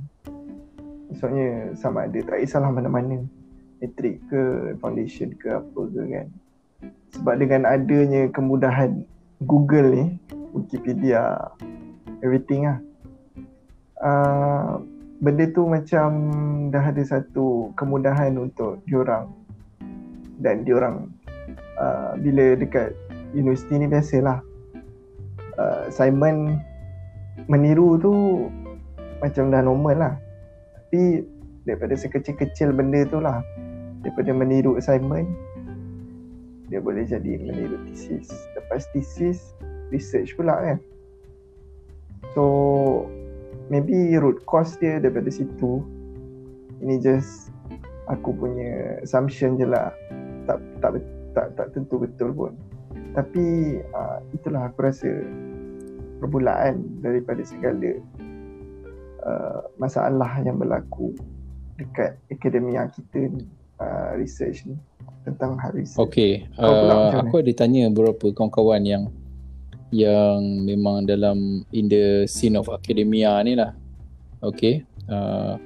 Maksudnya 1.10 1.74
sama 1.80 2.06
ada 2.12 2.20
tak 2.22 2.44
kisahlah 2.44 2.70
mana-mana. 2.70 3.24
Matrik 3.80 4.20
ke 4.28 4.76
foundation 4.84 5.32
ke 5.40 5.56
apa 5.56 5.82
ke 5.88 6.04
kan 6.12 6.28
sebab 7.16 7.36
dengan 7.42 7.68
adanya 7.68 8.32
kemudahan 8.32 9.04
Google 9.44 9.88
ni 9.92 10.06
Wikipedia 10.56 11.36
everything 12.24 12.68
lah. 12.68 12.80
Uh, 14.00 14.80
benda 15.20 15.48
tu 15.52 15.68
macam 15.68 16.10
dah 16.72 16.84
ada 16.92 17.04
satu 17.04 17.76
kemudahan 17.76 18.36
untuk 18.40 18.80
diorang. 18.88 19.32
Dan 20.40 20.64
diorang 20.64 21.12
uh, 21.76 22.16
bila 22.16 22.56
dekat 22.56 22.96
universiti 23.36 23.76
ni 23.76 23.88
biasalah. 23.88 24.40
Uh, 25.60 25.92
assignment 25.92 26.64
meniru 27.52 28.00
tu 28.00 28.14
macam 29.20 29.52
dah 29.52 29.60
normal 29.60 29.96
lah. 30.00 30.14
Tapi 30.76 31.28
daripada 31.68 32.00
sekecil-kecil 32.00 32.72
benda 32.72 33.04
tu 33.08 33.20
lah. 33.20 33.44
Daripada 34.00 34.32
meniru 34.32 34.80
assignment 34.80 35.28
dia 36.70 36.80
boleh 36.80 37.04
jadi 37.06 37.42
meniru 37.42 37.82
thesis. 37.90 38.30
Lepas 38.54 38.86
thesis 38.94 39.58
research 39.90 40.38
pula 40.38 40.54
kan. 40.62 40.78
So 42.38 42.46
maybe 43.74 44.16
root 44.22 44.46
cause 44.46 44.78
dia 44.78 45.02
daripada 45.02 45.34
situ. 45.34 45.82
Ini 46.80 47.02
just 47.02 47.50
aku 48.08 48.32
punya 48.32 49.02
assumption 49.02 49.58
je 49.58 49.66
lah. 49.66 49.92
Tak 50.46 50.62
tak 50.82 51.02
tak, 51.34 51.58
tak 51.58 51.68
tentu 51.74 52.02
betul 52.02 52.32
pun. 52.32 52.54
Tapi 53.18 53.78
uh, 53.90 54.22
itulah 54.32 54.70
aku 54.70 54.86
rasa 54.86 55.10
permulaan 56.22 56.86
daripada 57.02 57.42
segala 57.42 57.98
uh, 59.26 59.66
masalah 59.82 60.38
yang 60.46 60.62
berlaku 60.62 61.18
dekat 61.80 62.20
akademia 62.28 62.92
kita 62.92 63.32
ni 63.32 63.48
uh, 63.80 64.14
research 64.20 64.68
ni 64.68 64.76
tentang 65.34 65.58
Haris. 65.62 65.96
Okey, 65.96 66.50
uh, 66.58 67.22
aku 67.22 67.42
ada 67.46 67.52
tanya 67.54 67.88
beberapa 67.94 68.34
kawan-kawan 68.34 68.82
yang 68.84 69.04
yang 69.90 70.66
memang 70.66 71.10
dalam 71.10 71.66
in 71.74 71.90
the 71.90 72.30
scene 72.30 72.54
of 72.54 72.70
academia 72.70 73.42
ni 73.42 73.58
lah. 73.58 73.74
Okey. 74.46 74.86
Uh, 75.10 75.58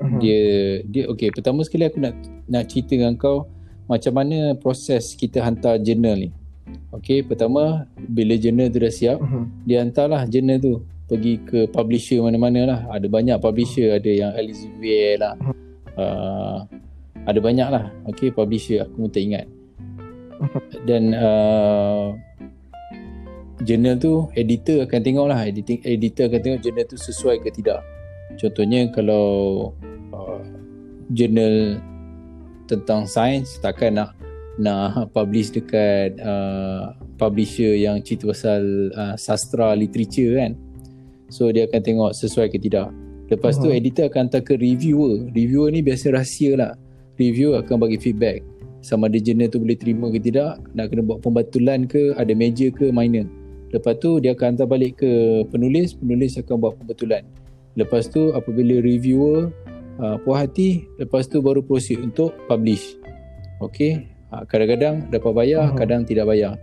uh-huh. 0.00 0.18
dia 0.20 0.40
dia 0.84 1.08
okey, 1.08 1.32
pertama 1.32 1.64
sekali 1.64 1.88
aku 1.88 1.98
nak 2.00 2.12
nak 2.48 2.68
cerita 2.68 2.92
dengan 2.92 3.16
kau 3.16 3.48
macam 3.88 4.12
mana 4.12 4.52
proses 4.56 5.16
kita 5.16 5.40
hantar 5.40 5.80
jurnal 5.80 6.28
ni. 6.28 6.30
Okey, 6.92 7.24
pertama 7.24 7.88
bila 7.96 8.36
jurnal 8.36 8.68
tu 8.68 8.78
dah 8.80 8.92
siap, 8.92 9.18
uh-huh. 9.20 9.44
dia 9.64 9.80
hantarlah 9.80 10.28
jurnal 10.28 10.60
tu 10.60 10.72
pergi 11.08 11.40
ke 11.44 11.68
publisher 11.68 12.20
mana-mana 12.20 12.60
lah. 12.68 12.80
Ada 12.92 13.08
banyak 13.08 13.36
publisher, 13.40 13.92
uh-huh. 13.92 14.00
ada 14.00 14.10
yang 14.12 14.32
Elsevier 14.36 15.16
lah. 15.16 15.34
Uh-huh. 15.40 15.56
Uh, 15.92 16.58
ada 17.26 17.38
banyak 17.38 17.68
lah 17.68 17.90
okay, 18.08 18.30
publisher 18.30 18.86
aku 18.86 19.06
pun 19.06 19.10
tak 19.10 19.22
ingat 19.22 19.46
dan 20.88 21.14
uh, 21.14 22.14
journal 23.62 23.94
tu 23.98 24.26
editor 24.34 24.82
akan 24.82 25.00
tengok 25.00 25.26
lah 25.30 25.40
editing, 25.46 25.78
editor 25.86 26.26
akan 26.26 26.40
tengok 26.42 26.60
journal 26.66 26.84
tu 26.90 26.98
sesuai 26.98 27.38
ke 27.42 27.54
tidak 27.54 27.80
Contohnya 28.40 28.88
kalau 28.92 29.26
uh, 30.14 30.40
jurnal 31.12 31.80
tentang 32.68 33.04
sains 33.04 33.60
takkan 33.60 33.98
nak 33.98 34.16
nak 34.60 35.12
publish 35.16 35.52
dekat 35.52 36.16
uh, 36.20 36.92
publisher 37.16 37.72
yang 37.76 38.00
cerita 38.04 38.28
pasal 38.28 38.92
uh, 38.92 39.16
sastra 39.16 39.76
literature 39.76 40.36
kan. 40.40 40.52
So 41.32 41.48
dia 41.48 41.64
akan 41.68 41.80
tengok 41.80 42.10
sesuai 42.12 42.52
ke 42.52 42.60
tidak. 42.60 42.92
Lepas 43.32 43.56
uh-huh. 43.56 43.72
tu 43.72 43.76
editor 43.76 44.12
akan 44.12 44.28
hantar 44.28 44.44
ke 44.44 44.60
reviewer. 44.60 45.32
Reviewer 45.32 45.72
ni 45.72 45.80
biasa 45.80 46.12
rahsia 46.12 46.52
lah. 46.56 46.72
Reviewer 47.20 47.60
akan 47.60 47.76
bagi 47.82 48.00
feedback 48.00 48.40
sama 48.82 49.06
ada 49.06 49.16
jurnal 49.22 49.46
tu 49.46 49.62
boleh 49.62 49.78
terima 49.78 50.10
ke 50.10 50.18
tidak, 50.18 50.58
nak 50.74 50.90
kena 50.90 51.06
buat 51.06 51.22
pembatulan 51.22 51.86
ke, 51.86 52.18
ada 52.18 52.34
major 52.34 52.74
ke, 52.74 52.90
minor. 52.90 53.30
Lepas 53.70 54.02
tu 54.02 54.18
dia 54.18 54.34
akan 54.34 54.58
hantar 54.58 54.68
balik 54.68 55.00
ke 55.00 55.46
penulis, 55.48 55.94
penulis 55.94 56.34
akan 56.36 56.58
buat 56.58 56.74
pembatulan. 56.82 57.22
Lepas 57.78 58.10
tu 58.10 58.34
apabila 58.34 58.82
reviewer 58.82 59.54
uh, 60.02 60.18
puas 60.26 60.44
hati, 60.44 60.84
lepas 60.98 61.30
tu 61.30 61.38
baru 61.40 61.62
proceed 61.62 62.02
untuk 62.02 62.34
publish. 62.50 62.98
Okay, 63.62 64.10
uh, 64.34 64.42
kadang-kadang 64.50 65.08
dapat 65.08 65.32
bayar, 65.32 65.70
uh-huh. 65.70 65.78
kadang 65.78 66.02
tidak 66.02 66.26
bayar. 66.26 66.58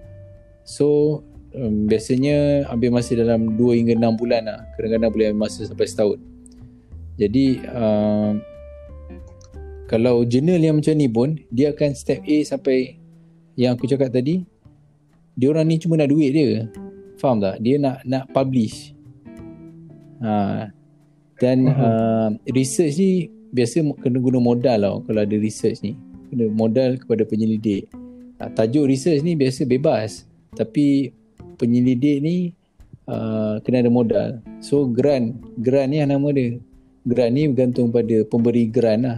So 0.68 1.24
um, 1.56 1.88
biasanya 1.88 2.68
ambil 2.68 3.00
masa 3.00 3.16
dalam 3.16 3.56
2 3.56 3.80
hingga 3.80 3.96
6 3.96 4.22
bulan 4.22 4.44
lah. 4.44 4.60
Kadang-kadang 4.76 5.10
boleh 5.10 5.28
ambil 5.34 5.48
masa 5.48 5.66
sampai 5.66 5.88
setahun. 5.88 6.20
Jadi 7.16 7.64
uh, 7.64 8.36
kalau 9.90 10.22
jurnal 10.22 10.62
yang 10.62 10.78
macam 10.78 10.94
ni 10.94 11.10
pun 11.10 11.34
dia 11.50 11.74
akan 11.74 11.98
step 11.98 12.22
A 12.22 12.38
sampai 12.46 13.02
yang 13.58 13.74
aku 13.74 13.90
cakap 13.90 14.14
tadi 14.14 14.46
dia 15.34 15.50
orang 15.50 15.66
ni 15.66 15.82
cuma 15.82 15.98
nak 15.98 16.14
duit 16.14 16.30
dia. 16.36 16.68
Faham 17.18 17.42
tak? 17.42 17.64
Dia 17.64 17.82
nak 17.82 18.04
nak 18.04 18.28
publish. 18.30 18.92
Ha. 20.20 20.68
Dan 21.40 21.72
uh-huh. 21.72 21.80
uh, 21.80 22.30
research 22.52 23.00
ni 23.00 23.32
biasa 23.56 23.82
kena 24.04 24.20
guna 24.20 24.38
modal 24.44 24.78
lah 24.78 24.94
kalau 25.08 25.24
ada 25.24 25.36
research 25.40 25.80
ni. 25.80 25.96
Kena 26.28 26.52
modal 26.52 27.00
kepada 27.00 27.24
penyelidik. 27.24 27.88
Ha, 28.44 28.52
tajuk 28.52 28.86
research 28.86 29.24
ni 29.24 29.40
biasa 29.40 29.64
bebas. 29.64 30.28
Tapi 30.54 31.16
penyelidik 31.56 32.20
ni 32.20 32.52
uh, 33.08 33.64
kena 33.64 33.88
ada 33.88 33.92
modal. 33.92 34.30
So 34.60 34.86
grant. 34.92 35.40
Grant 35.56 35.96
ni 35.96 36.04
yang 36.04 36.12
nama 36.12 36.30
dia. 36.36 36.60
Grant 37.08 37.32
ni 37.32 37.48
bergantung 37.48 37.96
pada 37.96 38.28
pemberi 38.28 38.68
grant 38.68 39.02
lah 39.08 39.18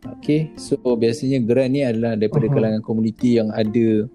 Okay, 0.00 0.48
so 0.56 0.80
biasanya 0.96 1.44
grant 1.44 1.76
ni 1.76 1.84
adalah 1.84 2.16
daripada 2.16 2.48
uh-huh. 2.48 2.56
kalangan 2.56 2.80
komuniti 2.80 3.36
yang 3.36 3.52
ada 3.52 4.08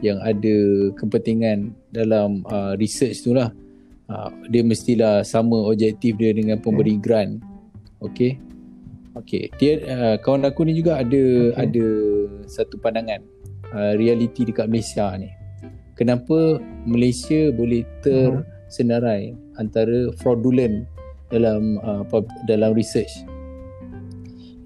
yang 0.00 0.18
ada 0.24 0.56
kepentingan 0.96 1.76
dalam 1.92 2.40
uh, 2.48 2.72
research 2.80 3.20
tu 3.20 3.36
lah. 3.36 3.52
Uh, 4.08 4.32
dia 4.48 4.62
mestilah 4.64 5.26
sama 5.26 5.68
objektif 5.68 6.16
dia 6.16 6.32
dengan 6.32 6.56
pemberi 6.56 6.96
okay. 6.96 7.04
grant. 7.04 7.32
Okay. 8.00 8.32
Okay. 9.16 9.52
Dia, 9.60 9.72
uh, 9.84 10.16
kawan 10.24 10.48
aku 10.48 10.64
ni 10.64 10.72
juga 10.72 11.04
ada 11.04 11.22
okay. 11.52 11.68
ada 11.68 11.86
satu 12.48 12.80
pandangan 12.80 13.20
uh, 13.76 13.92
realiti 14.00 14.48
dekat 14.48 14.72
Malaysia 14.72 15.12
ni. 15.20 15.28
Kenapa 16.00 16.60
Malaysia 16.88 17.52
boleh 17.52 17.84
tersenarai 18.00 19.36
uh-huh. 19.36 19.60
antara 19.60 20.12
fraudulent 20.16 20.88
dalam 21.28 21.76
uh, 21.84 22.04
dalam 22.48 22.72
research 22.72 23.35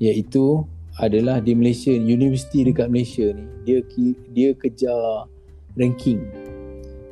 iaitu 0.01 0.64
adalah 0.98 1.38
di 1.38 1.55
Malaysia 1.55 1.92
universiti 1.92 2.66
dekat 2.66 2.88
Malaysia 2.90 3.30
ni 3.30 3.44
dia 3.62 3.78
dia 4.32 4.51
kejar 4.57 5.28
ranking 5.76 6.24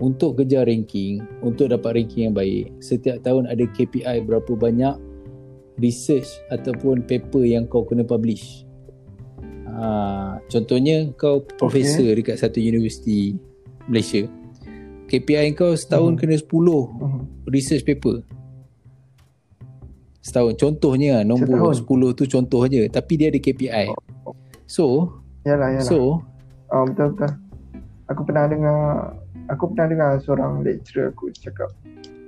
untuk 0.02 0.40
kejar 0.42 0.66
ranking 0.66 1.22
untuk 1.44 1.70
dapat 1.70 2.02
ranking 2.02 2.32
yang 2.32 2.34
baik 2.34 2.72
setiap 2.82 3.22
tahun 3.22 3.46
ada 3.46 3.64
KPI 3.68 4.24
berapa 4.24 4.50
banyak 4.56 4.96
research 5.78 6.26
ataupun 6.50 7.06
paper 7.06 7.44
yang 7.46 7.68
kau 7.70 7.86
kena 7.86 8.02
publish 8.02 8.66
ha, 9.68 10.40
contohnya 10.50 11.12
kau 11.14 11.44
profesor 11.60 12.08
okay. 12.08 12.18
dekat 12.18 12.36
satu 12.40 12.58
universiti 12.58 13.38
Malaysia 13.86 14.26
KPI 15.08 15.56
kau 15.56 15.72
setahun 15.72 16.18
uh-huh. 16.18 16.20
kena 16.20 16.36
10 16.36 16.44
uh-huh. 16.44 17.22
research 17.48 17.86
paper 17.86 18.20
setahun. 20.28 20.60
Contohnya 20.60 21.24
nombor 21.24 21.72
setahun. 21.72 22.12
10 22.12 22.18
tu 22.20 22.24
contoh 22.28 22.60
aja 22.68 22.80
tapi 22.92 23.12
dia 23.16 23.32
ada 23.32 23.40
KPI 23.40 23.86
so 24.68 25.16
yalah 25.48 25.72
yalah. 25.72 25.88
so 25.88 26.20
oh, 26.68 26.82
betul 26.84 27.16
betul 27.16 27.32
aku 28.12 28.20
pernah 28.28 28.44
dengar 28.52 28.80
aku 29.48 29.64
pernah 29.72 29.86
dengar 29.88 30.10
seorang 30.20 30.60
lecturer 30.60 31.08
aku 31.08 31.32
cakap 31.32 31.72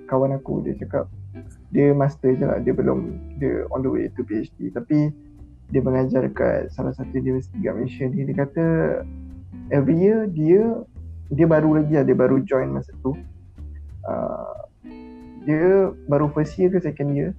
kawan 0.08 0.32
aku 0.32 0.64
dia 0.64 0.72
cakap 0.80 1.04
dia 1.70 1.92
master 1.92 2.34
je 2.34 2.44
lah 2.48 2.58
dia 2.64 2.72
belum 2.72 3.20
dia 3.36 3.68
on 3.70 3.84
the 3.84 3.90
way 3.92 4.08
to 4.16 4.24
PhD 4.24 4.72
tapi 4.72 5.12
dia 5.70 5.78
mengajar 5.78 6.26
dekat 6.26 6.66
salah 6.74 6.90
satu 6.90 7.14
universiti 7.14 7.54
kat 7.62 7.78
Malaysia 7.78 8.04
ni. 8.10 8.26
Dia 8.26 8.36
kata 8.42 8.66
every 9.70 10.02
year 10.02 10.26
dia 10.26 10.82
dia 11.30 11.46
baru 11.46 11.78
lagi 11.78 11.94
lah 11.94 12.02
dia 12.02 12.16
baru 12.18 12.42
join 12.42 12.74
masa 12.74 12.90
tu. 13.06 13.14
Uh, 14.02 14.66
dia 15.46 15.94
baru 16.10 16.26
first 16.34 16.58
year 16.58 16.74
ke 16.74 16.82
second 16.82 17.14
year 17.14 17.30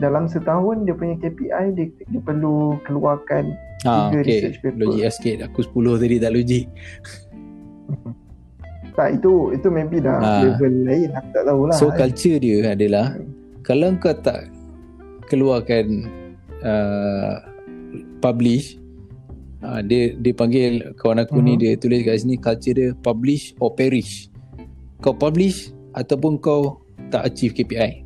dalam 0.00 0.24
setahun 0.24 0.88
dia 0.88 0.94
punya 0.96 1.16
KPI 1.20 1.64
dia, 1.76 1.86
dia 1.92 2.20
perlu 2.24 2.80
keluarkan 2.88 3.52
ha, 3.84 4.08
tiga 4.08 4.18
okay. 4.20 4.24
research 4.24 4.58
paper. 4.64 4.78
Logik 4.80 5.02
lah 5.04 5.12
sikit. 5.12 5.36
Aku 5.50 5.60
10 5.64 6.00
tadi 6.00 6.16
tak 6.16 6.32
logik. 6.32 6.66
tak 8.96 9.08
itu 9.16 9.32
itu 9.56 9.68
maybe 9.72 10.04
dah 10.04 10.20
ha. 10.20 10.32
level 10.44 10.74
lain 10.84 11.10
aku 11.16 11.28
tak 11.32 11.44
tahulah. 11.48 11.76
So 11.76 11.92
culture 11.92 12.38
dia 12.40 12.76
adalah 12.76 13.16
hmm. 13.16 13.28
kalau 13.64 13.96
kau 13.96 14.14
tak 14.16 14.48
keluarkan 15.28 16.08
uh, 16.60 17.40
publish 18.20 18.76
uh, 19.64 19.80
dia 19.80 20.12
dia 20.20 20.32
panggil 20.36 20.92
kawan 21.00 21.24
aku 21.24 21.40
hmm. 21.40 21.46
ni 21.46 21.52
dia 21.56 21.72
tulis 21.80 22.04
kat 22.04 22.20
sini 22.20 22.36
culture 22.36 22.76
dia 22.76 22.88
publish 23.00 23.56
or 23.60 23.72
perish. 23.72 24.28
Kau 25.00 25.16
publish 25.16 25.72
ataupun 25.96 26.38
kau 26.38 26.84
tak 27.08 27.28
achieve 27.28 27.56
KPI. 27.56 28.01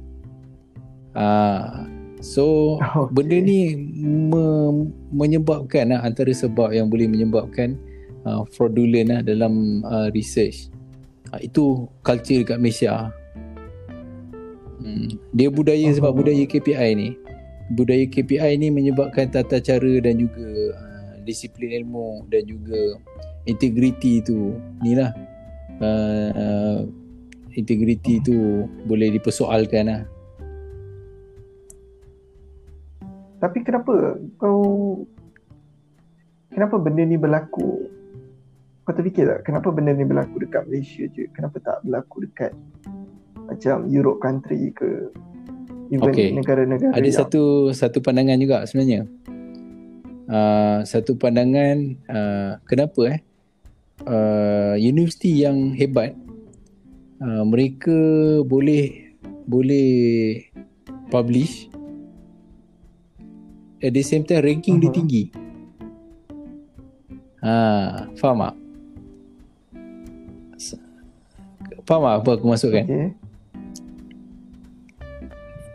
Ah, 1.16 1.88
so 2.20 2.76
okay. 2.76 3.08
benda 3.16 3.40
ni 3.40 3.72
me- 4.04 4.92
menyebabkan 5.08 5.96
uh, 5.96 6.04
antara 6.04 6.28
sebab 6.36 6.76
yang 6.76 6.92
boleh 6.92 7.08
menyebabkan 7.08 7.80
uh, 8.28 8.44
fraudulent 8.52 9.08
uh, 9.08 9.22
dalam 9.24 9.80
uh, 9.88 10.12
research. 10.12 10.68
Uh, 11.32 11.40
itu 11.40 11.88
culture 12.04 12.44
dekat 12.44 12.60
Malaysia. 12.60 13.08
Hmm. 14.76 15.16
Dia 15.32 15.48
budaya 15.48 15.88
sebab 15.96 16.12
uh-huh. 16.12 16.20
budaya 16.20 16.44
KPI 16.44 16.90
ni. 16.92 17.08
Budaya 17.72 18.04
KPI 18.06 18.60
ni 18.60 18.68
menyebabkan 18.68 19.32
tata 19.32 19.56
cara 19.58 19.92
dan 20.04 20.20
juga 20.20 20.46
uh, 20.76 21.12
disiplin 21.24 21.80
ilmu 21.82 22.28
dan 22.28 22.44
juga 22.44 23.00
integriti 23.48 24.20
tu. 24.20 24.52
Inilah 24.84 25.16
uh, 25.80 26.28
uh, 26.36 26.80
integriti 27.56 28.20
tu 28.20 28.68
boleh 28.84 29.16
dipersoalkan 29.16 29.88
lah. 29.88 30.02
Tapi 33.36 33.58
kenapa 33.62 34.16
kau 34.40 34.60
Kenapa 36.56 36.80
benda 36.80 37.04
ni 37.04 37.20
berlaku? 37.20 37.84
Kau 38.88 38.94
terfikir 38.96 39.28
tak? 39.28 39.44
Kenapa 39.44 39.68
benda 39.68 39.92
ni 39.92 40.08
berlaku 40.08 40.40
dekat 40.40 40.64
Malaysia 40.64 41.04
je? 41.12 41.28
Kenapa 41.36 41.60
tak 41.60 41.84
berlaku 41.84 42.24
dekat 42.24 42.56
Macam 43.44 43.84
Europe 43.92 44.24
country 44.24 44.72
ke? 44.72 45.12
Even 45.92 46.10
okay. 46.10 46.32
negara-negara 46.32 46.96
Ada 46.96 47.04
yang... 47.04 47.18
satu 47.20 47.70
satu 47.76 48.00
pandangan 48.00 48.40
juga 48.40 48.64
sebenarnya. 48.66 49.06
Uh, 50.26 50.82
Satu 50.82 51.14
pandangan 51.14 51.94
uh, 52.10 52.58
Kenapa 52.66 53.14
eh? 53.14 53.20
Uh, 54.02 54.74
Universiti 54.74 55.46
yang 55.46 55.70
hebat 55.78 56.18
uh, 57.22 57.46
Mereka 57.46 57.94
boleh 58.42 59.14
Boleh 59.46 60.42
Publish 61.14 61.70
at 63.82 63.92
the 63.92 64.02
same 64.02 64.24
time 64.24 64.44
ranking 64.44 64.80
uh-huh. 64.80 64.88
dia 64.88 64.96
tinggi. 64.96 65.22
Ha, 67.44 67.52
faham 68.16 68.40
tak? 68.42 68.54
Faham 71.86 72.02
tak 72.02 72.14
apa 72.24 72.30
aku 72.34 72.46
masukkan? 72.50 72.84
Okay. 72.84 73.08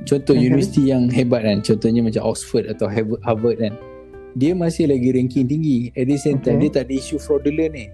Contoh 0.01 0.33
okay. 0.33 0.49
universiti 0.49 0.89
yang 0.89 1.07
hebat 1.13 1.45
kan, 1.45 1.61
contohnya 1.61 2.01
macam 2.01 2.25
Oxford 2.25 2.67
atau 2.67 2.89
Harvard 3.21 3.57
kan. 3.61 3.73
Dia 4.35 4.57
masih 4.57 4.89
lagi 4.89 5.11
ranking 5.13 5.47
tinggi. 5.47 5.91
At 5.95 6.07
the 6.07 6.17
same 6.17 6.39
time, 6.39 6.59
dia 6.59 6.71
tak 6.71 6.89
ada 6.89 6.93
isu 6.95 7.19
fraudulent 7.21 7.71
ni. 7.71 7.85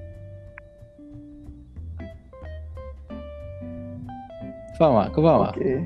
Faham 4.78 5.02
tak? 5.02 5.08
Kau 5.14 5.22
faham 5.26 5.50
tak? 5.50 5.54
Okay. 5.58 5.80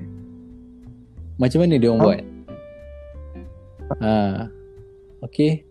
Macam 1.40 1.60
mana 1.64 1.74
dia 1.80 1.90
orang 1.90 2.00
ha? 2.00 2.08
buat? 2.08 2.22
Ha. 4.00 4.48
Okey. 5.26 5.68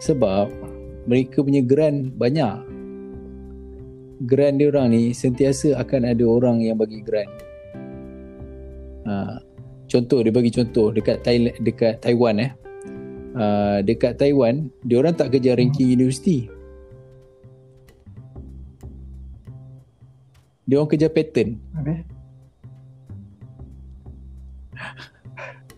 Sebab 0.00 0.48
mereka 1.04 1.44
punya 1.44 1.60
grant 1.60 2.16
banyak. 2.16 2.56
Grant 4.24 4.56
dia 4.56 4.72
orang 4.72 4.96
ni 4.96 5.12
sentiasa 5.12 5.76
akan 5.76 6.08
ada 6.08 6.24
orang 6.24 6.64
yang 6.64 6.80
bagi 6.80 7.04
grant. 7.04 7.32
Ha. 9.06 9.38
contoh 9.86 10.18
dia 10.22 10.34
bagi 10.34 10.50
contoh 10.50 10.90
dekat 10.90 11.22
Thailand 11.22 11.54
dekat 11.62 12.02
Taiwan 12.02 12.42
eh 12.42 12.50
uh, 13.38 13.78
dekat 13.86 14.18
Taiwan 14.18 14.66
dia 14.82 14.98
orang 14.98 15.14
tak 15.14 15.30
kejar 15.30 15.56
ranking 15.56 15.94
universiti 15.94 16.50
dia 20.66 20.82
orang 20.82 20.90
kejar 20.90 21.14
pattern 21.14 21.62
Habis? 21.78 22.02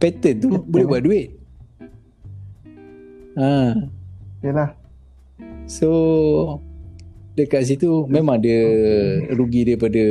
pattern 0.00 0.36
tu 0.40 0.48
boleh 0.64 0.86
buat 0.86 1.02
duit. 1.04 1.28
Ha. 3.36 3.76
Yelah. 4.42 4.70
So 5.70 5.90
dekat 7.38 7.70
situ 7.70 8.04
memang 8.10 8.42
dia 8.42 8.60
rugi 9.32 9.64
daripada 9.64 10.02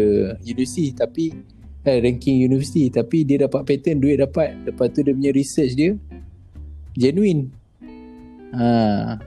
universiti 0.42 0.96
tapi 0.96 1.36
eh, 1.84 2.00
ranking 2.00 2.48
universiti 2.48 2.88
tapi 2.90 3.28
dia 3.28 3.46
dapat 3.46 3.66
patent 3.66 4.00
duit 4.00 4.22
dapat. 4.22 4.56
Lepas 4.66 4.94
tu 4.94 5.04
dia 5.04 5.14
punya 5.14 5.32
research 5.36 5.74
dia 5.76 5.98
genuine. 6.96 7.52
Ha. 8.56 9.18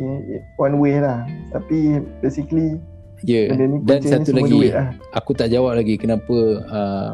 Okay, 0.00 0.40
one 0.56 0.76
way 0.80 0.96
lah. 0.96 1.26
Tapi 1.52 2.00
basically 2.24 2.78
ya 3.26 3.52
benda 3.52 3.64
ni 3.66 3.76
dan 3.84 4.00
satu 4.00 4.30
lagi 4.32 4.52
duit 4.52 4.72
lah. 4.72 4.90
aku 5.12 5.30
tak 5.36 5.52
jawab 5.52 5.76
lagi 5.76 6.00
kenapa 6.00 6.36
uh, 6.68 7.10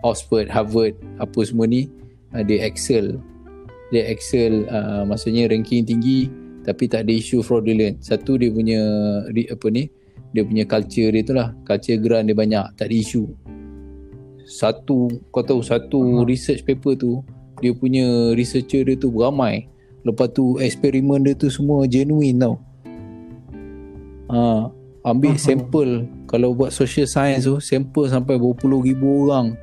Oxford 0.00 0.48
Harvard 0.48 0.96
apa 1.20 1.40
semua 1.44 1.68
ni 1.68 1.88
uh, 2.32 2.42
dia 2.44 2.64
excel. 2.64 3.20
Dia 3.90 4.06
excel 4.06 4.64
uh, 4.70 5.02
maksudnya 5.04 5.50
ranking 5.50 5.84
tinggi 5.84 6.30
tapi 6.64 6.86
tak 6.88 7.08
ada 7.08 7.12
isu 7.12 7.42
fraudulent. 7.44 8.00
Satu 8.00 8.38
dia 8.38 8.48
punya 8.52 8.80
apa 9.28 9.66
ni 9.68 9.90
dia 10.30 10.46
punya 10.46 10.64
culture 10.64 11.10
dia 11.10 11.22
tu 11.26 11.34
lah. 11.34 11.52
Culture 11.66 11.98
grant 11.98 12.30
dia 12.30 12.36
banyak 12.36 12.64
tak 12.78 12.88
ada 12.88 12.96
isu. 12.96 13.26
Satu 14.46 15.10
kau 15.30 15.44
tahu 15.44 15.60
satu 15.62 15.98
Mhm. 16.00 16.26
research 16.26 16.62
paper 16.64 16.94
tu 16.96 17.20
dia 17.60 17.76
punya 17.76 18.32
researcher 18.32 18.86
dia 18.86 18.96
tu 18.96 19.12
beramai. 19.12 19.68
Lepas 20.00 20.32
tu 20.32 20.56
eksperimen 20.56 21.20
dia 21.20 21.36
tu 21.36 21.52
semua 21.52 21.84
genuine 21.84 22.40
tau. 22.40 22.56
Ha, 24.30 24.70
ambil 25.02 25.32
Mhm. 25.34 25.40
sampel. 25.40 25.90
Kalau 26.28 26.52
buat 26.52 26.70
social 26.70 27.08
science 27.08 27.48
tu 27.48 27.56
sampel 27.58 28.06
sampai 28.06 28.36
berpuluh 28.36 28.84
ribu 28.84 29.26
orang. 29.28 29.56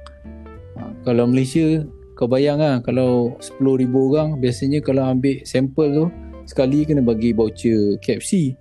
Ha, 0.78 0.82
kalau 1.06 1.30
Malaysia 1.30 1.86
kau 2.18 2.26
bayang 2.26 2.58
lah 2.58 2.82
kalau 2.82 3.38
10 3.38 3.78
ribu 3.78 4.10
orang 4.10 4.42
biasanya 4.42 4.82
kalau 4.82 5.06
ambil 5.06 5.38
sampel 5.46 5.88
tu 5.94 6.06
sekali 6.50 6.82
kena 6.82 7.06
bagi 7.06 7.30
voucher 7.30 8.02
KFC 8.02 8.58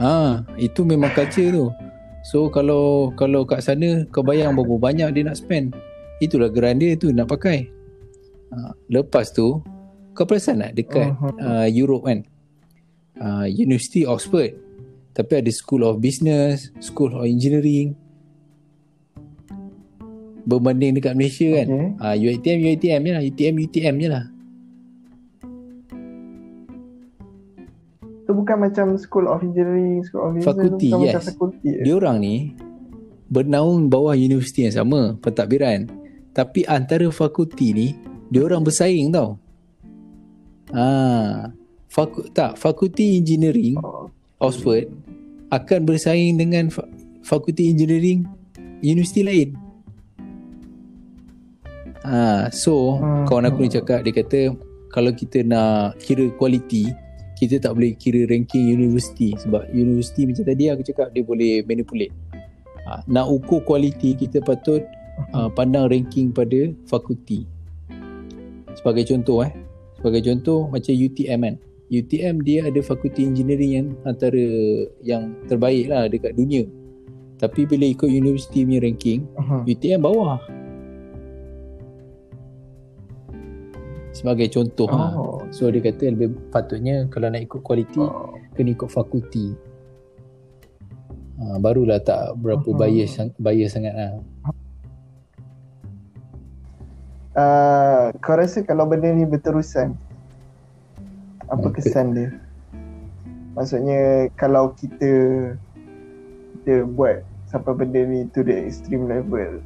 ha, 0.00 0.40
itu 0.56 0.80
memang 0.82 1.12
culture 1.12 1.52
tu. 1.52 1.66
So 2.22 2.48
kalau 2.48 3.10
kalau 3.18 3.42
kat 3.44 3.60
sana 3.66 4.06
kau 4.08 4.22
bayang 4.22 4.54
berapa 4.54 4.78
banyak 4.78 5.08
dia 5.12 5.22
nak 5.26 5.36
spend. 5.36 5.74
Itulah 6.22 6.48
grant 6.48 6.78
dia 6.78 6.94
tu 6.94 7.10
nak 7.10 7.28
pakai. 7.28 7.66
Ha, 8.54 8.72
lepas 8.88 9.28
tu 9.28 9.58
kau 10.12 10.24
perasan 10.24 10.62
tak 10.62 10.72
dekat 10.76 11.08
Mhm. 11.12 11.36
uh, 11.40 11.68
Europe 11.68 12.04
kan? 12.06 12.20
Uh, 13.20 13.44
University 13.44 14.08
Oxford 14.08 14.56
tapi 15.12 15.32
ada 15.38 15.50
School 15.52 15.84
of 15.84 16.00
Business 16.00 16.72
School 16.80 17.12
of 17.12 17.24
Engineering 17.24 17.92
berbanding 20.42 20.98
dekat 20.98 21.14
Malaysia 21.14 21.48
kan 21.54 21.66
Okay. 21.68 21.88
uh, 22.02 22.16
UiTM 22.18 22.58
UiTM 22.66 23.00
je 23.00 23.12
lah 23.12 23.22
UTM 23.22 23.54
UTM 23.62 23.94
je 23.96 24.08
lah 24.10 24.24
Tu 28.22 28.30
bukan 28.30 28.56
macam 28.56 28.94
School 28.96 29.26
of 29.26 29.42
Engineering, 29.42 30.06
School 30.06 30.22
of 30.22 30.30
Business 30.32 30.46
Fakulti, 30.46 30.88
yes. 30.88 30.98
macam 30.98 31.22
fakulti. 31.26 31.68
eh? 31.68 31.82
dia 31.84 31.94
orang 31.94 32.16
ni 32.18 32.36
bernaung 33.26 33.88
bawah 33.88 34.12
universiti 34.12 34.64
yang 34.64 34.76
sama 34.76 35.16
pentadbiran 35.18 35.88
tapi 36.32 36.64
antara 36.64 37.08
fakulti 37.08 37.68
ni 37.72 37.88
dia 38.28 38.44
orang 38.44 38.60
bersaing 38.60 39.08
tau 39.08 39.36
ah 40.72 41.48
faku, 41.88 42.28
tak 42.32 42.56
fakulti 42.56 43.16
engineering 43.16 43.76
Oh, 43.80 44.08
Oxford 44.42 44.90
akan 45.54 45.86
bersaing 45.86 46.36
dengan 46.36 46.68
fa- 46.68 46.88
fakulti 47.22 47.70
engineering 47.70 48.26
universiti 48.82 49.22
lain. 49.22 49.48
Ah, 52.02 52.50
so 52.50 52.98
Hmm. 52.98 53.30
kawan 53.30 53.46
aku 53.46 53.62
ni 53.62 53.70
cakap 53.70 54.02
dia 54.02 54.10
kata 54.10 54.40
kalau 54.90 55.14
kita 55.14 55.46
nak 55.46 56.02
kira 56.02 56.26
kualiti 56.34 56.90
kita 57.38 57.62
tak 57.62 57.78
boleh 57.78 57.94
kira 57.94 58.26
ranking 58.26 58.70
universiti 58.70 59.34
sebab 59.38 59.70
universiti 59.70 60.26
macam 60.26 60.44
tadi 60.46 60.64
aku 60.70 60.82
cakap 60.82 61.14
dia 61.14 61.22
boleh 61.22 61.62
manipulate. 61.62 62.14
Ah, 62.82 63.02
nak 63.06 63.30
ukur 63.30 63.62
kualiti 63.62 64.18
kita 64.18 64.42
patut 64.42 64.82
uh, 65.34 65.46
pandang 65.46 65.86
ranking 65.86 66.34
pada 66.34 66.74
fakulti. 66.90 67.46
Sebagai 68.74 69.06
contoh 69.06 69.46
eh. 69.46 69.54
Sebagai 69.98 70.22
contoh 70.26 70.66
macam 70.66 70.90
UTM 70.90 71.40
kan. 71.46 71.54
UTM 71.92 72.40
dia 72.40 72.64
ada 72.64 72.80
fakulti 72.80 73.28
engineering 73.28 73.72
yang 73.76 73.88
antara 74.08 74.40
yang 75.04 75.36
terbaik 75.44 75.92
lah 75.92 76.08
dekat 76.08 76.32
dunia. 76.32 76.64
Tapi 77.36 77.68
bila 77.68 77.84
ikut 77.84 78.08
universiti 78.08 78.64
punya 78.64 78.80
ranking, 78.80 79.28
Mhm. 79.36 79.68
UTM 79.68 80.00
bawah. 80.00 80.40
Sebagai 84.12 84.48
contoh 84.48 84.88
oh. 84.88 84.96
ha. 84.96 85.04
Oh. 85.12 85.38
So 85.52 85.68
dia 85.68 85.84
kata 85.84 86.16
lebih 86.16 86.32
patutnya 86.48 87.08
kalau 87.12 87.28
nak 87.28 87.44
ikut 87.44 87.60
kualiti 87.60 88.00
Oh. 88.00 88.32
kena 88.56 88.72
ikut 88.72 88.88
fakulti. 88.88 89.52
Ha, 91.42 91.58
barulah 91.58 92.00
tak 92.00 92.40
berapa 92.40 92.64
Mhm. 92.64 92.78
bias 92.78 93.10
sang- 93.12 93.36
bias 93.36 93.76
sangat 93.76 93.92
lah. 93.92 94.12
Uh, 97.32 98.12
kau 98.20 98.36
rasa 98.36 98.60
kalau 98.60 98.84
benda 98.84 99.08
ni 99.08 99.24
berterusan 99.24 99.96
apa 101.52 101.68
Hmm, 101.68 101.74
kesan 101.76 102.06
dia? 102.16 102.32
Maksudnya 103.52 104.32
kalau 104.40 104.72
kita 104.72 105.12
kita 106.62 106.88
buat 106.88 107.20
sampai 107.52 107.74
benda 107.76 108.00
ni 108.08 108.24
to 108.32 108.40
the 108.40 108.54
extreme 108.54 109.04
level 109.04 109.60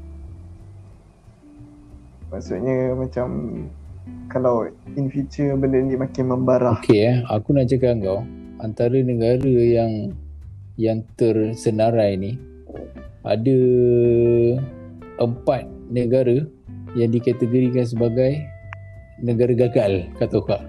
maksudnya 2.34 2.97
macam 2.99 3.28
kalau 4.26 4.66
in 4.99 5.07
future 5.07 5.55
benda 5.55 5.78
ni 5.78 5.95
makin 5.95 6.34
membarah 6.34 6.82
Okey 6.82 7.07
eh, 7.07 7.16
aku 7.30 7.55
nak 7.55 7.70
cakap 7.70 8.03
kau 8.03 8.26
antara 8.59 8.99
negara 8.99 9.47
yang 9.47 10.11
yang 10.74 11.07
tersenarai 11.14 12.18
ni 12.18 12.34
ada 13.22 13.59
empat 15.22 15.70
negara 15.87 16.43
yang 16.99 17.11
dikategorikan 17.14 17.87
sebagai 17.87 18.41
negara 19.20 19.53
gagal 19.57 20.09
kata 20.16 20.39
kau. 20.41 20.62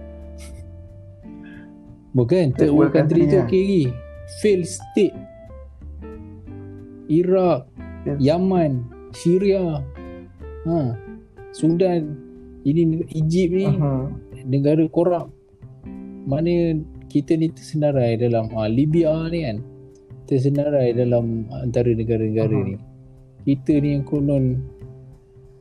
Bukan, 2.18 2.58
third 2.58 2.74
world 2.74 2.90
country 2.90 3.30
country 3.30 3.30
tu 3.30 3.38
lah. 3.38 3.46
lagi. 3.46 3.94
Failed 4.42 4.66
state. 4.66 5.14
Iraq, 7.08 7.70
Failed. 8.04 8.20
Yaman, 8.20 8.72
Syria, 9.14 9.86
ha, 10.66 10.78
Sudan, 11.54 12.18
ini 12.66 13.06
Egypt 13.16 13.54
ni 13.54 13.66
Mhm. 13.70 14.04
negara 14.44 14.84
korup 14.90 15.32
mana 16.28 16.76
kita 17.08 17.40
ni 17.40 17.48
tersenarai 17.48 18.20
dalam 18.20 18.52
ha, 18.52 18.68
Libya 18.68 19.32
ni 19.32 19.48
kan 19.48 19.58
tersenarai 20.28 20.92
dalam 20.92 21.48
antara 21.56 21.88
negara-negara 21.88 22.52
Mhm. 22.52 22.68
ni 22.68 22.76
kita 23.48 23.80
ni 23.80 23.96
yang 23.96 24.04
konon 24.04 24.60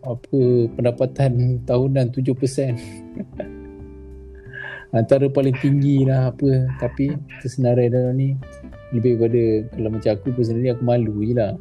apa 0.02 0.38
pendapatan 0.74 1.62
tahunan 1.62 2.11
7% 2.11 2.74
antara 4.95 5.26
paling 5.26 5.57
tinggi 5.59 6.07
lah 6.07 6.30
apa. 6.30 6.70
Tapi 6.78 7.14
tersenarai 7.43 7.91
dalam 7.91 8.14
ni 8.14 8.37
lebih 8.95 9.18
pada 9.18 9.43
kalau 9.74 9.91
macam 9.91 10.11
aku 10.14 10.26
personally 10.34 10.70
aku 10.70 10.82
malu 10.87 11.14
je 11.26 11.34
lah. 11.34 11.55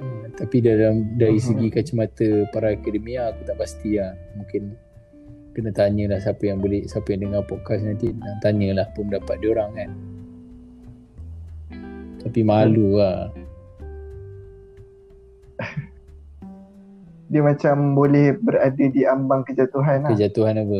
Hmm, 0.00 0.30
tapi 0.38 0.62
dalam 0.62 1.18
dari 1.18 1.38
Mhm. 1.38 1.46
segi 1.50 1.66
kacamata 1.68 2.28
para 2.54 2.72
akademia 2.72 3.34
aku 3.34 3.42
tak 3.44 3.56
pasti 3.58 3.98
lah. 3.98 4.14
Mungkin 4.38 4.62
kena 5.50 5.74
tanya 5.74 6.14
lah 6.14 6.18
siapa 6.22 6.46
yang 6.46 6.62
boleh 6.62 6.86
siapa 6.86 7.10
yang 7.10 7.26
dengar 7.26 7.42
podcast 7.44 7.82
nanti. 7.82 8.14
Nak 8.14 8.38
tanya 8.38 8.68
lah 8.80 8.86
pendapat 8.94 9.36
dia 9.42 9.50
orang 9.50 9.70
kan. 9.74 9.90
Tapi 12.20 12.40
malu 12.44 13.00
lah. 13.00 13.32
Dia 17.30 17.46
macam 17.46 17.94
boleh 17.94 18.34
berada 18.42 18.74
di 18.90 19.06
ambang 19.06 19.46
kejatuhan 19.46 20.02
lah. 20.02 20.10
kejatuhan 20.10 20.66
apa 20.66 20.78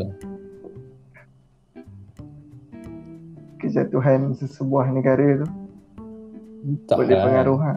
kejatuhan 3.61 4.33
sesebuah 4.35 4.89
negara 4.91 5.45
tu 5.45 5.47
tak 6.89 6.97
boleh 7.01 7.15
lah. 7.17 7.25
pengaruh 7.25 7.59
ha. 7.61 7.73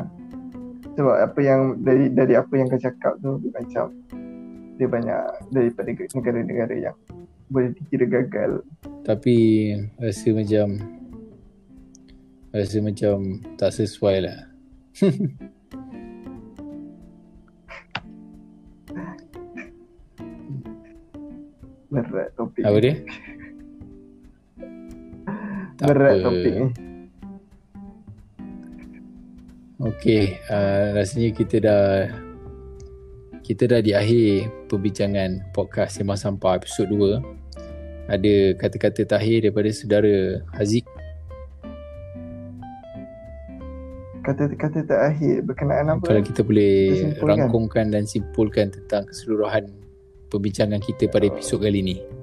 Sebab 0.95 1.17
apa 1.27 1.41
yang 1.43 1.83
dari 1.83 2.07
dari 2.07 2.39
apa 2.39 2.55
yang 2.55 2.71
kau 2.71 2.79
cakap 2.79 3.19
tu 3.19 3.43
dia 3.43 3.51
macam 3.51 3.91
dia 4.75 4.87
banyak 4.91 5.23
daripada 5.55 5.91
negara-negara 5.91 6.75
yang 6.75 6.97
boleh 7.53 7.71
dikira 7.77 8.07
gagal 8.09 8.65
tapi 9.05 9.71
rasa 10.01 10.33
macam 10.33 10.81
rasa 12.51 12.79
macam 12.81 13.39
tak 13.61 13.71
sesuai 13.77 14.17
lah 14.25 14.39
Berat 21.95 22.35
topik. 22.35 22.67
apa 22.67 22.79
dia 22.83 22.99
Berat 25.83 26.23
apa. 26.23 26.25
topik 26.31 26.55
ni. 26.55 26.69
Okey, 29.83 30.39
uh, 30.47 30.95
rasanya 30.95 31.35
kita 31.35 31.57
dah 31.59 31.85
kita 33.43 33.69
dah 33.69 33.83
di 33.83 33.93
akhir 33.93 34.49
perbincangan 34.71 35.51
podcast 35.51 35.99
Sembang 35.99 36.17
Sampah 36.17 36.63
episod 36.63 36.87
2. 36.89 37.21
Ada 38.07 38.55
kata-kata 38.55 39.03
terakhir 39.03 39.51
daripada 39.51 39.69
saudara 39.75 40.41
Haziq. 40.55 40.87
Kata-kata 44.25 44.81
terakhir 44.87 45.45
berkenaan 45.45 45.93
apa? 45.93 46.07
Kalau 46.07 46.23
kita 46.25 46.41
boleh 46.41 47.13
rangkumkan 47.21 47.93
dan 47.93 48.09
simpulkan 48.09 48.73
tentang 48.73 49.05
keseluruhan 49.11 49.69
perbincangan 50.33 50.81
kita 50.81 51.11
pada 51.11 51.29
episod 51.29 51.61
kali 51.61 51.85
ini. 51.85 52.14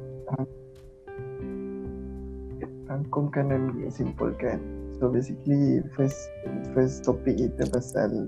Rangkumkan 2.91 3.47
dan 3.47 3.71
simpulkan. 3.87 4.59
So 4.99 5.07
basically 5.07 5.79
first 5.95 6.27
first 6.75 7.07
topic 7.07 7.39
kita 7.39 7.71
pasal 7.71 8.27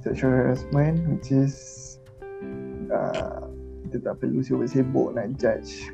sexual 0.00 0.32
harassment 0.32 1.04
which 1.12 1.28
is 1.28 1.54
uh, 2.88 3.44
kita 3.86 3.96
tak 4.00 4.14
perlu 4.24 4.40
sibuk-sibuk 4.40 5.12
nak 5.12 5.36
judge. 5.36 5.92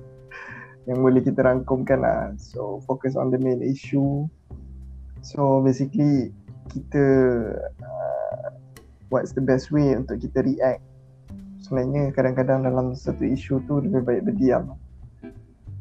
Yang 0.88 0.98
boleh 1.02 1.22
kita 1.26 1.42
rangkumkan 1.42 1.98
lah. 1.98 2.30
So 2.38 2.78
focus 2.86 3.18
on 3.18 3.34
the 3.34 3.42
main 3.42 3.58
issue. 3.58 4.30
So 5.26 5.58
basically 5.66 6.30
kita 6.70 7.04
uh, 7.82 8.48
what's 9.10 9.34
the 9.34 9.42
best 9.42 9.74
way 9.74 9.98
untuk 9.98 10.22
kita 10.22 10.46
react? 10.46 10.86
Sebenarnya 11.58 12.14
kadang-kadang 12.14 12.62
dalam 12.62 12.94
satu 12.94 13.26
isu 13.26 13.58
tu 13.66 13.82
lebih 13.82 14.06
baik 14.06 14.22
berdiam 14.30 14.78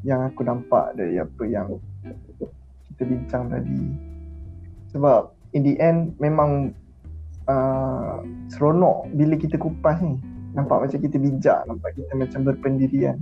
yang 0.05 0.21
aku 0.29 0.45
nampak 0.45 0.93
dari 0.93 1.17
apa 1.17 1.43
yang 1.49 1.81
kita 2.93 3.03
bincang 3.09 3.49
tadi. 3.49 3.81
Sebab 4.93 5.33
in 5.57 5.65
the 5.65 5.75
end 5.81 6.13
memang 6.21 6.77
uh, 7.49 8.21
seronok 8.53 9.09
bila 9.17 9.33
kita 9.35 9.57
kupas 9.57 9.97
ni. 10.05 10.21
Nampak 10.55 10.87
macam 10.87 10.99
kita 11.01 11.17
bijak 11.19 11.59
nampak 11.67 11.97
kita 11.97 12.13
macam 12.15 12.39
berpendirian. 12.45 13.17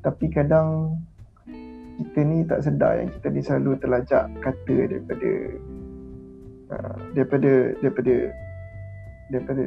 Tapi 0.00 0.30
kadang 0.30 0.96
kita 1.98 2.18
ni 2.22 2.46
tak 2.46 2.62
sedar 2.62 3.02
yang 3.02 3.10
kita 3.18 3.26
ni 3.34 3.42
selalu 3.42 3.74
terlajak 3.82 4.30
kata 4.38 4.76
daripada 4.86 5.30
uh, 6.70 6.96
daripada 7.12 7.52
daripada 7.82 8.14
daripada 9.34 9.64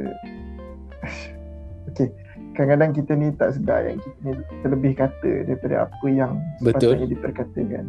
okay 1.91 2.20
kadang-kadang 2.53 2.91
kita 2.91 3.11
ni 3.15 3.27
tak 3.39 3.55
sedar 3.55 3.87
yang 3.87 3.99
kita 4.03 4.19
ni 4.27 4.31
terlebih 4.63 4.93
kata 4.97 5.31
daripada 5.47 5.87
apa 5.87 6.05
yang 6.11 6.31
Betul. 6.59 6.97
sepatutnya 6.97 7.07
diperkatakan 7.15 7.85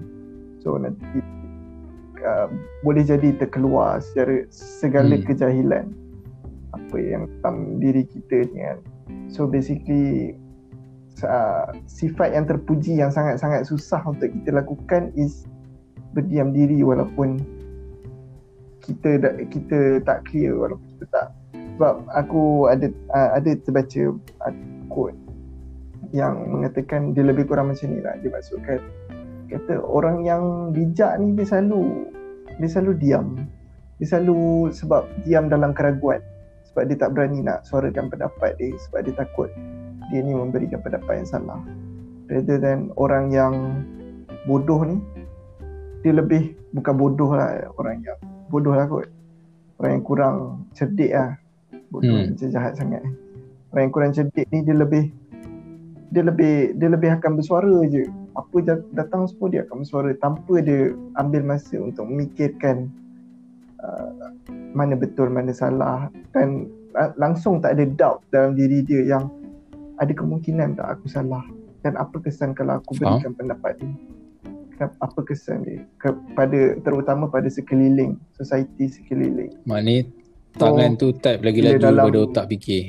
so 0.63 0.79
nanti 0.79 1.19
uh, 2.23 2.47
boleh 2.87 3.03
jadi 3.03 3.35
terkeluar 3.39 3.99
secara 4.01 4.47
segala 4.55 5.19
Hmm. 5.19 5.27
kejahilan 5.27 5.87
apa 6.73 6.97
yang 6.97 7.27
dalam 7.43 7.83
diri 7.83 8.07
kita 8.07 8.49
ni 8.55 8.61
kan 8.63 8.79
so 9.29 9.45
basically 9.51 10.39
uh, 11.27 11.69
sifat 11.91 12.33
yang 12.33 12.47
terpuji 12.47 13.03
yang 13.03 13.11
sangat-sangat 13.11 13.67
susah 13.67 14.01
untuk 14.07 14.31
kita 14.31 14.63
lakukan 14.63 15.11
is 15.19 15.45
berdiam 16.15 16.53
diri 16.53 16.81
walaupun 16.85 17.43
kita 18.83 19.19
kita 19.49 20.03
tak 20.03 20.27
clear 20.29 20.55
walaupun 20.55 20.85
kita 20.99 21.07
tak 21.11 21.27
sebab 21.73 22.05
aku 22.13 22.69
ada 22.69 22.93
uh, 23.17 23.31
ada 23.41 23.51
terbaca 23.65 24.03
uh, 24.45 24.55
quote 24.93 25.17
yang 26.13 26.37
mengatakan 26.53 27.17
dia 27.17 27.25
lebih 27.25 27.49
kurang 27.49 27.73
macam 27.73 27.89
ni 27.89 28.05
lah. 28.05 28.15
Dia 28.21 28.29
maksudkan 28.29 28.79
kata 29.49 29.81
orang 29.81 30.25
yang 30.25 30.73
bijak 30.73 31.17
ni 31.17 31.33
dia 31.33 31.49
selalu 31.49 32.13
dia 32.61 32.69
selalu 32.69 32.93
diam. 33.01 33.27
Dia 33.97 34.07
selalu 34.13 34.69
sebab 34.77 35.09
diam 35.25 35.49
dalam 35.49 35.73
keraguan. 35.73 36.21
Sebab 36.69 36.89
dia 36.89 36.97
tak 37.01 37.17
berani 37.17 37.41
nak 37.41 37.65
suarakan 37.65 38.13
pendapat 38.13 38.57
dia. 38.61 38.77
Sebab 38.89 39.09
dia 39.09 39.15
takut 39.17 39.49
dia 40.13 40.21
ni 40.21 40.37
memberikan 40.37 40.85
pendapat 40.85 41.25
yang 41.25 41.29
salah. 41.29 41.61
Rather 42.29 42.61
than 42.61 42.93
orang 43.01 43.33
yang 43.33 43.81
bodoh 44.45 44.85
ni 44.85 45.01
dia 46.05 46.13
lebih 46.13 46.53
bukan 46.77 46.95
bodoh 46.99 47.33
lah 47.33 47.73
orang 47.81 48.05
yang 48.05 48.21
bodoh 48.53 48.77
lah 48.77 48.85
kot. 48.85 49.09
Orang 49.81 49.91
yang 49.97 50.05
kurang 50.05 50.37
cerdik 50.77 51.17
lah 51.17 51.42
bodoh 51.93 52.09
Hmm. 52.09 52.33
macam 52.33 52.49
jahat 52.49 52.73
sangat. 52.81 53.05
Orang 53.73 53.83
yang 53.89 53.93
kurang 53.93 54.13
cerdik 54.17 54.49
ni 54.49 54.65
dia 54.65 54.73
lebih 54.73 55.13
dia 56.13 56.25
lebih 56.25 56.77
dia 56.81 56.89
lebih 56.89 57.11
akan 57.21 57.37
bersuara 57.37 57.77
je. 57.89 58.09
Apa 58.33 58.81
datang 58.97 59.29
semua 59.29 59.53
dia 59.53 59.61
akan 59.69 59.85
bersuara 59.85 60.11
tanpa 60.17 60.65
dia 60.65 60.97
ambil 61.21 61.45
masa 61.45 61.77
untuk 61.77 62.09
memikirkan 62.09 62.89
uh, 63.85 64.33
mana 64.73 64.97
betul 64.97 65.29
mana 65.29 65.53
salah. 65.53 66.09
Dan 66.33 66.73
uh, 66.97 67.13
langsung 67.21 67.61
tak 67.61 67.77
ada 67.77 67.85
doubt 67.85 68.25
dalam 68.33 68.57
diri 68.57 68.81
dia 68.81 69.05
yang 69.05 69.29
ada 70.01 70.13
kemungkinan 70.17 70.81
tak 70.81 70.97
aku 70.97 71.13
salah. 71.13 71.45
Dan 71.85 71.97
apa 72.01 72.17
kesan 72.25 72.57
kalau 72.57 72.81
aku 72.81 72.97
berikan 72.97 73.37
pendapat 73.37 73.77
ni 73.85 73.93
apa 74.83 75.21
kesan 75.23 75.63
dia? 75.63 75.87
Kepada 76.03 76.75
terutama 76.83 77.31
pada 77.31 77.47
sekeliling 77.47 78.19
society 78.35 78.91
sekeliling. 78.91 79.55
Maknanya 79.69 80.11
tangan 80.57 80.97
tu 81.01 81.13
type 81.17 81.41
lagi 81.41 81.61
laju 81.65 81.79
dalam- 81.79 82.09
daripada 82.09 82.19
otak 82.25 82.47
fikir. 82.53 82.85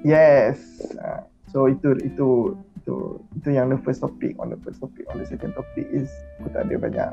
Yes. 0.00 0.58
Uh, 0.96 1.22
so 1.52 1.68
itu 1.68 1.92
itu 2.00 2.56
itu 2.80 2.96
itu 3.36 3.48
yang 3.52 3.68
the 3.68 3.78
first 3.84 4.00
topic. 4.00 4.36
On 4.40 4.48
the 4.48 4.58
first 4.64 4.80
topic, 4.80 5.04
on 5.12 5.20
the 5.20 5.26
second 5.28 5.52
topic 5.52 5.84
is 5.92 6.08
aku 6.40 6.48
tak 6.56 6.68
ada 6.68 6.74
banyak 6.80 7.10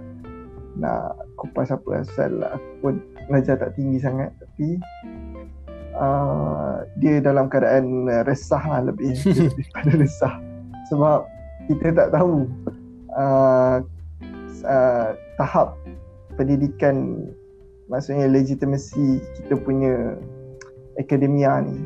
nak 0.80 1.20
kupas 1.36 1.74
apa 1.74 2.04
asal 2.04 2.32
lah. 2.40 2.56
Aku 2.56 2.70
pun 2.80 2.94
belajar 3.28 3.60
tak 3.60 3.76
tinggi 3.76 4.00
sangat 4.00 4.32
tapi 4.40 4.80
uh, 6.00 6.88
dia 7.04 7.20
dalam 7.20 7.52
keadaan 7.52 8.08
resah 8.24 8.64
lah 8.64 8.82
lebih 8.88 9.12
daripada 9.52 9.92
resah 10.00 10.36
sebab 10.88 11.28
kita 11.68 11.92
tak 11.92 12.10
tahu 12.16 12.48
uh, 13.20 13.84
uh, 14.64 15.10
tahap 15.36 15.76
pendidikan 16.40 17.28
maksudnya 17.88 18.28
legitimacy 18.28 19.20
kita 19.42 19.56
punya 19.60 20.16
akademia 21.00 21.64
ni. 21.64 21.78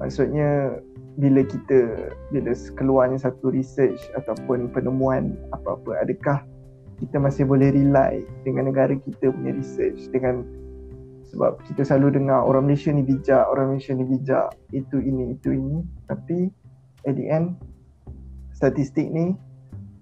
Maksudnya 0.00 0.80
bila 1.14 1.46
kita 1.46 2.10
bila 2.34 2.52
keluarnya 2.74 3.22
satu 3.22 3.54
research 3.54 4.02
ataupun 4.18 4.72
penemuan 4.74 5.38
apa-apa 5.54 6.02
adakah 6.02 6.42
kita 6.98 7.22
masih 7.22 7.46
boleh 7.46 7.70
rely 7.70 8.26
dengan 8.42 8.70
negara 8.70 8.94
kita 8.98 9.30
punya 9.30 9.54
research? 9.54 10.10
Dengan 10.10 10.42
sebab 11.30 11.58
kita 11.66 11.82
selalu 11.82 12.22
dengar 12.22 12.46
orang 12.46 12.70
Malaysia 12.70 12.94
ni 12.94 13.02
bijak, 13.02 13.42
orang 13.50 13.74
Malaysia 13.74 13.94
ni 13.94 14.06
bijak, 14.06 14.54
itu 14.70 14.96
ini 15.02 15.34
itu 15.34 15.54
ini. 15.54 15.82
Tapi 16.06 16.50
at 17.06 17.14
the 17.18 17.26
end 17.30 17.58
statistik 18.54 19.10
ni 19.10 19.34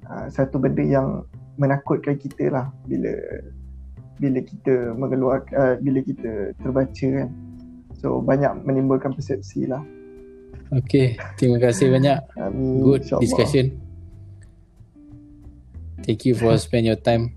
uh, 0.08 0.26
satu 0.28 0.60
benda 0.60 0.84
yang 0.84 1.24
menakutkan 1.56 2.16
kita 2.16 2.48
lah 2.52 2.66
bila 2.88 3.12
bila 4.22 4.38
kita 4.38 4.94
mengeluar 4.94 5.42
uh, 5.58 5.74
bila 5.82 5.98
kita 6.06 6.54
terbaca 6.62 7.06
kan 7.10 7.28
So 8.02 8.18
banyak 8.18 8.66
menimbulkan 8.66 9.14
persepsi 9.14 9.70
lah. 9.70 9.78
Okay, 10.74 11.14
terima 11.38 11.62
kasih 11.62 11.94
banyak. 11.94 12.18
Amin. 12.34 12.82
Good 12.82 13.06
InsyaAllah. 13.06 13.22
discussion. 13.22 13.66
Thank 16.02 16.26
you 16.26 16.34
for 16.34 16.58
spend 16.58 16.90
your 16.90 16.98
time. 16.98 17.30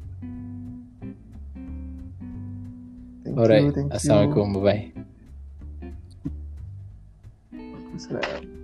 Thank 3.22 3.38
Alright. 3.38 3.70
you, 3.70 3.74
thank 3.78 3.94
you. 3.94 3.94
Assalamualaikum. 3.94 4.46
Bye 4.58 4.64
bye. 4.66 4.82
Assalamualaikum. 7.94 8.55